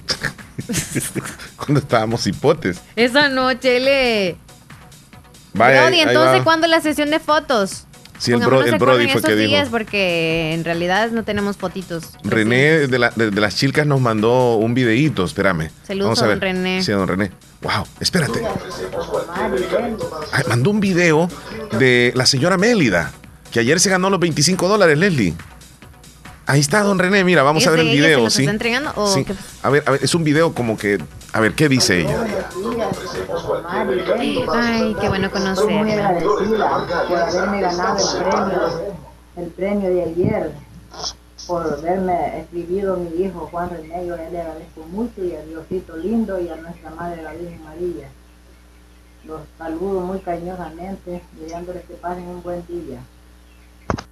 [1.56, 2.82] cuando estábamos hipotes.
[2.96, 4.38] Esa noche le.
[5.54, 6.44] Vaya, Brody, entonces, va.
[6.44, 7.87] ¿cuándo la sesión de fotos?
[8.20, 9.70] Sí, el, Pongámonos bro- el Brody fue que dijo.
[9.70, 12.06] porque en realidad no tenemos fotitos.
[12.24, 15.70] René de, la- de- de las chicas nos mandó un videíto, espérame.
[15.86, 16.42] Saludos a don.
[16.42, 16.82] René.
[16.82, 17.32] Sí, a don René.
[17.62, 18.42] Wow, espérate.
[20.32, 21.28] Ay, mandó un video
[21.80, 23.12] de la señora Mélida,
[23.52, 25.34] que ayer se ganó los 25 dólares, Leslie.
[26.48, 28.44] Ahí está don René, mira, vamos ¿Es a ver el video, los ¿sí?
[28.44, 29.26] está entregando o Sí.
[29.26, 29.34] qué?
[29.64, 30.98] A ver, a ver, es un video como que,
[31.34, 32.26] a ver, ¿qué dice ella?
[34.54, 35.56] Ay, qué bueno Estoy muy
[35.92, 36.08] conocerla.
[36.08, 38.62] agradecida por haberme ganado el premio,
[39.36, 40.52] el premio de ayer,
[41.48, 46.40] por haberme escribido mi hijo Juan René, yo le agradezco mucho y a Diosito lindo
[46.40, 48.08] y a nuestra Madre la Virgen María.
[49.26, 53.00] Los saludo muy cariñosamente, deseándoles que pasen un buen día.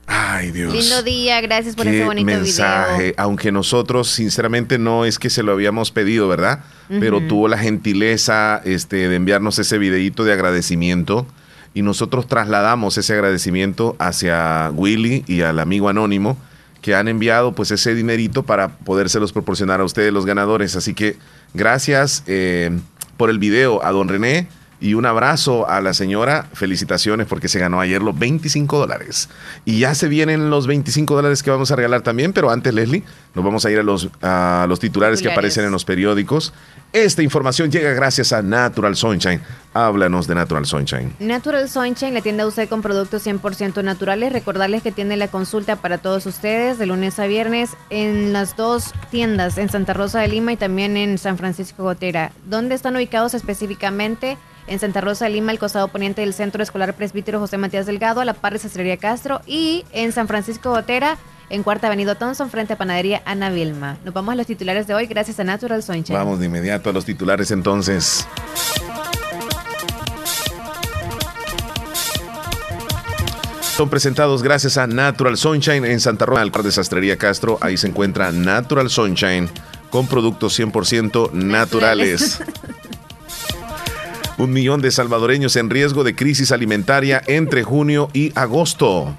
[0.08, 0.74] Ay, Dios.
[0.74, 3.14] Lindo día, gracias por Qué ese bonito mensaje, video.
[3.18, 6.64] aunque nosotros sinceramente no es que se lo habíamos pedido, ¿verdad?
[6.88, 11.26] Pero tuvo la gentileza este, de enviarnos ese videíto de agradecimiento
[11.74, 16.38] y nosotros trasladamos ese agradecimiento hacia Willy y al amigo anónimo
[16.82, 20.76] que han enviado pues ese dinerito para podérselos proporcionar a ustedes los ganadores.
[20.76, 21.18] Así que
[21.56, 22.70] gracias eh,
[23.18, 24.48] por el video a don René
[24.80, 26.48] y un abrazo a la señora.
[26.54, 29.30] Felicitaciones porque se ganó ayer los 25 dólares.
[29.64, 33.04] Y ya se vienen los 25 dólares que vamos a regalar también, pero antes, Leslie,
[33.34, 36.54] nos vamos a ir a los, a los titulares, que aparecen en los periódicos.
[36.94, 39.42] Esta información llega gracias a Natural Sunshine.
[39.74, 41.14] Háblanos de Natural Sunshine.
[41.20, 44.32] Natural Sunshine, la tienda usted con productos 100% naturales.
[44.32, 48.94] Recordarles que tiene la consulta para todos ustedes de lunes a viernes en las dos
[49.12, 52.32] tiendas, en Santa Rosa de Lima y también en San Francisco Gotera.
[52.46, 54.38] ¿Dónde están ubicados específicamente?
[54.68, 58.22] En Santa Rosa de Lima, el costado poniente del Centro Escolar Presbítero José Matías Delgado,
[58.22, 59.42] a la par de Sastrería Castro.
[59.46, 61.18] Y en San Francisco Gotera,
[61.50, 63.98] en Cuarta Avenida Thompson, frente a Panadería Ana Vilma.
[64.04, 66.18] Nos vamos a los titulares de hoy gracias a Natural Sunshine.
[66.18, 68.28] Vamos de inmediato a los titulares entonces.
[73.76, 77.60] Son presentados gracias a Natural Sunshine en Santa Rosa, al par de Sastrería Castro.
[77.62, 79.50] Ahí se encuentra Natural Sunshine
[79.90, 82.40] con productos 100% naturales.
[84.38, 89.16] Un millón de salvadoreños en riesgo de crisis alimentaria entre junio y agosto.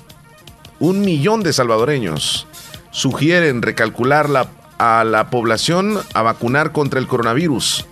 [0.79, 2.47] Un millón de salvadoreños
[2.91, 4.49] sugieren recalcular la,
[4.79, 7.87] a la población a vacunar contra el coronavirus.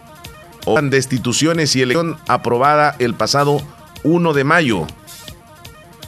[0.67, 3.61] O destituciones y elección aprobada el pasado
[4.03, 4.87] 1 de mayo.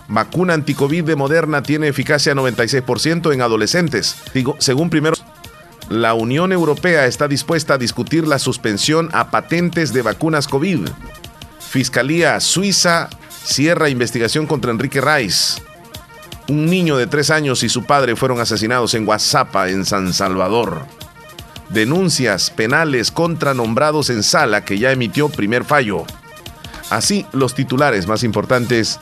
[0.09, 4.17] Vacuna anticovid de Moderna tiene eficacia 96% en adolescentes.
[4.33, 5.25] Digo, según primeros,
[5.89, 10.81] la Unión Europea está dispuesta a discutir la suspensión a patentes de vacunas COVID.
[11.61, 13.09] Fiscalía Suiza
[13.45, 15.63] cierra investigación contra Enrique Rice.
[16.49, 20.87] Un niño de tres años y su padre fueron asesinados en Guasapa, en San Salvador.
[21.69, 26.05] Denuncias penales contra nombrados en sala que ya emitió primer fallo.
[26.91, 28.99] Así, los titulares más importantes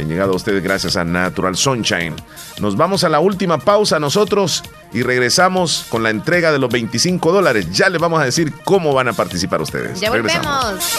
[0.00, 2.14] han llegado a ustedes gracias a Natural Sunshine.
[2.60, 4.62] Nos vamos a la última pausa nosotros
[4.94, 7.70] y regresamos con la entrega de los 25 dólares.
[7.72, 10.00] Ya les vamos a decir cómo van a participar ustedes.
[10.00, 10.98] Ya volvemos.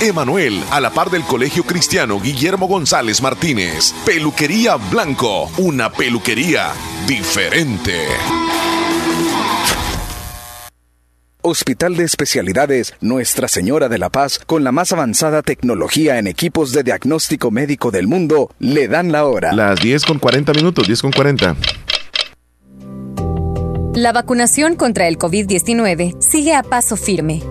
[0.00, 3.94] Emanuel, a la par del Colegio Cristiano Guillermo González Martínez.
[4.04, 6.72] Peluquería Blanco, una peluquería
[7.06, 8.06] diferente.
[11.42, 16.72] Hospital de Especialidades Nuestra Señora de la Paz, con la más avanzada tecnología en equipos
[16.72, 19.52] de diagnóstico médico del mundo, le dan la hora.
[19.52, 21.56] Las 10 con 40 minutos, 10 con 40.
[23.94, 27.42] La vacunación contra el COVID-19 sigue a paso firme.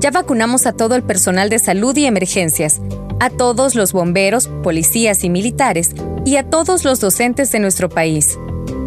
[0.00, 2.80] Ya vacunamos a todo el personal de salud y emergencias,
[3.20, 5.94] a todos los bomberos, policías y militares,
[6.24, 8.38] y a todos los docentes de nuestro país.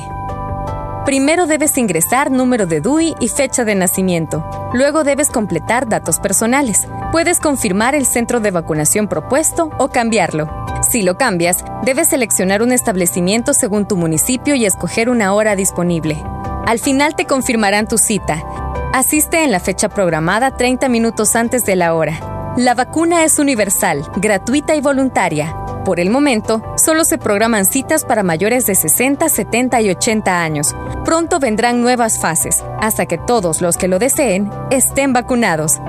[1.06, 4.46] Primero debes ingresar número de DUI y fecha de nacimiento.
[4.74, 6.88] Luego debes completar datos personales.
[7.12, 10.50] Puedes confirmar el centro de vacunación propuesto o cambiarlo.
[10.90, 16.18] Si lo cambias, debes seleccionar un establecimiento según tu municipio y escoger una hora disponible.
[16.66, 18.44] Al final te confirmarán tu cita.
[18.92, 22.54] Asiste en la fecha programada 30 minutos antes de la hora.
[22.58, 25.56] La vacuna es universal, gratuita y voluntaria.
[25.86, 30.76] Por el momento, solo se programan citas para mayores de 60, 70 y 80 años.
[31.04, 35.80] Pronto vendrán nuevas fases, hasta que todos los que lo deseen estén vacunados.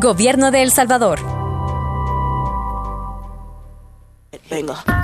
[0.00, 1.20] Gobierno de El Salvador.
[4.50, 5.03] Venga.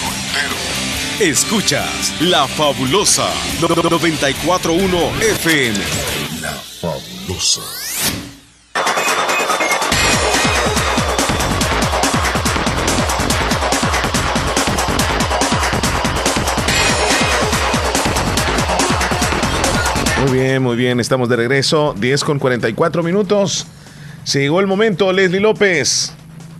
[1.21, 3.29] Escuchas La Fabulosa
[3.61, 5.77] 941 FM.
[6.41, 7.61] La Fabulosa.
[20.21, 21.93] Muy bien, muy bien, estamos de regreso.
[21.97, 23.67] 10 con 44 minutos.
[24.23, 26.13] Se llegó el momento, Leslie López.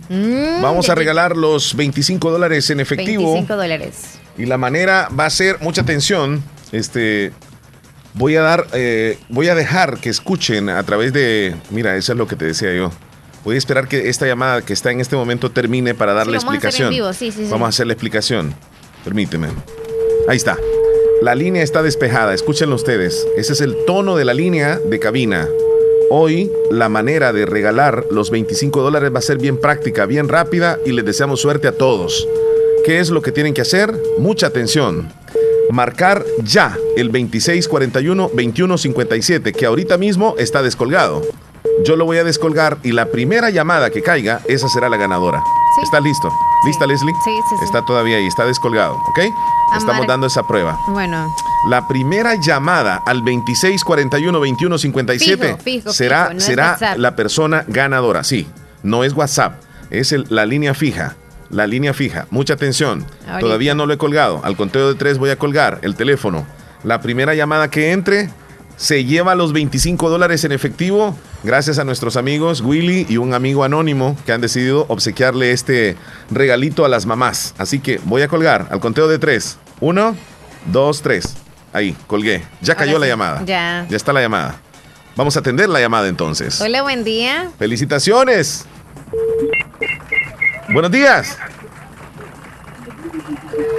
[0.08, 3.32] Mm, Vamos a regalar los 25 dólares en efectivo.
[3.32, 3.94] 25 dólares.
[4.38, 6.42] Y la manera va a ser, mucha atención,
[6.72, 7.32] este,
[8.14, 12.18] voy a dar, eh, voy a dejar que escuchen a través de, mira, eso es
[12.18, 12.90] lo que te decía yo.
[13.44, 16.46] Voy a esperar que esta llamada que está en este momento termine para darle Sí,
[16.46, 16.88] vamos a hacer explicación.
[16.88, 17.50] en vivo, sí, sí, sí.
[17.50, 18.54] Vamos a hacer la explicación.
[19.04, 19.48] Permíteme.
[20.28, 20.56] Ahí está.
[21.22, 23.26] La línea está despejada, escúchenlo ustedes.
[23.36, 25.46] Ese es el tono de la línea de cabina.
[26.14, 30.78] Hoy la manera de regalar los 25 dólares va a ser bien práctica, bien rápida
[30.84, 32.28] y les deseamos suerte a todos.
[32.84, 33.98] ¿Qué es lo que tienen que hacer?
[34.18, 35.10] Mucha atención.
[35.70, 41.22] Marcar ya el 2641-2157, que ahorita mismo está descolgado.
[41.82, 45.42] Yo lo voy a descolgar y la primera llamada que caiga, esa será la ganadora.
[45.82, 46.30] ¿Está listo?
[46.66, 47.14] ¿Lista, Leslie?
[47.24, 47.64] Sí, sí, sí.
[47.64, 49.20] Está todavía ahí, está descolgado, ¿ok?
[49.78, 50.78] Estamos dando esa prueba.
[50.88, 51.28] Bueno,
[51.68, 58.24] La primera llamada al 2641-2157 Fijo, fijo, será, fijo, no será la persona ganadora.
[58.24, 58.46] Sí,
[58.82, 61.16] no es WhatsApp, es el- la línea fija.
[61.50, 62.26] La línea fija.
[62.30, 63.04] Mucha atención.
[63.26, 63.40] Ahorita.
[63.40, 64.40] Todavía no lo he colgado.
[64.42, 66.46] Al conteo de tres voy a colgar el teléfono.
[66.82, 68.30] La primera llamada que entre
[68.76, 73.64] se lleva los 25 dólares en efectivo gracias a nuestros amigos Willy y un amigo
[73.64, 75.96] anónimo que han decidido obsequiarle este
[76.30, 77.54] regalito a las mamás.
[77.58, 79.58] Así que voy a colgar al conteo de tres.
[79.80, 80.16] Uno,
[80.66, 81.36] dos, tres.
[81.72, 82.42] Ahí, colgué.
[82.60, 83.42] Ya cayó la llamada.
[83.44, 83.86] ya.
[83.88, 84.56] Ya está la llamada.
[85.16, 86.60] Vamos a atender la llamada entonces.
[86.60, 87.50] hola, buen día.
[87.58, 88.64] Felicitaciones.
[90.72, 91.36] Buenos días.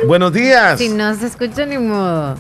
[0.05, 0.77] Buenos días.
[0.77, 2.35] Si no se escucha ni modo.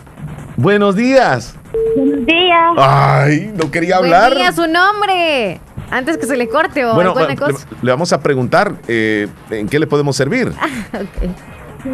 [0.57, 1.55] Buenos días.
[1.95, 2.73] Buenos días.
[2.77, 4.33] Ay, no quería hablar.
[4.33, 5.59] Buen día, su nombre.
[5.89, 7.67] Antes que se le corte o Bueno, alguna le, cosa.
[7.81, 10.51] le vamos a preguntar eh, en qué le podemos servir.
[10.93, 11.89] Ok.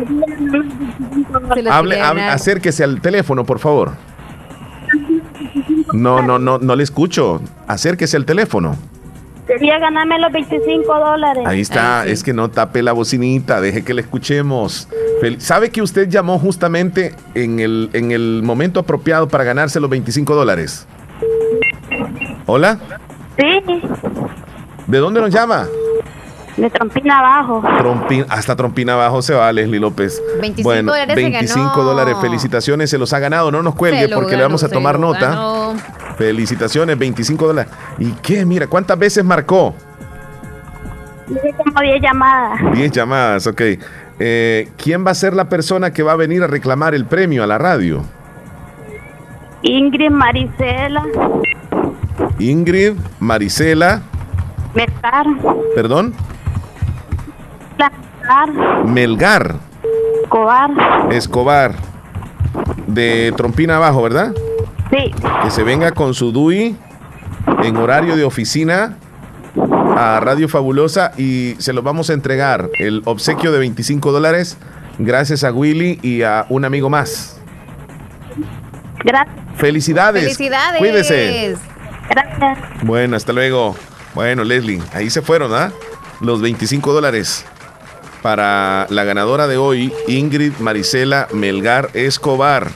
[1.55, 3.93] Se lo Hable, hable- acérquese al teléfono, por favor.
[5.93, 7.41] No, no, no, no le escucho.
[7.67, 8.75] Acérquese al teléfono.
[9.49, 11.43] Quería ganarme los 25 dólares.
[11.47, 14.87] Ahí está, es que no tape la bocinita, deje que le escuchemos.
[15.39, 20.35] ¿Sabe que usted llamó justamente en el, en el momento apropiado para ganarse los 25
[20.35, 20.85] dólares?
[22.45, 22.77] ¿Hola?
[23.39, 23.59] Sí,
[24.85, 25.65] ¿De dónde nos llama?
[26.59, 27.61] De trompina abajo.
[28.29, 30.21] Hasta Trompina abajo se va Leslie López.
[30.41, 31.83] 25 bueno, dólares se 25 ganó.
[31.83, 35.29] dólares, felicitaciones, se los ha ganado, no nos cuelgue porque le vamos a tomar nota.
[35.29, 35.75] ganó.
[36.17, 37.71] Felicitaciones, 25 dólares.
[37.97, 38.45] ¿Y qué?
[38.45, 39.73] Mira, ¿cuántas veces marcó?
[41.27, 42.59] Como 10 llamadas.
[42.73, 43.61] 10 llamadas, ok.
[44.19, 47.43] Eh, ¿Quién va a ser la persona que va a venir a reclamar el premio
[47.43, 48.03] a la radio?
[49.61, 51.03] Ingrid Maricela,
[52.39, 54.01] Ingrid, Marisela,
[54.73, 55.25] Mercar,
[55.75, 56.13] perdón,
[58.85, 59.55] Melgar,
[60.29, 60.69] Cobar.
[61.11, 61.73] Escobar,
[62.85, 64.33] de Trompina Abajo, ¿verdad?
[64.91, 65.11] Sí.
[65.43, 66.75] Que se venga con su DUI
[67.63, 68.97] en horario de oficina
[69.97, 74.57] a Radio Fabulosa y se los vamos a entregar el obsequio de 25 dólares
[74.99, 77.41] gracias a Willy y a un amigo más.
[79.03, 79.35] Gracias.
[79.55, 80.23] Felicidades.
[80.23, 80.79] Felicidades.
[80.79, 81.57] Cuídese.
[82.09, 82.59] Gracias.
[82.83, 83.75] Bueno, hasta luego.
[84.13, 85.71] Bueno, Leslie, ahí se fueron, ¿ah?
[86.21, 87.45] Los 25 dólares
[88.21, 92.69] para la ganadora de hoy, Ingrid Marisela Melgar Escobar.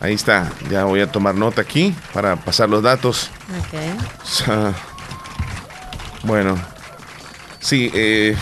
[0.00, 3.30] Ahí está, ya voy a tomar nota aquí para pasar los datos.
[3.58, 4.48] Ok.
[4.48, 4.72] Ah,
[6.22, 6.56] Bueno,
[7.60, 8.36] sí, eh,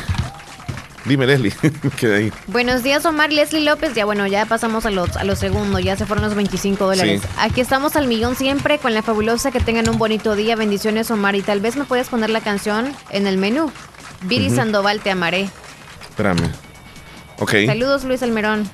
[1.07, 1.53] Dime, Leslie.
[1.97, 2.33] Queda ahí.
[2.49, 3.95] Buenos días, Omar Leslie López.
[3.95, 7.23] Ya bueno, ya pasamos a los, a los segundos, ya se fueron los 25 dólares.
[7.23, 7.29] Sí.
[7.39, 9.53] Aquí estamos al millón siempre con la fabulosa.
[9.53, 10.57] Que tengan un bonito día.
[10.57, 11.37] Bendiciones, Omar.
[11.37, 13.71] Y tal vez me puedes poner la canción en el menú.
[14.23, 14.51] Viri.
[14.51, 15.49] Sandoval, te amaré.
[16.17, 16.51] Espérame.
[17.41, 17.53] Ok.
[17.67, 18.67] Saludos, Luis Almerón.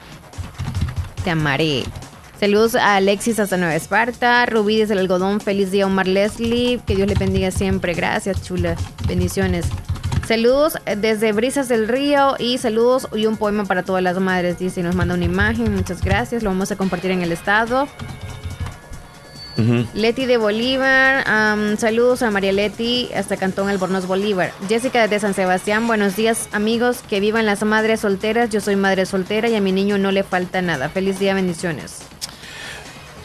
[1.24, 1.82] Te amaré.
[2.38, 4.46] Saludos a Alexis hasta Nueva Esparta.
[4.46, 5.40] Rubí desde el algodón.
[5.40, 6.80] Feliz día, Omar Leslie.
[6.86, 7.94] Que Dios le bendiga siempre.
[7.94, 8.76] Gracias, chula.
[9.08, 9.66] Bendiciones.
[10.24, 14.60] Saludos desde Brisas del Río y saludos y un poema para todas las madres.
[14.60, 15.74] Dice, y nos manda una imagen.
[15.74, 16.44] Muchas gracias.
[16.44, 17.88] Lo vamos a compartir en el estado.
[19.58, 19.86] Ujú.
[19.94, 21.24] Leti de Bolívar,
[21.78, 24.52] saludos a María Leti hasta Cantón Albornoz Bolívar.
[24.68, 28.48] Jessica de San Sebastián, buenos días amigos, que vivan las madres solteras.
[28.50, 30.88] Yo soy madre soltera y a mi niño no le falta nada.
[30.88, 31.98] Feliz día, bendiciones.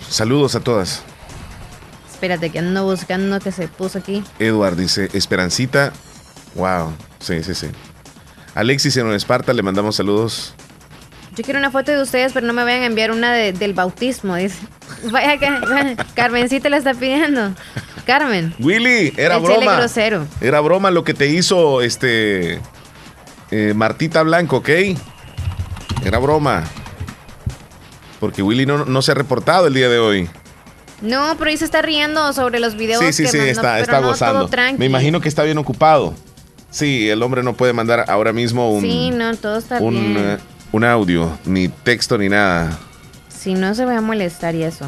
[0.09, 1.01] Saludos a todas.
[2.11, 4.23] Espérate que ando buscando que se puso aquí.
[4.39, 5.93] Edward dice, Esperancita.
[6.55, 6.93] Wow.
[7.19, 7.67] Sí, sí, sí.
[8.55, 10.53] Alexis en Esparta, le mandamos saludos.
[11.35, 13.73] Yo quiero una foto de ustedes, pero no me vayan a enviar una de- del
[13.73, 14.57] bautismo, dice.
[15.11, 17.53] Vaya que Carmencita la está pidiendo.
[18.05, 18.53] Carmen.
[18.59, 19.75] Willy, era El chile broma.
[19.77, 20.25] grosero.
[20.41, 22.59] Era broma lo que te hizo este
[23.51, 24.69] eh, Martita Blanco, ¿ok?
[26.05, 26.63] Era broma.
[28.19, 30.29] Porque Willy no, no se ha reportado el día de hoy.
[31.01, 33.03] No, pero ahí se está riendo sobre los videos.
[33.03, 34.49] Sí, sí, que sí, mandó, está, está no, gozando.
[34.77, 36.15] Me imagino que está bien ocupado.
[36.71, 40.17] Sí, el hombre no puede mandar ahora mismo un, Sí, no, todo está un, bien.
[40.17, 40.37] eh,
[40.71, 42.77] un audio, ni texto, ni nada.
[43.37, 44.85] Si no se va a molestar y eso.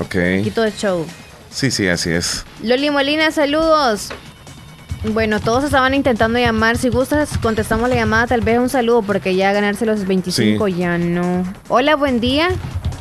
[0.00, 0.16] Ok.
[0.42, 1.06] Quito de show.
[1.50, 2.44] Sí, sí, así es.
[2.62, 4.08] Loli Molina, saludos.
[5.12, 6.78] Bueno, todos estaban intentando llamar.
[6.78, 8.26] Si gustas, contestamos la llamada.
[8.28, 10.74] Tal vez un saludo, porque ya ganarse los 25 Sí.
[10.76, 11.44] ya no.
[11.68, 12.48] Hola, buen día.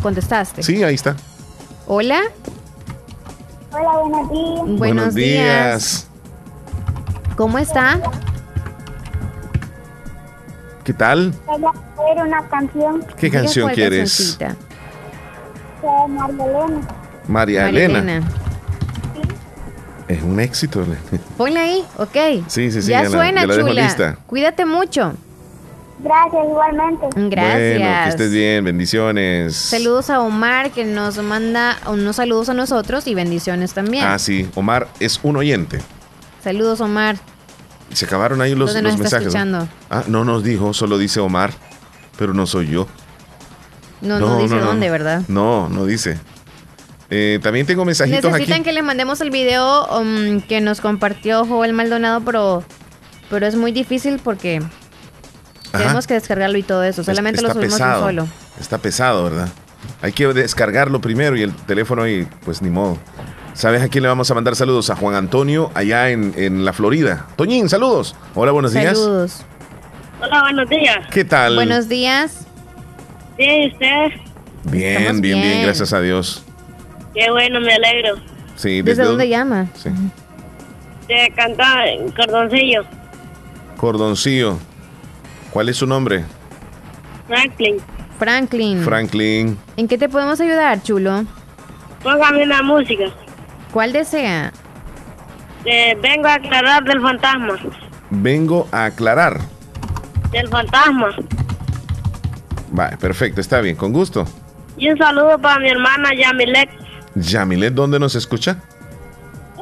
[0.01, 0.63] Contestaste.
[0.63, 1.15] Sí, ahí está.
[1.87, 2.21] Hola.
[3.71, 4.77] Hola, buenos días.
[4.79, 6.07] Buenos, días.
[7.37, 7.99] ¿Cómo está?
[10.91, 11.33] ¿Qué tal?
[11.47, 14.37] Hacer una canción ¿Qué canción quieres?
[15.81, 16.81] María Elena.
[17.29, 17.99] María, Elena.
[17.99, 18.27] Elena.
[20.09, 20.85] Es un éxito.
[21.37, 22.43] Ponla ahí, ok.
[22.47, 23.83] Sí, sí, sí, Ya ya suena, la chula.
[23.83, 24.17] lista.
[24.27, 25.13] Cuídate mucho.
[25.99, 27.05] Gracias, igualmente.
[27.15, 27.79] Gracias.
[27.79, 28.65] Bueno, que estés bien.
[28.65, 29.55] Bendiciones.
[29.55, 34.03] Saludos a Omar que nos manda unos saludos a nosotros y bendiciones también.
[34.05, 34.49] Ah, sí.
[34.55, 35.79] Omar es un oyente.
[36.43, 37.15] Saludos Omar.
[37.93, 39.69] Se acabaron ahí los, ¿Dónde los está mensajes.
[39.89, 41.51] Ah, no nos dijo, solo dice Omar,
[42.17, 42.87] pero no soy yo.
[44.01, 45.23] No, no, dice dónde, ¿verdad?
[45.27, 46.17] No, no dice.
[47.09, 48.63] Eh, también tengo mensajitos Necesitan aquí.
[48.63, 52.63] que les mandemos el video um, que nos compartió Joel Maldonado, pero,
[53.29, 54.61] pero es muy difícil porque
[55.73, 55.77] Ajá.
[55.77, 57.03] tenemos que descargarlo y todo eso.
[57.03, 58.05] Solamente está lo subimos pesado.
[58.05, 58.27] solo.
[58.59, 59.49] Está pesado, ¿verdad?
[60.01, 62.97] Hay que descargarlo primero y el teléfono y pues ni modo.
[63.53, 64.89] ¿Sabes a quién le vamos a mandar saludos?
[64.89, 67.27] A Juan Antonio allá en, en la Florida.
[67.35, 68.15] Toñín, saludos.
[68.33, 68.97] Hola, buenos días.
[68.97, 69.45] Saludos.
[70.21, 70.97] Hola, buenos días.
[71.11, 71.55] ¿Qué tal?
[71.55, 72.47] Buenos días.
[73.37, 74.07] Bien, ¿y usted?
[74.65, 75.63] Bien, bien, bien, bien.
[75.63, 76.43] gracias a Dios.
[77.13, 78.15] Qué bueno, me alegro.
[78.55, 79.29] Sí, ¿Desde dónde dónde?
[79.29, 79.67] llama?
[79.75, 79.89] Sí.
[81.07, 82.83] De cantar en Cordoncillo,
[83.75, 84.57] Cordoncillo.
[85.51, 86.23] ¿Cuál es su nombre?
[87.27, 87.77] Franklin.
[88.19, 88.83] Franklin.
[88.83, 89.57] Franklin.
[89.75, 91.25] ¿En qué te podemos ayudar, chulo?
[92.03, 93.05] Póngame una música.
[93.71, 94.51] ¿Cuál desea?
[95.65, 97.59] Eh, vengo a aclarar del fantasma.
[98.09, 99.39] Vengo a aclarar.
[100.31, 101.15] Del fantasma.
[102.77, 104.25] Va, perfecto, está bien, con gusto.
[104.77, 106.69] Y un saludo para mi hermana Yamilet.
[107.15, 108.57] Yamilet, ¿dónde nos escucha?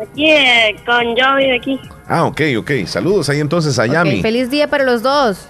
[0.02, 1.80] Aquí eh, con Joey de aquí.
[2.08, 2.72] Ah, ok, ok.
[2.86, 4.22] Saludos ahí entonces a Yami.
[4.22, 5.48] Feliz día para los dos.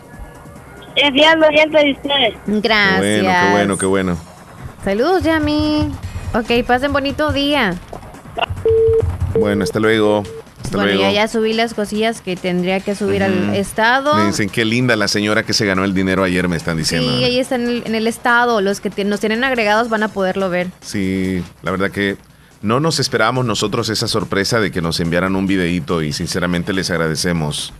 [0.95, 2.33] Es oyente de ustedes.
[2.47, 3.01] Gracias.
[3.01, 4.17] Qué bueno, qué bueno, qué bueno.
[4.83, 5.91] Saludos, Yami.
[6.33, 7.75] Ok, pasen bonito día.
[9.39, 10.23] Bueno, hasta luego.
[10.63, 11.01] Hasta bueno, luego.
[11.03, 14.13] ya, ya subí las cosillas que tendría que subir al estado.
[14.15, 16.79] Me dicen qué linda la señora que se ganó el dinero ayer, me están Sí,
[16.81, 17.09] diciendo.
[17.25, 18.59] ahí está en el, en el estado.
[18.61, 20.67] Los que nos tienen agregados van a poderlo ver.
[20.81, 22.17] Sí, la verdad que
[22.61, 26.89] no nos esperábamos nosotros esa sorpresa de que nos enviaran un videíto y sinceramente les
[26.91, 27.71] agradecemos.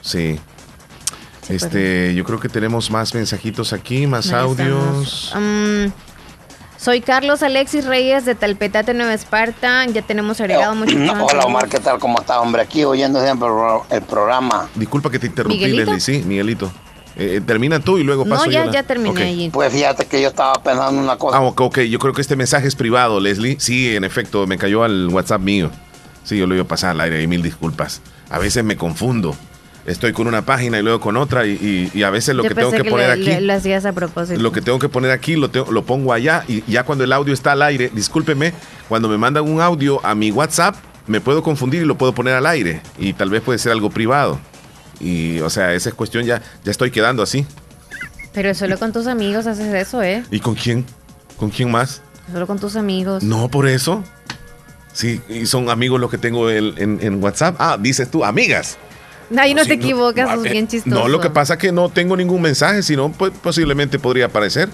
[0.00, 0.38] Sí.
[1.48, 5.24] Este, yo creo que tenemos más mensajitos aquí, más Ahí audios.
[5.24, 5.92] estamos.
[6.80, 9.84] Soy Carlos Alexis Reyes de Talpetate, Nueva Esparta.
[9.86, 11.98] Ya tenemos agregado muchos Hola Omar, ¿qué tal?
[11.98, 12.62] ¿Cómo está, hombre?
[12.62, 14.68] Aquí oyendo siempre el pro- el programa.
[14.74, 15.92] Disculpa que te interrumpí, ¿Miguelito?
[15.92, 16.00] Leslie.
[16.20, 16.72] Sí, Miguelito.
[17.16, 18.70] Eh, eh, termina tú y luego paso yo la-
[19.10, 19.52] Ok.
[19.52, 21.36] Pues fíjate que yo estaba pensando una cosa.
[21.36, 21.78] Ah, ok, ok.
[21.80, 23.56] Yo creo que este mensaje es privado, Leslie.
[23.60, 25.70] Sí, en efecto, me cayó al WhatsApp mío.
[26.24, 28.00] Sí, yo lo iba a pasar al aire y mil disculpas.
[28.30, 29.36] A veces me confundo.
[29.86, 31.52] Estoy con una página y luego con otra y,
[31.94, 33.32] y- y a veces lo Yo que tengo que poner aquí...
[33.32, 34.38] lo- lo hacías a propósito.
[34.40, 37.12] Lo que tengo que poner aquí lo, tengo- lo pongo allá y ya cuando el
[37.12, 38.52] audio está al aire, discúlpeme,
[38.88, 40.76] cuando me mandan un audio a mi WhatsApp,
[41.06, 43.90] me puedo confundir y lo puedo poner al aire y tal vez puede ser algo
[43.90, 44.38] privado.
[45.00, 47.46] y, o sea, esa es cuestión ya, ya estoy quedando así.
[48.34, 50.22] Pero solo con tus amigos haces eso, ¿eh?
[50.30, 50.84] ¿Y con quién?
[51.38, 52.02] ¿Con quién más?
[52.30, 53.22] Solo con tus amigos.
[53.22, 54.04] No, por eso.
[54.92, 57.56] Sí, y son amigos los que tengo en, en- en WhatsApp.
[57.58, 58.76] Ah, dices tú, amigas.
[59.38, 60.94] Ahí no Sí, te equivocas, no, sos eh, bien chistoso.
[60.94, 64.68] No, lo que pasa es que no tengo ningún mensaje, sino pues, posiblemente podría aparecer.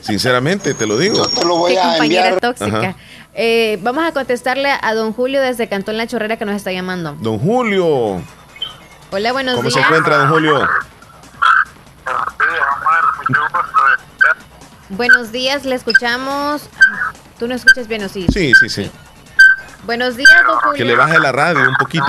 [0.00, 1.22] Sinceramente, te lo digo.
[1.68, 2.96] Qué compañera tóxica.
[3.34, 7.16] Eh, vamos a contestarle a don Julio desde Cantón La Chorrera que nos está llamando.
[7.20, 8.20] Don Julio,
[9.12, 9.74] Hola, buenos ¿cómo días.
[9.74, 10.68] se encuentra, don Julio?
[14.90, 16.68] Buenos días, le escuchamos.
[17.38, 18.26] ¿Tú no escuchas bien o sí?
[18.32, 18.90] Sí, sí, sí.
[19.84, 20.76] Buenos días, don Julio.
[20.76, 22.06] Que le baje la radio un poquito.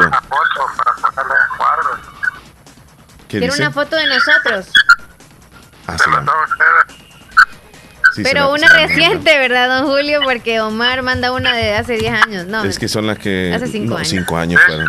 [3.31, 3.63] ¿Qué Quiero dice?
[3.63, 4.67] una foto de nosotros.
[5.87, 6.25] Ah, sí, la-
[8.13, 10.19] sí, Pero una reciente, ¿verdad, don Julio?
[10.23, 12.45] Porque Omar manda una de hace 10 años.
[12.47, 13.53] No, Es que son las que.
[13.55, 14.09] Hace cinco no, años.
[14.09, 14.87] cinco años fueron.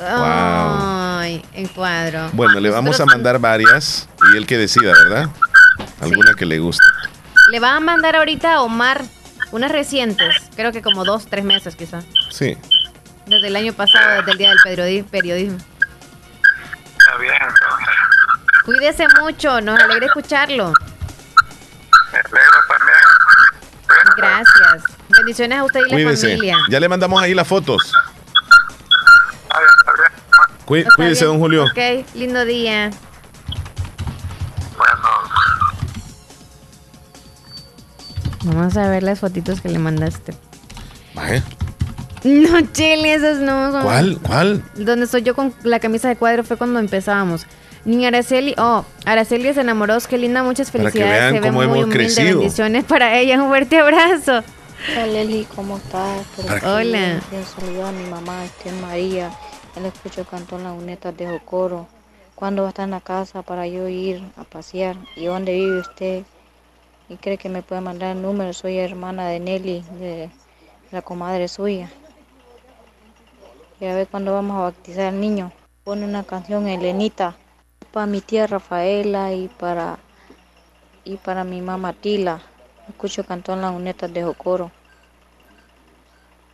[0.00, 2.30] Ay, en cuadro.
[2.32, 5.28] Bueno, le vamos a mandar varias y él que decida, ¿verdad?
[6.00, 6.84] Alguna que le guste.
[7.50, 9.02] Le van a mandar ahorita a Omar
[9.52, 10.34] unas recientes.
[10.56, 12.02] Creo que como dos, tres meses quizá.
[12.30, 12.56] Sí.
[13.26, 15.58] Desde el año pasado, desde el día del periodi- periodismo.
[16.98, 17.94] Está bien, entonces.
[18.64, 20.72] Cuídese mucho, nos alegra escucharlo.
[22.12, 22.98] Me alegro también.
[24.16, 24.84] Gracias.
[25.08, 26.28] Bendiciones a usted y la Cuídese.
[26.34, 26.56] familia.
[26.70, 27.92] Ya le mandamos ahí las fotos.
[30.64, 31.32] Cuí- Está Cuídese, bien.
[31.34, 31.64] don Julio.
[31.64, 32.90] Ok, lindo día.
[38.44, 40.34] Vamos a ver las fotitos que le mandaste.
[41.14, 41.42] Vaya.
[42.44, 43.82] No, Chile, esas no son.
[43.82, 44.18] ¿Cuál?
[44.22, 44.62] ¿Cuál?
[44.76, 47.46] Donde estoy yo con la camisa de cuadro fue cuando empezábamos.
[47.84, 51.20] Ni Araceli, oh, Araceli se enamoró, qué linda, muchas Para que felicidades.
[51.20, 52.38] vean se ve cómo muy hemos humilde, crecido.
[52.38, 54.42] bendiciones para ella, un fuerte abrazo.
[54.92, 56.26] Hola Leli, ¿cómo estás?
[56.64, 57.20] Hola.
[57.28, 59.30] Quiero saludar a mi mamá, Esther María.
[59.76, 61.86] Él escucha Cantón Lagunetas de Jocoro.
[62.34, 64.96] ¿Cuándo va a estar en la casa para yo ir a pasear?
[65.16, 66.22] ¿Y dónde vive usted?
[67.10, 68.52] ¿Y cree que me puede mandar el número?
[68.54, 70.30] Soy hermana de Nelly, de
[70.90, 71.90] la comadre suya.
[73.84, 75.52] Y a ver cuándo vamos a bautizar al niño.
[75.84, 77.36] Pone una canción, Elenita,
[77.92, 79.98] para mi tía Rafaela y para,
[81.04, 82.40] y para mi mamá Tila.
[82.88, 84.72] Escucho Cantón Lagunetas de Jocoro.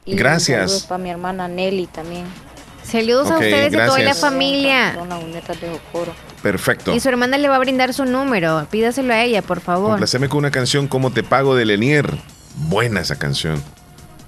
[0.05, 0.59] Y Gracias.
[0.59, 2.24] saludos para mi hermana Nelly también.
[2.82, 4.20] Saludos a ustedes y a toda la gracias.
[4.20, 4.93] familia.
[5.61, 6.12] De Jocoro.
[6.43, 6.93] Perfecto.
[6.93, 8.66] Y su hermana le va a brindar su número.
[8.73, 12.12] Pídaselo a ella, por favor, Complaceme con una canción como Te Pago de Lenier.
[12.57, 13.62] Buena esa canción.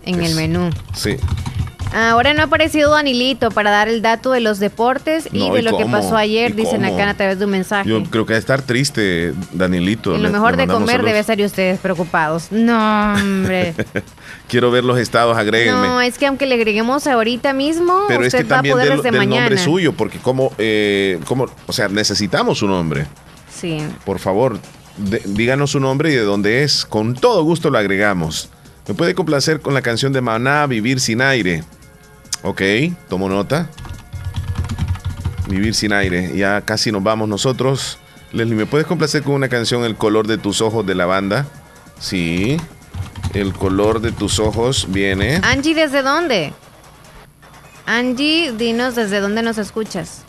[0.05, 0.71] en el menú.
[0.95, 1.17] Sí.
[1.95, 5.61] Ahora no ha aparecido Danilito para dar el dato de los deportes y No, de
[5.61, 6.95] ¿y lo que pasó ayer, ¿Y dicen cómo?
[6.95, 7.89] acá a través de un mensaje.
[7.89, 10.15] Yo creo que debe estar triste, Danilito.
[10.15, 11.07] y lo Le- mejor le de comer saludos.
[11.07, 12.47] debe estar y ustedes preocupados.
[12.51, 13.75] No, hombre.
[14.49, 15.87] Quiero ver los estados, agréguenme.
[15.87, 18.75] no, es que aunque le agreguemos ahorita mismo, Pero es usted que va a también
[18.75, 19.41] poder del, desde del mañana.
[19.49, 23.07] nombre suyo, porque como, eh, como, o sea, necesitamos su nombre.
[23.55, 23.79] Sí.
[24.07, 24.59] Por favor,
[24.97, 26.85] de- díganos su nombre y de dónde es.
[26.87, 28.49] Con todo gusto lo agregamos.
[28.89, 31.63] Me puede complacer con la canción de Maná, Vivir sin aire.
[32.43, 32.63] Ok,
[33.09, 33.69] tomo nota.
[35.49, 36.37] Vivir sin aire.
[36.37, 37.99] Ya casi nos vamos nosotros.
[38.33, 41.47] Leslie, ¿me puedes complacer con una canción El color de tus ojos de la banda?
[42.01, 42.57] Sí.
[43.35, 45.41] El color de tus ojos viene.
[45.43, 46.53] Angie, ¿desde dónde?
[47.87, 50.23] Angie, dinos desde dónde nos escuchas.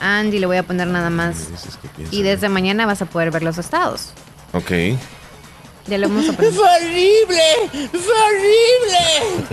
[0.00, 1.48] Angie, le voy a poner nada más.
[2.10, 4.12] Y desde mañana vas a poder ver los estados.
[4.52, 4.70] Ok.
[5.86, 6.52] Ya lo vamos a poner.
[6.52, 7.42] horrible!
[7.92, 9.46] ¡Es horrible!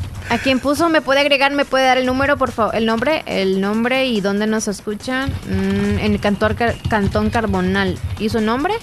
[0.28, 3.22] A quien puso me puede agregar, me puede dar el número, por favor, el nombre,
[3.26, 5.30] el nombre y dónde nos escuchan.
[5.48, 7.96] Mm, en el cantor, Car- Cantón Carbonal.
[8.18, 8.74] ¿Y su nombre?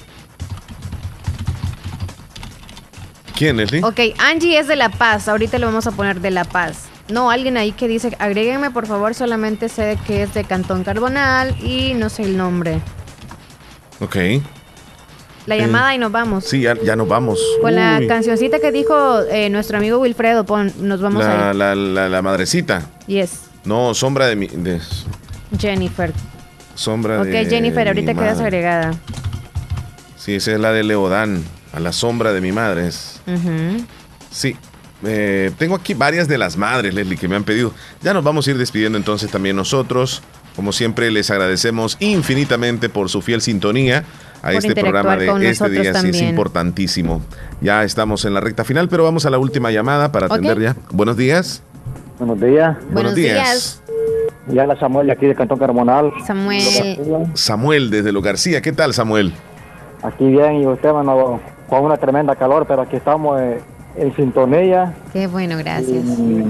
[3.38, 3.84] ¿Quién, Leslie?
[3.84, 5.28] Ok, Angie es de La Paz.
[5.28, 6.84] Ahorita lo vamos a poner de La Paz.
[7.10, 11.54] No, alguien ahí que dice, agréguenme por favor, solamente sé que es de Cantón Carbonal
[11.62, 12.80] y no sé el nombre.
[14.00, 14.16] Ok.
[15.46, 16.46] La Eh, llamada y nos vamos.
[16.46, 17.40] Sí, ya, ya nos vamos.
[17.62, 21.56] Con la cancioncita que dijo eh, nuestro amigo Wilfredo, pon, nos vamos la, a ir.
[21.58, 22.90] la, la, la madrecita.
[23.08, 24.48] Yes, No, sombra de mi.
[24.48, 24.80] De,
[25.60, 26.12] Jennifer.
[26.76, 27.46] sombra Ok, de.
[27.46, 28.48] Jennifer, ahorita mi quedas madre.
[28.48, 28.94] agregada.
[30.18, 31.44] Sí, esa es la de Leodán.
[31.74, 32.88] A la sombra de mi madre.
[32.88, 33.20] es-.
[34.32, 34.56] Sí.
[35.06, 37.74] Eh, tengo aquí varias de las madres, Leslie, que me han pedido.
[38.02, 40.22] Ya nos vamos a ir despidiendo entonces también nosotros.
[40.56, 44.06] Como siempre, les agradecemos infinitamente por su fiel sintonía
[44.44, 45.94] a Por este programa de este día.
[45.94, 47.22] Sí, es importantísimo.
[47.62, 50.34] Ya estamos en la recta final, pero vamos a la última llamada para Ok.
[50.34, 50.76] atender ya.
[50.92, 51.64] Buenos días.
[52.20, 52.78] Buenos días.
[52.92, 53.82] Buenos días.
[54.50, 56.12] Ya la Samuel de aquí de Cantón Carbonal.
[56.28, 56.62] Samuel.
[57.34, 58.62] Samuel desde Los García.
[58.62, 59.34] ¿Qué tal, Samuel?
[60.02, 61.40] Aquí bien y usted, bueno,
[61.70, 63.62] con una tremenda calor, pero aquí estamos eh,
[63.96, 64.94] en sintonía.
[65.14, 66.04] Qué bueno, gracias.
[66.20, 66.44] Y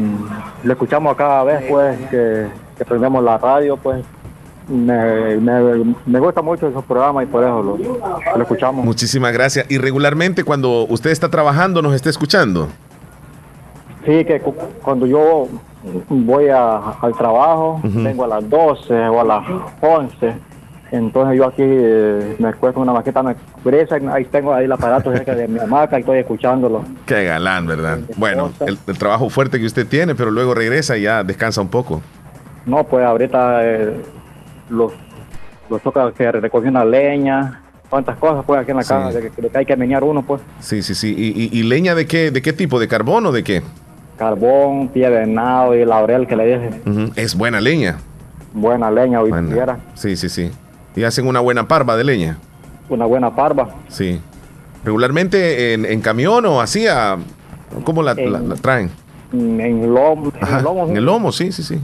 [0.63, 4.03] le escuchamos cada vez pues que, que prendemos la radio, pues
[4.67, 8.85] me, me, me gusta mucho esos programas y por eso lo, lo escuchamos.
[8.85, 9.65] Muchísimas gracias.
[9.69, 12.69] Y regularmente cuando usted está trabajando, ¿nos está escuchando?
[14.05, 15.47] Sí, que cu- cuando yo
[16.09, 19.43] voy a- al trabajo, vengo a las 12 o a las
[19.81, 20.33] 11,
[20.91, 24.71] entonces yo aquí eh, me acuesto en una maqueta, me brisa, ahí tengo ahí el
[24.71, 26.83] aparato cerca de mi hamaca y estoy escuchándolo.
[27.05, 27.99] Qué galán, ¿verdad?
[28.17, 31.69] Bueno, el, el trabajo fuerte que usted tiene, pero luego regresa y ya descansa un
[31.69, 32.01] poco.
[32.65, 34.01] No, pues ahorita eh,
[34.69, 34.91] los,
[35.69, 38.89] los toca que recogen la leña, cuántas cosas pues aquí en la Sí.
[38.89, 40.41] casa, de, que- de que hay que menear uno pues.
[40.59, 41.13] Sí, sí, sí.
[41.17, 42.79] ¿Y, y- y leña de qué, de qué tipo?
[42.79, 43.61] ¿De carbón o de qué?
[44.17, 46.81] Carbón, pie de venado y laurel que le dije.
[47.15, 47.97] Es buena leña.
[48.53, 49.79] Buena leña, hoy quiera.
[49.95, 50.51] Sí, sí, sí.
[50.95, 52.37] Y hacen una buena parva de leña.
[52.89, 53.69] Una buena parva.
[53.89, 54.19] Sí.
[54.83, 57.17] Regularmente en, en camión o así, a-
[57.83, 58.91] ¿cómo la, la- la traen?
[59.31, 60.31] En lomo.
[60.39, 61.79] En el lomo, en el lomo, sí, sí, sí.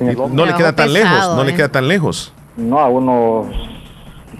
[0.00, 1.54] No le queda tan pesado, lejos, no le ¿eh?
[1.54, 2.32] queda tan lejos.
[2.56, 3.46] No, a unos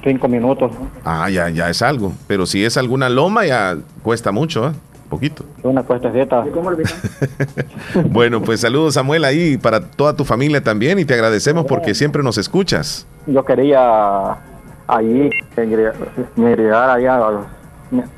[0.03, 0.73] cinco minutos.
[1.05, 2.13] Ah, ya, ya es algo.
[2.27, 4.73] Pero si es alguna loma, ya cuesta mucho, ¿eh?
[5.09, 5.45] Poquito.
[5.65, 6.45] Una cuestecita.
[8.11, 12.23] Bueno, pues saludos Samuel ahí para toda tu familia también y te agradecemos porque siempre
[12.23, 13.07] nos escuchas.
[13.27, 14.37] Yo quería
[14.87, 15.31] allí
[16.37, 17.19] me agregar allá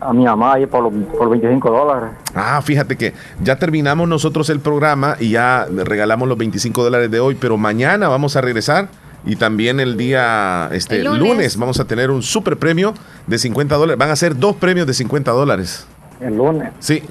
[0.01, 2.11] a, mi mamá ahí por, por 25 dólares.
[2.35, 7.21] Ah, fíjate que ya terminamos nosotros el programa y ya regalamos los 25 dólares de
[7.21, 8.89] hoy, pero mañana vamos a regresar
[9.25, 11.21] y también el día este, El lunes.
[11.21, 11.57] lunes.
[11.57, 12.95] vamos a tener un super premio
[13.27, 13.99] de 50 dólares.
[13.99, 15.87] Van a ser dos premios de 50 dólares.
[16.21, 16.71] El lunes.
[16.79, 17.03] Sí.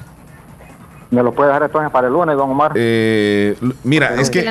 [1.09, 2.71] ¿Me lo puede dejar entonces para el lunes, don Omar?
[2.75, 4.45] Eh, mira, es Que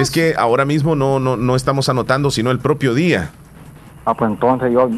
[0.00, 3.30] es que ahora mismo no, no, no estamos anotando, sino el propio día.
[4.06, 4.88] Ah, pues entonces yo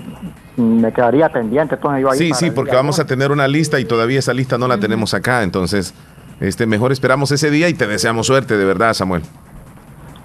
[0.56, 1.74] me quedaría pendiente.
[1.76, 4.58] Entonces yo ahí Sí, sí, porque vamos a tener una lista y todavía esa lista
[4.58, 5.94] no la tenemos acá, entonces
[6.40, 9.22] este mejor esperamos ese día y te deseamos suerte, de verdad, Samuel.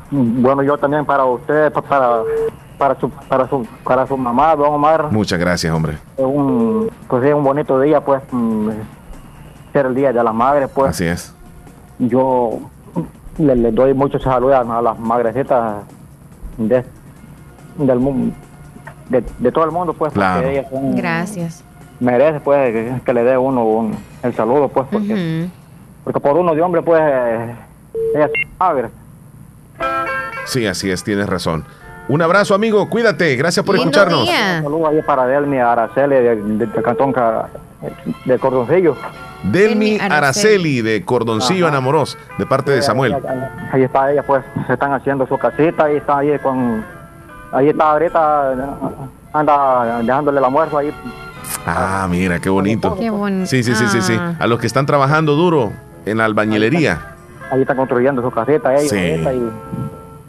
[0.10, 2.22] Bueno, yo también para usted, pa- para
[2.78, 5.94] para su para su para su mamá, don Omar, Muchas gracias, hombre.
[6.18, 8.70] es un pues es un bonito día, pues mm,
[9.72, 10.90] ser el día de la madre, pues.
[10.90, 11.34] Así es.
[12.00, 12.60] Yo
[13.38, 15.84] le, le doy muchos saludos a las madrecitas
[16.58, 16.84] de,
[17.78, 18.36] del mundo,
[19.12, 20.42] de, de todo el mundo, pues, Claro.
[20.42, 21.64] porque ellas son- Gracias.
[22.00, 25.48] merece, pues, que, que le dé uno un- el saludo, pues, porque,
[26.04, 27.56] porque por uno de hombre, pues, eh,
[28.16, 28.90] ella es madre.
[30.46, 31.64] Sí, así es, tienes razón.
[32.08, 34.24] Un abrazo, amigo, cuídate, gracias por Lindo escucharnos.
[34.24, 34.58] día.
[34.58, 37.48] Un saludo ahí para Delmi Araceli de, de, de Cantón Ca-
[38.26, 38.96] de Cordoncillo.
[39.44, 40.82] Delmi Araceli.
[40.82, 41.76] De Cordoncillo Ajá.
[41.76, 43.16] Enamoros, de parte de Samuel.
[43.72, 46.84] Ahí está ella, pues, se están haciendo su casita, ahí está ahí con,
[47.52, 48.54] ahí está ahorita,
[49.34, 50.94] anda dejándole el almuerzo ahí.
[51.66, 52.96] Ah, mira, qué bonito.
[52.98, 53.46] Qué bonito.
[53.46, 54.16] Sí, sí, sí, sí, sí.
[54.20, 54.36] Ah.
[54.40, 55.72] A los que están trabajando duro
[56.06, 57.00] en la albañilería.
[57.52, 58.98] Ahí están construyendo su casita ellos Sí.
[58.98, 59.50] y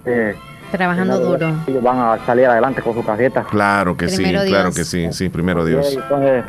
[0.06, 0.34] eh,
[0.72, 1.52] Trabajando duro.
[1.66, 3.42] ellos van a salir adelante con su casita.
[3.44, 4.56] Claro que Primero sí, Dios.
[4.58, 5.92] claro que sí, sí, primero Dios.
[5.94, 6.44] Entonces,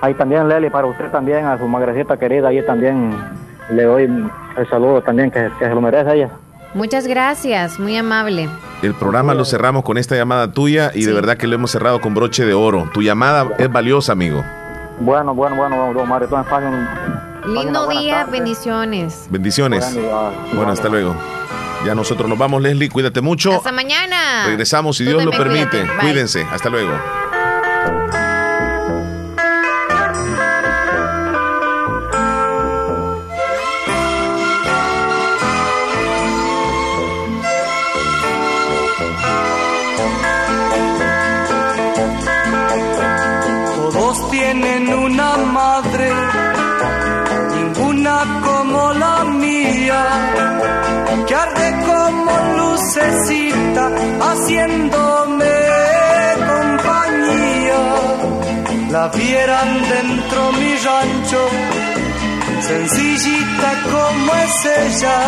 [0.00, 3.14] ahí también, Leli, para usted también, a su madrecita querida, ahí también
[3.70, 6.30] le doy el saludo también que, que se lo merece ella.
[6.74, 8.48] Muchas gracias, muy amable.
[8.82, 12.00] El programa lo cerramos con esta llamada tuya y de verdad que lo hemos cerrado
[12.00, 12.88] con broche de oro.
[12.94, 14.44] Tu llamada es valiosa, amigo.
[15.00, 16.70] Bueno, bueno, bueno, don Mario, entonces
[17.46, 18.32] Lindo día, tarde.
[18.32, 19.26] bendiciones.
[19.30, 19.98] Bendiciones.
[20.54, 21.16] Bueno, hasta luego.
[21.86, 22.90] Ya nosotros nos vamos, Leslie.
[22.90, 23.52] Cuídate mucho.
[23.54, 24.44] Hasta mañana.
[24.46, 25.80] Regresamos si Tú Dios lo permite.
[25.80, 25.98] cuídate.
[26.00, 26.46] Cuídense.
[26.52, 26.92] Hasta luego.
[52.90, 53.90] Lucecita,
[54.20, 55.54] haciéndome
[56.50, 57.82] compañía.
[58.90, 61.48] La vieran dentro mi rancho,
[62.60, 65.18] sencillita como es ella,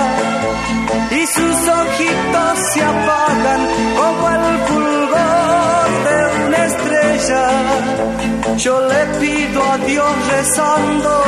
[1.12, 3.60] y sus ojitos se apagan
[3.96, 7.44] como el fulgor de una estrella.
[8.56, 11.22] Yo le pido a Dios rezando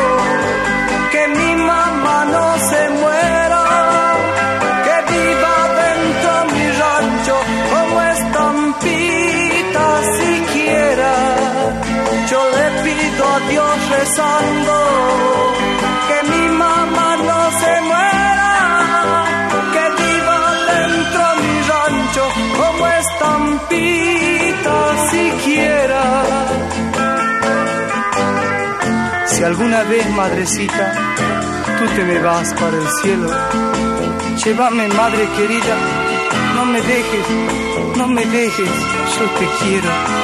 [1.12, 3.43] que mi mamá no se muera,
[16.08, 19.24] que mi mamá no se muera,
[19.72, 20.38] que viva
[20.72, 22.24] dentro mi rancho
[22.58, 24.76] como estampita
[25.10, 26.02] siquiera.
[29.26, 30.92] Si Si alguna vez, madrecita,
[31.78, 33.30] tú te me vas para el cielo,
[34.44, 35.76] llévame, madre querida,
[36.56, 37.26] no me dejes,
[37.96, 38.70] no me dejes,
[39.18, 40.23] yo te quiero.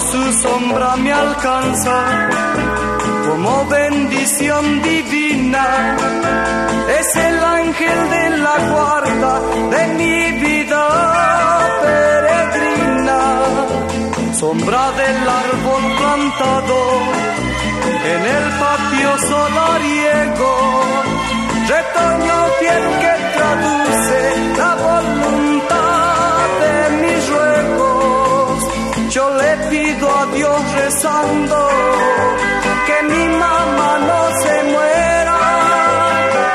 [0.00, 2.28] Su sombra me alcanza
[3.28, 5.96] como bendición divina.
[6.98, 9.40] Es el ángel de la guarda
[9.70, 10.88] de mi vida
[11.82, 13.20] peregrina.
[14.34, 16.78] Sombra del árbol plantado
[18.12, 20.54] en el patio solariego.
[21.68, 24.18] Retoño fiel que traduce
[24.58, 25.53] la voluntad
[29.74, 31.58] pido a Dios rezando
[32.86, 35.38] que mi mamá no se muera,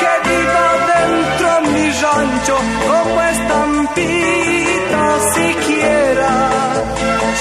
[0.02, 2.56] que viva dentro mi rancho
[2.88, 5.04] como estampita
[5.36, 6.32] siquiera.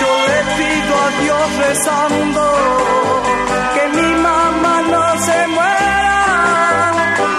[0.00, 2.44] Yo le pido a Dios rezando
[3.74, 6.20] que mi mamá no se muera,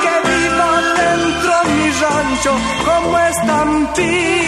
[0.04, 0.72] que viva
[1.02, 2.52] dentro mi rancho
[2.88, 4.39] como estampita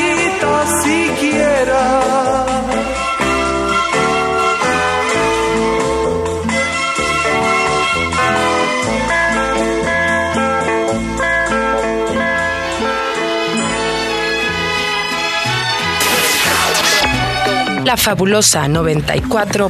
[17.92, 19.70] La fabulosa 94.1.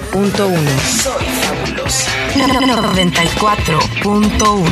[1.02, 2.12] Soy fabulosa.
[2.36, 4.64] 94.1.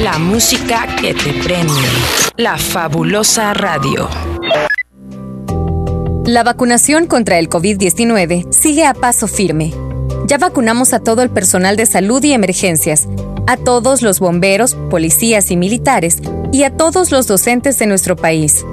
[0.00, 1.74] La música que te prende.
[2.38, 4.08] La fabulosa radio.
[6.24, 9.74] La vacunación contra el COVID-19 sigue a paso firme.
[10.26, 13.08] Ya vacunamos a todo el personal de salud y emergencias,
[13.46, 18.64] a todos los bomberos, policías y militares, y a todos los docentes de nuestro país.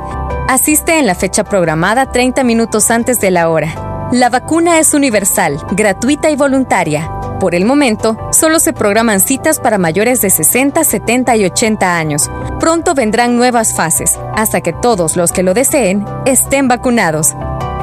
[0.48, 4.10] Asiste en la fecha programada 30 minutos antes de la hora.
[4.12, 7.10] La vacuna es universal, gratuita y voluntaria.
[7.42, 12.30] Por el momento, solo se programan citas para mayores de 60, 70 y 80 años.
[12.60, 17.34] Pronto vendrán nuevas fases, hasta que todos los que lo deseen estén vacunados.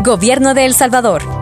[0.05, 1.38] Gobierno de El Salvador.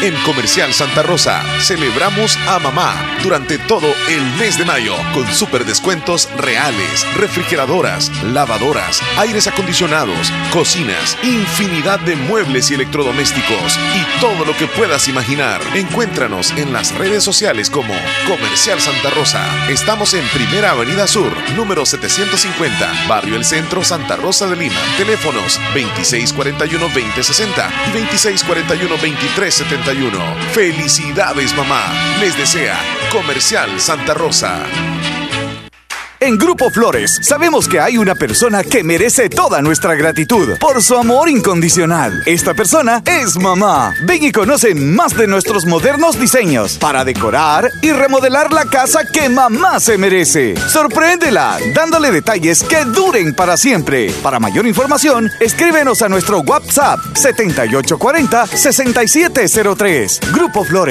[0.00, 2.94] En Comercial Santa Rosa celebramos a mamá
[3.24, 11.18] durante todo el mes de mayo con super descuentos reales, refrigeradoras, lavadoras, aires acondicionados, cocinas,
[11.24, 15.60] infinidad de muebles y electrodomésticos y todo lo que puedas imaginar.
[15.74, 17.92] Encuéntranos en las redes sociales como
[18.28, 19.44] Comercial Santa Rosa.
[19.68, 24.78] Estamos en Primera Avenida Sur, número 750, Barrio El Centro, Santa Rosa de Lima.
[24.96, 29.87] Teléfonos 2641-2060 y 2641-2370.
[30.52, 31.90] Felicidades mamá.
[32.20, 32.76] Les desea
[33.10, 35.17] Comercial Santa Rosa.
[36.20, 40.96] En Grupo Flores sabemos que hay una persona que merece toda nuestra gratitud por su
[40.96, 42.24] amor incondicional.
[42.26, 43.94] Esta persona es mamá.
[44.02, 49.28] Ven y conoce más de nuestros modernos diseños para decorar y remodelar la casa que
[49.28, 50.56] mamá se merece.
[50.56, 54.10] Sorpréndela dándole detalles que duren para siempre.
[54.20, 60.20] Para mayor información, escríbenos a nuestro WhatsApp 7840 6703.
[60.32, 60.86] Grupo Flores.